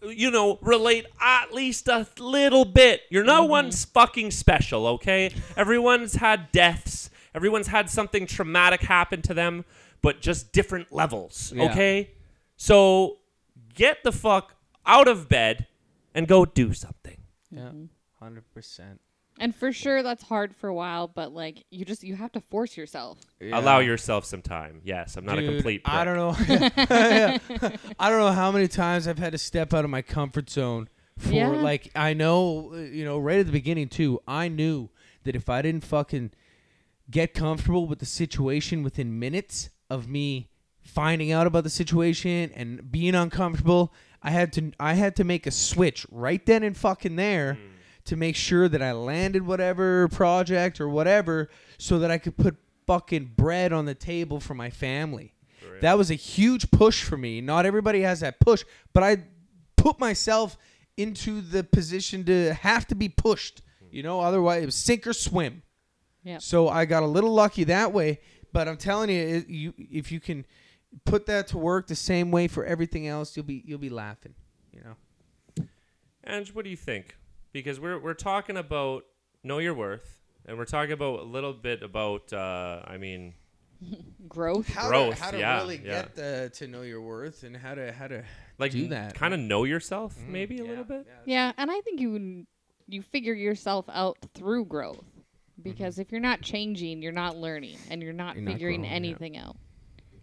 you 0.02 0.32
know, 0.32 0.58
relate 0.62 1.06
at 1.20 1.54
least 1.54 1.88
a 1.88 2.08
little 2.20 2.66
bit. 2.66 3.02
You're 3.10 3.24
no 3.24 3.42
mm-hmm. 3.42 3.52
one's 3.52 3.86
fucking 3.86 4.32
special, 4.32 4.88
okay? 4.88 5.34
Everyone's 5.58 6.16
had 6.16 6.52
deaths. 6.52 7.10
Everyone's 7.36 7.68
had 7.68 7.90
something 7.90 8.26
traumatic 8.26 8.82
happen 8.82 9.22
to 9.24 9.34
them, 9.34 9.66
but 10.02 10.22
just 10.22 10.52
different 10.52 10.92
levels, 10.92 11.54
Yeah. 11.56 11.66
okay? 11.66 12.12
So 12.56 13.18
get 13.74 14.04
the 14.04 14.12
fuck 14.12 14.56
out 14.86 15.08
of 15.08 15.30
bed 15.30 15.68
and 16.16 16.28
go 16.28 16.46
do 16.46 16.74
something. 16.74 17.18
Yeah, 17.52 17.72
hundred 18.20 18.50
percent. 18.54 19.02
And 19.40 19.56
for 19.56 19.72
sure 19.72 20.04
that's 20.04 20.24
hard 20.24 20.56
for 20.56 20.68
a 20.68 20.74
while, 20.74 21.08
but 21.08 21.34
like 21.34 21.64
you 21.72 21.86
just 21.86 22.04
you 22.04 22.16
have 22.16 22.32
to 22.34 22.42
force 22.42 22.76
yourself. 22.78 23.20
Allow 23.42 23.80
yourself 23.80 24.26
some 24.26 24.42
time. 24.42 24.82
Yes, 24.84 25.16
I'm 25.18 25.26
not 25.26 25.40
a 25.40 25.44
complete 25.44 25.84
prick. 25.84 25.96
I 25.96 26.04
don't 26.06 26.16
know. 26.18 26.36
I 28.00 28.10
don't 28.10 28.20
know 28.20 28.32
how 28.32 28.52
many 28.52 28.68
times 28.68 29.08
I've 29.08 29.20
had 29.20 29.32
to 29.32 29.38
step 29.38 29.74
out 29.74 29.84
of 29.86 29.90
my 29.92 30.02
comfort 30.02 30.50
zone 30.50 30.90
for 31.18 31.32
Yeah. 31.32 31.48
like 31.48 31.92
I 31.96 32.14
know, 32.14 32.76
you 32.76 33.06
know, 33.06 33.18
right 33.18 33.40
at 33.40 33.46
the 33.46 33.52
beginning 33.52 33.88
too. 33.90 34.20
I 34.28 34.48
knew 34.48 34.90
that 35.24 35.36
if 35.36 35.50
I 35.50 35.62
didn't 35.62 35.84
fucking 35.86 36.32
get 37.10 37.34
comfortable 37.34 37.88
with 37.88 38.00
the 38.00 38.06
situation 38.06 38.84
within 38.84 39.18
minutes 39.20 39.70
of 39.90 40.08
me 40.08 40.50
finding 40.82 41.32
out 41.32 41.46
about 41.48 41.64
the 41.64 41.70
situation 41.70 42.52
and 42.56 42.92
being 42.92 43.16
uncomfortable, 43.16 43.94
I 44.24 44.32
had 44.32 44.52
to 44.54 44.72
I 44.80 44.94
had 44.96 45.16
to 45.18 45.24
make 45.24 45.48
a 45.48 45.52
switch 45.52 46.06
right 46.12 46.46
then 46.46 46.64
and 46.64 46.76
fucking 46.76 47.16
there 47.16 47.54
Hmm. 47.56 47.62
To 48.10 48.16
make 48.16 48.36
sure 48.36 48.68
that 48.68 48.82
I 48.82 48.92
landed 48.92 49.46
whatever 49.46 50.08
project 50.08 50.82
or 50.82 50.90
whatever 50.90 51.50
so 51.78 52.00
that 52.00 52.10
I 52.10 52.18
could 52.18 52.38
put 52.38 52.58
fucking 52.88 53.34
bread 53.36 53.72
on 53.72 53.86
the 53.86 53.94
table 53.94 54.40
for 54.40 54.56
my 54.56 54.72
family. 54.72 55.36
That 55.82 55.96
was 55.96 56.10
a 56.10 56.16
huge 56.16 56.72
push 56.72 57.04
for 57.04 57.18
me. 57.18 57.40
Not 57.40 57.68
everybody 57.68 58.02
has 58.02 58.20
that 58.22 58.40
push, 58.40 58.66
but 58.94 59.04
I 59.04 59.24
put 59.78 60.00
myself 60.00 60.58
into 60.98 61.40
the 61.40 61.64
position 61.64 62.26
to 62.26 62.54
have 62.56 62.88
to 62.88 62.96
be 62.96 63.10
pushed. 63.10 63.62
You 63.92 64.02
know, 64.02 64.22
otherwise 64.22 64.64
it 64.64 64.66
was 64.66 64.76
sink 64.76 65.06
or 65.06 65.14
swim. 65.14 65.62
Yep. 66.24 66.42
So 66.42 66.68
I 66.68 66.86
got 66.86 67.04
a 67.04 67.08
little 67.08 67.32
lucky 67.32 67.64
that 67.66 67.94
way, 67.94 68.20
but 68.52 68.68
I'm 68.68 68.76
telling 68.76 69.10
you, 69.10 69.22
it, 69.22 69.48
you 69.48 69.74
if 69.78 70.12
you 70.12 70.20
can 70.20 70.46
put 71.06 71.28
that 71.28 71.48
to 71.50 71.60
work 71.60 71.88
the 71.88 71.96
same 71.96 72.32
way 72.32 72.48
for 72.48 72.66
everything 72.66 73.08
else, 73.08 73.38
you'll 73.38 73.46
be 73.46 73.64
you'll 73.66 73.78
be 73.78 73.90
laughing. 73.90 74.34
You 74.74 74.82
know. 74.82 75.66
Ange, 76.26 76.54
what 76.54 76.66
do 76.66 76.72
you 76.72 76.78
think? 76.78 77.16
Because 77.52 77.80
we're 77.80 78.00
we're 78.00 78.14
talking 78.14 78.58
about 78.58 79.06
know 79.44 79.58
your 79.60 79.74
worth, 79.74 80.20
and 80.46 80.58
we're 80.58 80.66
talking 80.66 80.94
about 80.94 81.20
a 81.20 81.24
little 81.24 81.54
bit 81.54 81.82
about. 81.84 82.32
Uh, 82.32 82.82
I 82.86 82.98
mean, 82.98 83.34
Growth. 84.28 84.68
How 84.70 84.88
Growth, 84.88 85.16
to 85.18 85.24
how 85.24 85.32
to 85.32 85.40
yeah, 85.40 85.58
really 85.58 85.78
yeah. 85.78 85.84
get 86.04 86.16
the, 86.16 86.52
to 86.56 86.68
know 86.68 86.82
your 86.82 87.02
worth 87.02 87.44
and 87.44 87.56
how 87.56 87.76
to 87.76 87.92
how 87.92 88.08
to 88.08 88.24
like 88.58 88.72
do 88.72 88.88
that. 88.90 89.16
Kind 89.16 89.34
of 89.34 89.40
know 89.40 89.64
yourself, 89.64 90.16
Mm, 90.18 90.30
maybe 90.30 90.60
a 90.60 90.64
little 90.64 90.84
bit. 90.84 91.08
Yeah, 91.26 91.52
and 91.58 91.72
I 91.72 91.80
think 91.82 92.00
you 92.00 92.46
you 92.88 93.02
figure 93.02 93.34
yourself 93.34 93.86
out 93.92 94.18
through 94.34 94.66
growth. 94.66 95.04
Because 95.62 96.00
if 96.00 96.10
you're 96.12 96.22
not 96.22 96.42
changing, 96.42 97.02
you're 97.02 97.12
not 97.12 97.36
learning 97.36 97.78
and 97.90 98.02
you're 98.02 98.14
not 98.14 98.36
You're 98.36 98.46
not 98.46 98.54
figuring 98.54 98.82
growing, 98.82 98.92
yeah. 98.92 98.96
anything 98.96 99.38
out. 99.38 99.58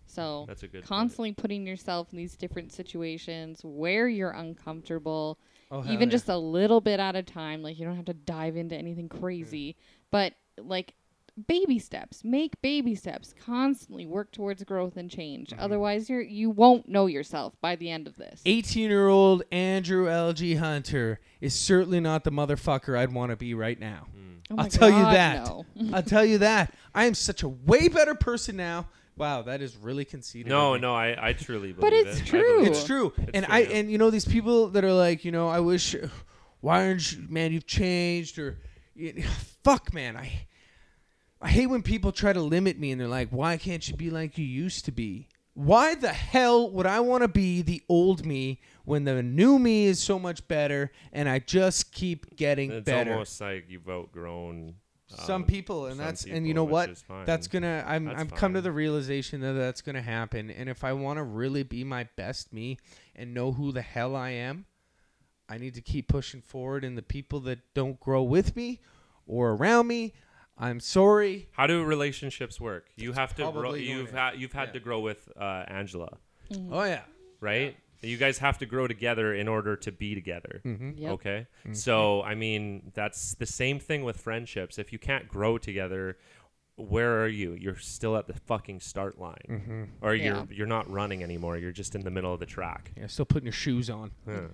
So 0.06 0.46
That's 0.48 0.62
a 0.62 0.66
good. 0.66 0.80
point. 0.80 0.86
constantly 0.86 1.32
putting 1.32 1.66
yourself 1.66 2.08
in 2.10 2.16
these 2.16 2.36
different 2.36 2.72
situations 2.72 3.60
where 3.62 4.08
you're 4.08 4.30
uncomfortable, 4.30 5.38
Oh, 5.70 5.80
even 5.84 6.08
yeah. 6.08 6.12
just 6.12 6.28
a 6.28 6.36
little 6.36 6.80
bit 6.80 7.00
at 7.00 7.16
a 7.16 7.22
time. 7.22 7.62
Like 7.62 7.78
you 7.78 7.84
don't 7.84 7.96
have 7.96 8.04
to 8.06 8.14
dive 8.14 8.56
into 8.56 8.76
anything 8.76 9.08
crazy, 9.08 9.76
but 10.10 10.34
like 10.58 10.94
baby 11.46 11.78
steps. 11.78 12.24
Make 12.24 12.60
baby 12.62 12.94
steps. 12.94 13.34
Constantly 13.44 14.06
work 14.06 14.32
towards 14.32 14.62
growth 14.64 14.96
and 14.96 15.10
change. 15.10 15.50
Mm-hmm. 15.50 15.60
Otherwise, 15.60 16.08
you're 16.08 16.22
you 16.22 16.50
won't 16.50 16.88
know 16.88 17.06
yourself 17.06 17.54
by 17.60 17.76
the 17.76 17.90
end 17.90 18.06
of 18.06 18.16
this. 18.16 18.42
18 18.46 18.88
year 18.88 19.08
old 19.08 19.42
Andrew 19.50 20.06
LG 20.06 20.58
Hunter 20.58 21.20
is 21.40 21.54
certainly 21.54 22.00
not 22.00 22.24
the 22.24 22.32
motherfucker 22.32 22.98
I'd 22.98 23.12
want 23.12 23.30
to 23.30 23.36
be 23.36 23.54
right 23.54 23.78
now. 23.78 24.06
Oh 24.50 24.56
I'll 24.58 24.68
tell 24.68 24.90
you 24.90 25.02
that. 25.02 25.44
no. 25.44 25.66
I'll 25.92 26.02
tell 26.02 26.24
you 26.24 26.38
that. 26.38 26.72
I 26.94 27.06
am 27.06 27.14
such 27.14 27.42
a 27.42 27.48
way 27.48 27.88
better 27.88 28.14
person 28.14 28.56
now. 28.56 28.88
Wow, 29.16 29.42
that 29.42 29.62
is 29.62 29.76
really 29.76 30.04
conceited. 30.04 30.48
No, 30.48 30.76
no, 30.76 30.94
I, 30.94 31.28
I 31.28 31.32
truly 31.32 31.72
believe 31.72 31.80
But 31.80 31.92
it's 31.92 32.20
it. 32.20 32.26
True. 32.26 32.56
believe 32.58 32.70
It's 32.70 32.84
true. 32.84 33.12
It's 33.16 33.30
and 33.34 33.46
true, 33.46 33.54
I 33.54 33.60
and 33.62 33.90
you 33.90 33.98
know 33.98 34.10
these 34.10 34.26
people 34.26 34.68
that 34.68 34.84
are 34.84 34.92
like, 34.92 35.24
you 35.24 35.32
know, 35.32 35.48
I 35.48 35.60
wish 35.60 35.94
why 36.60 36.86
aren't 36.86 37.12
you 37.12 37.24
man, 37.28 37.52
you've 37.52 37.66
changed 37.66 38.38
or 38.38 38.58
you, 38.94 39.22
fuck 39.64 39.94
man, 39.94 40.16
I 40.16 40.46
I 41.40 41.48
hate 41.48 41.66
when 41.66 41.82
people 41.82 42.12
try 42.12 42.32
to 42.32 42.40
limit 42.40 42.78
me 42.78 42.90
and 42.92 43.00
they're 43.00 43.08
like, 43.08 43.28
"Why 43.30 43.56
can't 43.56 43.86
you 43.88 43.94
be 43.96 44.10
like 44.10 44.36
you 44.38 44.44
used 44.44 44.84
to 44.86 44.92
be?" 44.92 45.28
Why 45.54 45.94
the 45.94 46.12
hell 46.12 46.70
would 46.72 46.84
I 46.84 47.00
want 47.00 47.22
to 47.22 47.28
be 47.28 47.62
the 47.62 47.82
old 47.88 48.26
me 48.26 48.60
when 48.84 49.04
the 49.04 49.22
new 49.22 49.58
me 49.58 49.86
is 49.86 49.98
so 49.98 50.18
much 50.18 50.46
better 50.48 50.92
and 51.14 51.30
I 51.30 51.38
just 51.38 51.92
keep 51.92 52.36
getting 52.36 52.70
It's 52.70 52.84
better? 52.84 53.12
almost 53.12 53.40
like 53.40 53.64
you've 53.68 53.88
outgrown 53.88 54.74
some 55.16 55.42
Um, 55.42 55.44
people, 55.44 55.86
and 55.86 55.96
some 55.96 56.04
that's 56.04 56.24
and 56.24 56.46
you 56.46 56.54
know 56.54 56.64
which 56.64 56.72
what? 56.72 56.90
is 56.90 57.02
fine. 57.02 57.24
That's 57.26 57.46
gonna. 57.48 57.84
I'm. 57.86 58.04
That's 58.06 58.20
I've 58.20 58.34
come 58.34 58.54
to 58.54 58.60
the 58.60 58.72
realization 58.72 59.40
that 59.40 59.52
that's 59.52 59.80
gonna 59.82 60.02
happen. 60.02 60.50
And 60.50 60.68
if 60.68 60.84
I 60.84 60.92
want 60.92 61.18
to 61.18 61.22
really 61.22 61.62
be 61.62 61.84
my 61.84 62.04
best 62.16 62.52
me 62.52 62.78
and 63.14 63.32
know 63.34 63.52
who 63.52 63.72
the 63.72 63.82
hell 63.82 64.14
I 64.16 64.30
am, 64.30 64.66
I 65.48 65.58
need 65.58 65.74
to 65.74 65.80
keep 65.80 66.08
pushing 66.08 66.40
forward. 66.42 66.84
And 66.84 66.96
the 66.96 67.02
people 67.02 67.40
that 67.40 67.58
don't 67.74 67.98
grow 68.00 68.22
with 68.22 68.56
me 68.56 68.80
or 69.26 69.50
around 69.52 69.86
me, 69.88 70.12
I'm 70.58 70.80
sorry. 70.80 71.48
How 71.52 71.66
do 71.66 71.82
relationships 71.84 72.60
work? 72.60 72.86
You 72.96 73.12
have 73.12 73.34
to 73.36 73.50
grow. 73.52 73.74
You've 73.74 74.12
had 74.12 74.38
you've 74.40 74.52
had 74.52 74.68
Yeah. 74.68 74.72
to 74.72 74.80
grow 74.80 75.00
with 75.00 75.28
uh, 75.36 75.64
Angela, 75.68 76.18
Oh 76.70 76.84
yeah. 76.84 77.02
right? 77.40 77.76
You 78.02 78.16
guys 78.16 78.38
have 78.38 78.58
to 78.58 78.66
grow 78.66 78.86
together 78.86 79.34
in 79.34 79.48
order 79.48 79.76
to 79.76 79.90
be 79.92 80.14
together. 80.14 80.60
Mm-hmm. 80.64 80.90
Yep. 80.98 81.10
Okay. 81.12 81.46
So, 81.72 82.22
I 82.22 82.34
mean, 82.34 82.92
that's 82.94 83.34
the 83.34 83.46
same 83.46 83.78
thing 83.78 84.04
with 84.04 84.18
friendships. 84.20 84.78
If 84.78 84.92
you 84.92 84.98
can't 84.98 85.26
grow 85.28 85.58
together, 85.58 86.16
where 86.76 87.22
are 87.22 87.26
you? 87.28 87.54
You're 87.54 87.78
still 87.78 88.16
at 88.16 88.26
the 88.26 88.34
fucking 88.34 88.80
start 88.80 89.18
line. 89.18 89.46
Mm-hmm. 89.48 89.82
Or 90.02 90.14
Yeah. 90.14 90.24
you're 90.24 90.46
you're 90.50 90.66
not 90.66 90.90
running 90.90 91.22
anymore. 91.22 91.56
You're 91.56 91.72
just 91.72 91.94
in 91.94 92.02
the 92.02 92.10
middle 92.10 92.32
of 92.34 92.38
the 92.38 92.44
track. 92.46 92.92
Yeah. 92.96 93.06
Still 93.06 93.24
putting 93.24 93.46
your 93.46 93.52
shoes 93.54 93.88
on. 93.88 94.10
Yeah. 94.26 94.48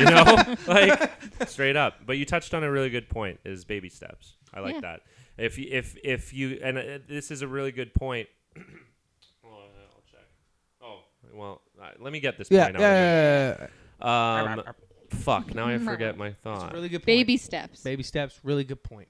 you 0.00 0.04
know? 0.06 0.56
like 0.66 1.10
straight 1.48 1.76
up. 1.76 2.04
But 2.04 2.18
you 2.18 2.24
touched 2.24 2.54
on 2.54 2.64
a 2.64 2.70
really 2.70 2.90
good 2.90 3.08
point 3.08 3.38
is 3.44 3.64
baby 3.64 3.88
steps. 3.88 4.36
I 4.52 4.60
like 4.60 4.74
Yeah. 4.74 4.80
that. 4.80 5.00
If 5.38 5.56
you, 5.58 5.68
if 5.70 5.96
if 6.02 6.34
you 6.34 6.58
and 6.62 6.76
uh, 6.76 6.82
this 7.08 7.30
is 7.30 7.40
a 7.42 7.48
really 7.48 7.72
good 7.72 7.94
point. 7.94 8.28
well, 9.42 9.52
uh, 9.54 9.94
I'll 9.94 10.02
check. 10.10 10.26
Oh, 10.82 10.98
well, 11.32 11.62
uh, 11.80 11.88
let 11.98 12.12
me 12.12 12.20
get 12.20 12.36
this 12.38 12.48
Yeah. 12.50 12.64
point 12.66 12.76
out. 12.76 12.80
Yeah. 12.82 13.66
Um 14.00 14.62
fuck, 15.10 15.54
now 15.54 15.66
I 15.66 15.78
forget 15.78 16.16
my 16.16 16.28
It's 16.28 16.38
thought. 16.42 16.70
a 16.72 16.74
really 16.74 16.88
good 16.88 17.00
point. 17.00 17.06
Baby 17.06 17.36
steps. 17.36 17.82
Baby 17.82 18.02
steps. 18.02 18.40
Really 18.42 18.64
good 18.64 18.82
point. 18.82 19.08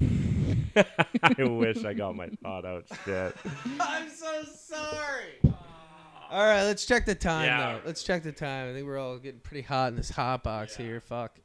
I 1.22 1.44
wish 1.44 1.84
I 1.84 1.92
got 1.94 2.16
my 2.16 2.28
thought 2.42 2.64
out. 2.64 2.84
Shit. 3.04 3.34
I'm 3.80 4.10
so 4.10 4.42
sorry. 4.44 5.40
All 6.30 6.44
right, 6.44 6.64
let's 6.64 6.84
check 6.84 7.06
the 7.06 7.14
time 7.14 7.44
Yeah. 7.46 7.74
though. 7.74 7.80
Let's 7.86 8.02
check 8.02 8.24
the 8.24 8.32
time. 8.32 8.70
I 8.70 8.72
think 8.72 8.86
we're 8.86 8.98
all 8.98 9.18
getting 9.18 9.40
pretty 9.40 9.62
hot 9.62 9.90
in 9.90 9.96
this 9.96 10.10
hot 10.10 10.42
box 10.42 10.76
Yeah. 10.78 10.86
here. 10.86 11.00
Fuck. 11.00 11.38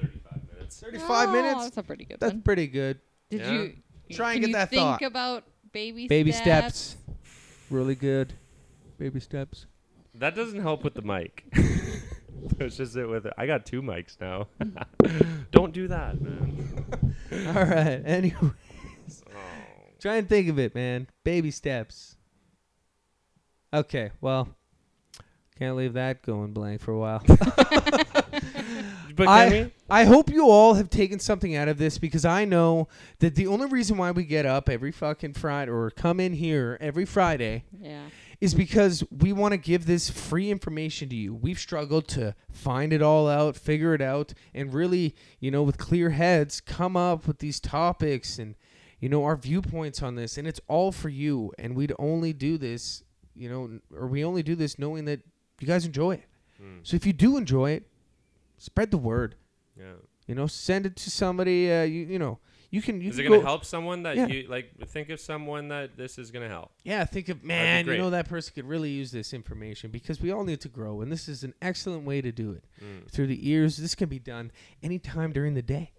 35 0.00 0.42
minutes. 0.52 0.80
35 0.80 1.28
Oh, 1.28 1.32
minutes. 1.32 1.64
That's 1.64 1.76
a 1.78 1.82
pretty 1.82 2.04
good 2.04 2.20
That's 2.20 2.32
one. 2.32 2.42
pretty 2.42 2.68
good. 2.68 3.00
Did 3.30 3.40
Yeah. 3.40 3.50
you 3.52 3.76
Try 4.12 4.34
and 4.34 4.42
can 4.42 4.42
get 4.42 4.48
you 4.48 4.52
that 4.54 4.70
think 4.70 4.80
thought. 4.82 5.02
about 5.02 5.44
baby 5.72 6.06
Baby 6.06 6.30
steps? 6.30 6.78
steps. 6.78 6.96
Really 7.70 7.94
good. 7.96 8.34
Baby 8.98 9.20
steps. 9.20 9.66
That 10.14 10.34
doesn't 10.34 10.60
help 10.60 10.84
with 10.84 10.94
the 10.94 11.02
mic. 11.02 11.44
Pushes 12.58 12.96
it 12.96 13.08
with 13.08 13.26
it. 13.26 13.32
I 13.38 13.46
got 13.46 13.64
two 13.66 13.82
mics 13.82 14.20
now. 14.20 14.48
Don't 15.52 15.72
do 15.72 15.88
that, 15.88 16.20
man. 16.20 17.14
All 17.48 17.64
right. 17.64 18.02
Anyway, 18.04 18.36
Oh. 18.42 19.30
try 20.00 20.16
and 20.16 20.28
think 20.28 20.48
of 20.48 20.58
it, 20.58 20.74
man. 20.74 21.06
Baby 21.24 21.50
steps. 21.50 22.16
Okay. 23.72 24.10
Well, 24.20 24.48
can't 25.58 25.76
leave 25.76 25.94
that 25.94 26.22
going 26.22 26.52
blank 26.52 26.80
for 26.80 26.92
a 26.92 26.98
while. 26.98 27.22
But 29.14 29.28
I. 29.28 29.70
I 29.90 30.04
hope 30.04 30.30
you 30.30 30.48
all 30.48 30.72
have 30.74 30.88
taken 30.88 31.18
something 31.18 31.54
out 31.54 31.68
of 31.68 31.76
this 31.76 31.98
because 31.98 32.24
I 32.24 32.46
know 32.46 32.88
that 33.18 33.34
the 33.34 33.46
only 33.46 33.66
reason 33.66 33.98
why 33.98 34.10
we 34.10 34.24
get 34.24 34.46
up 34.46 34.70
every 34.70 34.90
fucking 34.90 35.34
Friday 35.34 35.70
or 35.70 35.90
come 35.90 36.18
in 36.18 36.32
here 36.32 36.78
every 36.80 37.04
Friday. 37.04 37.64
Is 38.42 38.54
because 38.54 39.04
we 39.10 39.32
want 39.32 39.52
to 39.52 39.56
give 39.56 39.86
this 39.86 40.10
free 40.10 40.50
information 40.50 41.08
to 41.08 41.14
you. 41.14 41.32
We've 41.32 41.58
struggled 41.58 42.08
to 42.08 42.34
find 42.50 42.92
it 42.92 43.00
all 43.00 43.28
out, 43.28 43.56
figure 43.56 43.94
it 43.94 44.00
out, 44.02 44.34
and 44.52 44.74
really, 44.74 45.14
you 45.38 45.50
know, 45.52 45.62
with 45.62 45.78
clear 45.78 46.10
heads, 46.10 46.60
come 46.60 46.96
up 46.96 47.28
with 47.28 47.38
these 47.38 47.60
topics 47.60 48.38
and, 48.40 48.56
you 48.98 49.08
know, 49.08 49.22
our 49.22 49.36
viewpoints 49.36 50.02
on 50.02 50.16
this. 50.16 50.36
And 50.38 50.48
it's 50.48 50.60
all 50.66 50.90
for 50.90 51.08
you. 51.08 51.52
And 51.56 51.76
we'd 51.76 51.92
only 52.00 52.32
do 52.32 52.58
this, 52.58 53.04
you 53.36 53.48
know, 53.48 53.78
or 53.96 54.08
we 54.08 54.24
only 54.24 54.42
do 54.42 54.56
this 54.56 54.76
knowing 54.78 55.04
that 55.04 55.20
you 55.60 55.66
guys 55.68 55.86
enjoy 55.86 56.14
it. 56.14 56.24
Mm, 56.60 56.80
So 56.82 56.96
if 56.96 57.06
you 57.06 57.12
do 57.12 57.36
enjoy 57.36 57.70
it, 57.70 57.86
spread 58.58 58.90
the 58.90 58.98
word. 58.98 59.36
yeah. 59.78 59.92
You 60.26 60.34
know, 60.36 60.46
send 60.46 60.86
it 60.86 60.96
to 60.96 61.10
somebody. 61.10 61.70
Uh, 61.70 61.82
you 61.82 62.06
you 62.06 62.18
know, 62.18 62.38
you 62.72 62.82
can. 62.82 63.00
You 63.00 63.10
Is 63.10 63.16
can 63.16 63.26
it 63.26 63.28
going 63.28 63.40
to 63.42 63.46
help 63.46 63.64
someone 63.64 64.02
that 64.02 64.16
Yeah. 64.16 64.26
you 64.26 64.48
like? 64.48 64.76
Think 64.88 65.10
of 65.10 65.20
someone 65.20 65.68
that 65.68 65.96
this 65.96 66.18
is 66.18 66.32
going 66.32 66.42
to 66.42 66.48
help. 66.48 66.72
Yeah, 66.82 67.04
think 67.04 67.28
of 67.28 67.44
man. 67.44 67.86
You 67.86 67.98
know 67.98 68.10
that 68.10 68.28
person 68.28 68.52
could 68.54 68.64
really 68.66 68.90
use 68.90 69.12
this 69.12 69.32
information 69.32 69.90
because 69.92 70.20
we 70.20 70.32
all 70.32 70.42
need 70.42 70.60
to 70.62 70.68
grow, 70.68 71.00
and 71.02 71.12
this 71.12 71.28
is 71.28 71.44
an 71.44 71.54
excellent 71.62 72.04
way 72.04 72.20
to 72.20 72.32
do 72.32 72.50
it 72.52 72.64
Mm. 72.82 73.08
through 73.10 73.28
the 73.28 73.48
ears. 73.48 73.76
This 73.76 73.94
can 73.94 74.08
be 74.08 74.18
done 74.18 74.50
anytime 74.82 75.32
during 75.32 75.54
the 75.54 75.62
day. 75.62 75.92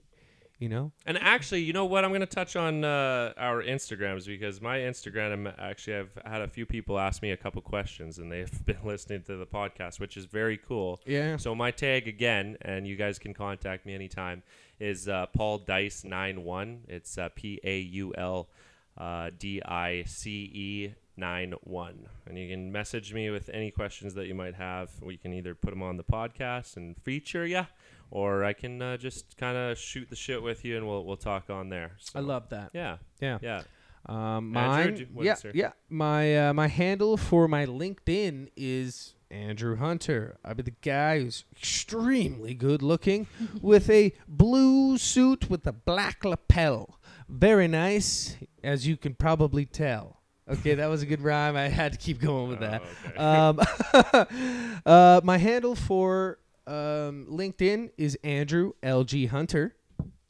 You 0.59 0.69
know, 0.69 0.93
And 1.05 1.17
actually, 1.17 1.61
you 1.61 1.73
know 1.73 1.83
what? 1.83 2.05
I'm 2.05 2.11
going 2.11 2.21
to 2.21 2.25
touch 2.25 2.55
on 2.55 2.85
uh, 2.85 3.33
our 3.37 3.61
Instagrams 3.61 4.25
because 4.25 4.61
my 4.61 4.77
Instagram, 4.77 5.53
actually, 5.59 5.97
I've 5.97 6.17
had 6.25 6.41
a 6.41 6.47
few 6.47 6.65
people 6.65 6.97
ask 6.97 7.21
me 7.21 7.31
a 7.31 7.35
couple 7.37 7.61
questions 7.61 8.17
and 8.17 8.31
they've 8.31 8.65
been 8.65 8.77
listening 8.85 9.23
to 9.23 9.35
the 9.35 9.45
podcast, 9.45 9.99
which 9.99 10.15
is 10.15 10.23
very 10.23 10.55
cool. 10.57 11.01
yeah. 11.05 11.35
So 11.35 11.53
my 11.53 11.71
tag 11.71 12.07
again, 12.07 12.55
and 12.61 12.87
you 12.87 12.95
guys 12.95 13.19
can 13.19 13.33
contact 13.33 13.85
me 13.85 13.93
anytime, 13.93 14.41
is 14.79 15.07
uh, 15.07 15.27
Paul 15.27 15.59
Dice 15.59 16.03
nine 16.03 16.43
one. 16.43 16.81
It's 16.87 17.17
uh, 17.17 17.29
P 17.35 17.59
A 17.63 17.79
U 17.79 18.13
L 18.17 18.49
uh, 18.97 19.31
D 19.37 19.61
I 19.63 20.03
C 20.05 20.29
E 20.53 20.93
91. 21.17 22.07
And 22.27 22.37
you 22.37 22.49
can 22.49 22.71
message 22.71 23.13
me 23.13 23.29
with 23.29 23.49
any 23.49 23.71
questions 23.71 24.13
that 24.15 24.27
you 24.27 24.33
might 24.33 24.55
have. 24.55 24.89
We 25.01 25.17
can 25.17 25.33
either 25.33 25.55
put 25.55 25.69
them 25.69 25.83
on 25.83 25.97
the 25.97 26.03
podcast 26.03 26.77
and 26.77 26.95
feature 27.03 27.45
you, 27.45 27.67
or 28.11 28.43
I 28.43 28.53
can 28.53 28.81
uh, 28.81 28.97
just 28.97 29.37
kind 29.37 29.57
of 29.57 29.77
shoot 29.77 30.09
the 30.09 30.15
shit 30.15 30.41
with 30.41 30.65
you 30.65 30.77
and 30.77 30.87
we'll, 30.87 31.05
we'll 31.05 31.17
talk 31.17 31.49
on 31.49 31.69
there. 31.69 31.91
So, 31.99 32.19
I 32.19 32.21
love 32.21 32.49
that. 32.49 32.71
Yeah. 32.73 32.97
Yeah. 33.21 33.37
Yeah. 33.41 33.63
Um, 34.05 34.55
Andrew, 34.55 34.55
mine. 34.57 34.93
do- 34.95 35.07
yeah, 35.23 35.35
yeah. 35.53 35.71
My 35.89 36.49
uh, 36.49 36.53
my 36.53 36.67
handle 36.67 37.15
for 37.17 37.47
my 37.47 37.65
LinkedIn 37.65 38.49
is 38.57 39.15
Andrew 39.31 39.77
Hunter. 39.77 40.37
I'm 40.43 40.57
the 40.57 40.71
guy 40.81 41.19
who's 41.19 41.45
extremely 41.57 42.53
good 42.53 42.81
looking, 42.81 43.27
with 43.61 43.89
a 43.89 44.13
blue 44.27 44.97
suit 44.97 45.49
with 45.49 45.65
a 45.65 45.71
black 45.71 46.23
lapel. 46.25 46.99
Very 47.29 47.67
nice, 47.67 48.35
as 48.63 48.85
you 48.85 48.97
can 48.97 49.15
probably 49.15 49.65
tell. 49.65 50.19
Okay, 50.49 50.75
that 50.75 50.87
was 50.87 51.01
a 51.01 51.05
good 51.05 51.21
rhyme. 51.29 51.55
I 51.55 51.69
had 51.69 51.93
to 51.93 51.97
keep 51.97 52.19
going 52.19 52.49
with 52.49 52.59
that. 52.59 52.83
Oh, 53.17 53.49
okay. 53.49 54.27
Um, 54.27 54.77
uh, 54.85 55.21
my 55.23 55.37
handle 55.37 55.75
for 55.75 56.39
um, 56.67 57.25
LinkedIn 57.29 57.91
is 57.97 58.17
Andrew 58.23 58.73
LG 58.83 59.29
Hunter, 59.29 59.75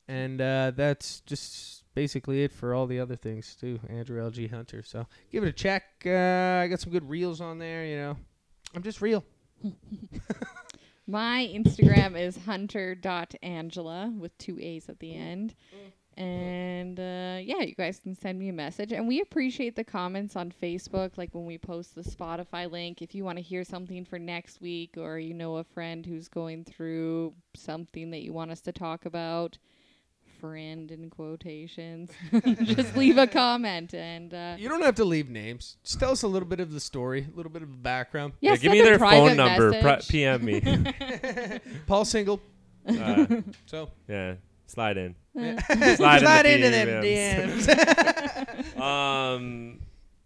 and 0.07 0.39
uh, 0.39 0.71
that's 0.75 1.21
just 1.21 1.82
basically 1.93 2.43
it 2.43 2.51
for 2.51 2.73
all 2.73 2.87
the 2.87 2.99
other 2.99 3.15
things 3.15 3.55
too. 3.55 3.79
Andrew 3.89 4.21
LG 4.21 4.51
Hunter. 4.51 4.83
So 4.83 5.07
give 5.31 5.43
it 5.43 5.49
a 5.49 5.53
check. 5.53 5.83
Uh, 6.05 6.61
I 6.63 6.67
got 6.67 6.79
some 6.79 6.91
good 6.91 7.09
reels 7.09 7.41
on 7.41 7.59
there. 7.59 7.85
You 7.85 7.97
know, 7.97 8.17
I'm 8.75 8.83
just 8.83 9.01
real. 9.01 9.23
My 11.07 11.49
Instagram 11.53 12.17
is 12.19 12.37
hunter.angela 12.37 14.13
with 14.17 14.37
two 14.37 14.57
A's 14.59 14.87
at 14.87 14.99
the 14.99 15.13
end. 15.13 15.53
And 16.15 16.99
uh, 16.99 17.39
yeah, 17.41 17.61
you 17.61 17.73
guys 17.75 17.99
can 17.99 18.15
send 18.15 18.37
me 18.37 18.49
a 18.49 18.53
message. 18.53 18.91
And 18.91 19.07
we 19.07 19.19
appreciate 19.19 19.75
the 19.75 19.83
comments 19.83 20.35
on 20.35 20.51
Facebook, 20.51 21.17
like 21.17 21.33
when 21.33 21.45
we 21.45 21.57
post 21.57 21.95
the 21.95 22.03
Spotify 22.03 22.71
link. 22.71 23.01
If 23.01 23.15
you 23.15 23.23
want 23.23 23.37
to 23.39 23.43
hear 23.43 23.63
something 23.63 24.05
for 24.05 24.19
next 24.19 24.61
week, 24.61 24.95
or 24.97 25.17
you 25.17 25.33
know 25.33 25.57
a 25.57 25.63
friend 25.63 26.05
who's 26.05 26.27
going 26.27 26.65
through 26.65 27.33
something 27.55 28.11
that 28.11 28.21
you 28.21 28.31
want 28.31 28.51
us 28.51 28.61
to 28.61 28.71
talk 28.71 29.05
about, 29.05 29.57
friend 30.47 30.91
in 30.91 31.09
quotations, 31.09 32.11
just 32.63 32.97
leave 32.97 33.17
a 33.17 33.25
comment. 33.25 33.93
And 33.93 34.33
uh, 34.33 34.55
You 34.59 34.67
don't 34.67 34.81
have 34.83 34.95
to 34.95 35.05
leave 35.05 35.29
names. 35.29 35.77
Just 35.85 36.01
tell 36.01 36.11
us 36.11 36.23
a 36.23 36.27
little 36.27 36.47
bit 36.47 36.59
of 36.59 36.73
the 36.73 36.81
story, 36.81 37.25
a 37.31 37.35
little 37.37 37.49
bit 37.51 37.61
of 37.61 37.69
the 37.69 37.77
background. 37.77 38.33
yeah, 38.41 38.51
yeah, 38.51 38.57
give 38.57 38.71
me 38.73 38.81
their 38.81 38.99
phone 38.99 39.37
number. 39.37 39.79
Pri- 39.79 40.01
PM 40.09 40.43
me. 40.43 40.61
Paul 41.87 42.03
Single. 42.03 42.41
Uh, 42.85 43.25
So 43.67 43.89
yeah. 44.09 44.33
Slide 44.65 44.97
in. 44.97 45.15
slide, 45.95 46.19
Slide 46.19 46.45
in 46.45 46.61
the 46.61 46.67
into 46.67 46.71
them 46.71 47.03
DMs. 47.03 47.65
DMs. 48.75 48.81
Um, 48.81 49.79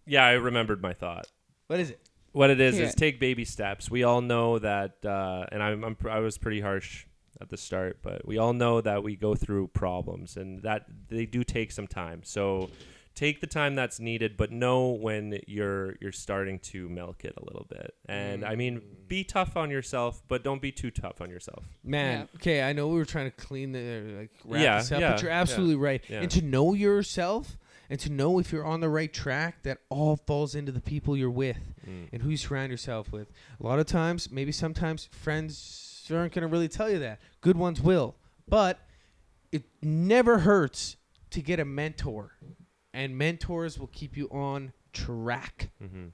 yeah, 0.06 0.24
I 0.24 0.32
remembered 0.32 0.82
my 0.82 0.94
thought. 0.94 1.26
what 1.68 1.78
is 1.78 1.90
it? 1.90 2.00
What 2.32 2.50
it 2.50 2.60
is 2.60 2.76
Hear 2.76 2.84
is 2.86 2.92
it. 2.92 2.96
take 2.96 3.20
baby 3.20 3.44
steps. 3.44 3.88
We 3.90 4.02
all 4.04 4.20
know 4.20 4.58
that, 4.58 4.96
uh, 5.04 5.46
and 5.52 5.62
I'm, 5.62 5.84
I'm 5.84 5.94
pr- 5.96 6.10
I 6.10 6.18
was 6.20 6.38
pretty 6.38 6.60
harsh 6.60 7.06
at 7.40 7.48
the 7.50 7.56
start, 7.56 7.98
but 8.02 8.26
we 8.26 8.38
all 8.38 8.52
know 8.52 8.80
that 8.80 9.02
we 9.02 9.16
go 9.16 9.34
through 9.34 9.68
problems, 9.68 10.36
and 10.36 10.62
that 10.62 10.86
they 11.08 11.26
do 11.26 11.44
take 11.44 11.72
some 11.72 11.86
time. 11.86 12.22
So 12.24 12.70
take 13.14 13.40
the 13.40 13.46
time 13.48 13.74
that's 13.74 13.98
needed, 13.98 14.36
but 14.36 14.52
know 14.52 14.88
when 14.90 15.40
you're 15.48 15.96
you're 16.00 16.12
starting 16.12 16.58
to 16.60 16.88
milk 16.88 17.24
it 17.24 17.34
a 17.36 17.44
little 17.44 17.66
bit. 17.68 17.94
And 18.08 18.44
I 18.44 18.54
mean, 18.54 18.80
be 19.08 19.24
tough 19.24 19.56
on 19.56 19.70
yourself, 19.70 20.22
but 20.28 20.44
don't 20.44 20.62
be 20.62 20.70
too 20.72 20.90
tough 20.92 21.20
on 21.20 21.28
yourself. 21.30 21.64
Man, 21.82 22.20
Yeah. 22.20 22.26
okay, 22.36 22.62
I 22.62 22.72
know 22.72 22.86
we 22.88 22.94
were 22.98 23.04
trying 23.04 23.30
to 23.30 23.36
clean 23.36 23.72
the 23.72 24.14
like 24.20 24.30
wrap 24.44 24.62
Yeah, 24.62 24.78
this 24.78 24.92
up, 24.92 25.00
yeah, 25.00 25.10
but 25.12 25.22
you're 25.22 25.30
yeah, 25.32 25.40
absolutely 25.40 25.76
right. 25.76 26.02
yeah. 26.08 26.20
And 26.20 26.30
to 26.30 26.42
know 26.42 26.74
yourself 26.74 27.58
and 27.90 27.98
to 28.00 28.10
know 28.10 28.38
if 28.38 28.52
you're 28.52 28.64
on 28.66 28.80
the 28.80 28.88
right 28.88 29.12
track, 29.12 29.62
that 29.62 29.78
all 29.88 30.16
falls 30.16 30.54
into 30.54 30.70
the 30.72 30.80
people 30.82 31.16
you're 31.16 31.30
with 31.30 31.58
Mm. 31.88 32.08
and 32.12 32.22
who 32.22 32.28
you 32.28 32.36
surround 32.36 32.70
yourself 32.70 33.10
with. 33.10 33.32
A 33.58 33.64
lot 33.64 33.78
of 33.78 33.86
times, 33.86 34.30
maybe 34.30 34.52
sometimes 34.52 35.08
friends 35.10 35.87
aren't 36.16 36.32
going 36.32 36.42
to 36.42 36.48
really 36.48 36.68
tell 36.68 36.90
you 36.90 36.98
that. 37.00 37.20
Good 37.40 37.56
ones 37.56 37.80
will, 37.80 38.16
but 38.48 38.78
it 39.52 39.64
never 39.82 40.38
hurts 40.38 40.96
to 41.30 41.40
get 41.42 41.60
a 41.60 41.64
mentor, 41.64 42.32
and 42.94 43.16
mentors 43.16 43.78
will 43.78 43.88
keep 43.88 44.16
you 44.16 44.28
on 44.30 44.72
track. 44.92 45.70
Mm-hmm. 45.82 46.06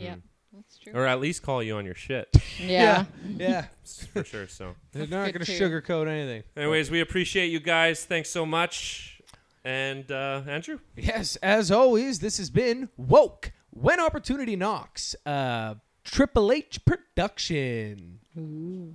Yeah, 0.00 0.16
that's 0.52 0.78
true. 0.78 0.92
Or 0.94 1.06
at 1.06 1.20
least 1.20 1.42
call 1.42 1.62
you 1.62 1.76
on 1.76 1.84
your 1.84 1.94
shit 1.94 2.28
yeah. 2.58 3.04
yeah. 3.36 3.66
for 4.12 4.24
sure. 4.24 4.48
So, 4.48 4.74
They're 4.92 5.06
not 5.06 5.32
going 5.32 5.44
to 5.44 5.52
sugarcoat 5.52 6.08
anything. 6.08 6.42
anyways, 6.56 6.90
we 6.90 7.00
appreciate 7.00 7.46
you 7.48 7.60
guys. 7.60 8.04
Thanks 8.04 8.30
so 8.30 8.44
much. 8.46 9.20
And 9.64 10.10
uh, 10.12 10.42
Andrew, 10.46 10.78
Yes, 10.96 11.34
as 11.36 11.70
always, 11.72 12.20
this 12.20 12.38
has 12.38 12.50
been 12.50 12.88
Woke 12.96 13.50
When 13.70 13.98
Opportunity 14.00 14.54
Knocks, 14.54 15.16
uh, 15.26 15.74
Triple 16.04 16.52
H 16.52 16.84
production. 16.84 18.20
Ooh. 18.38 18.94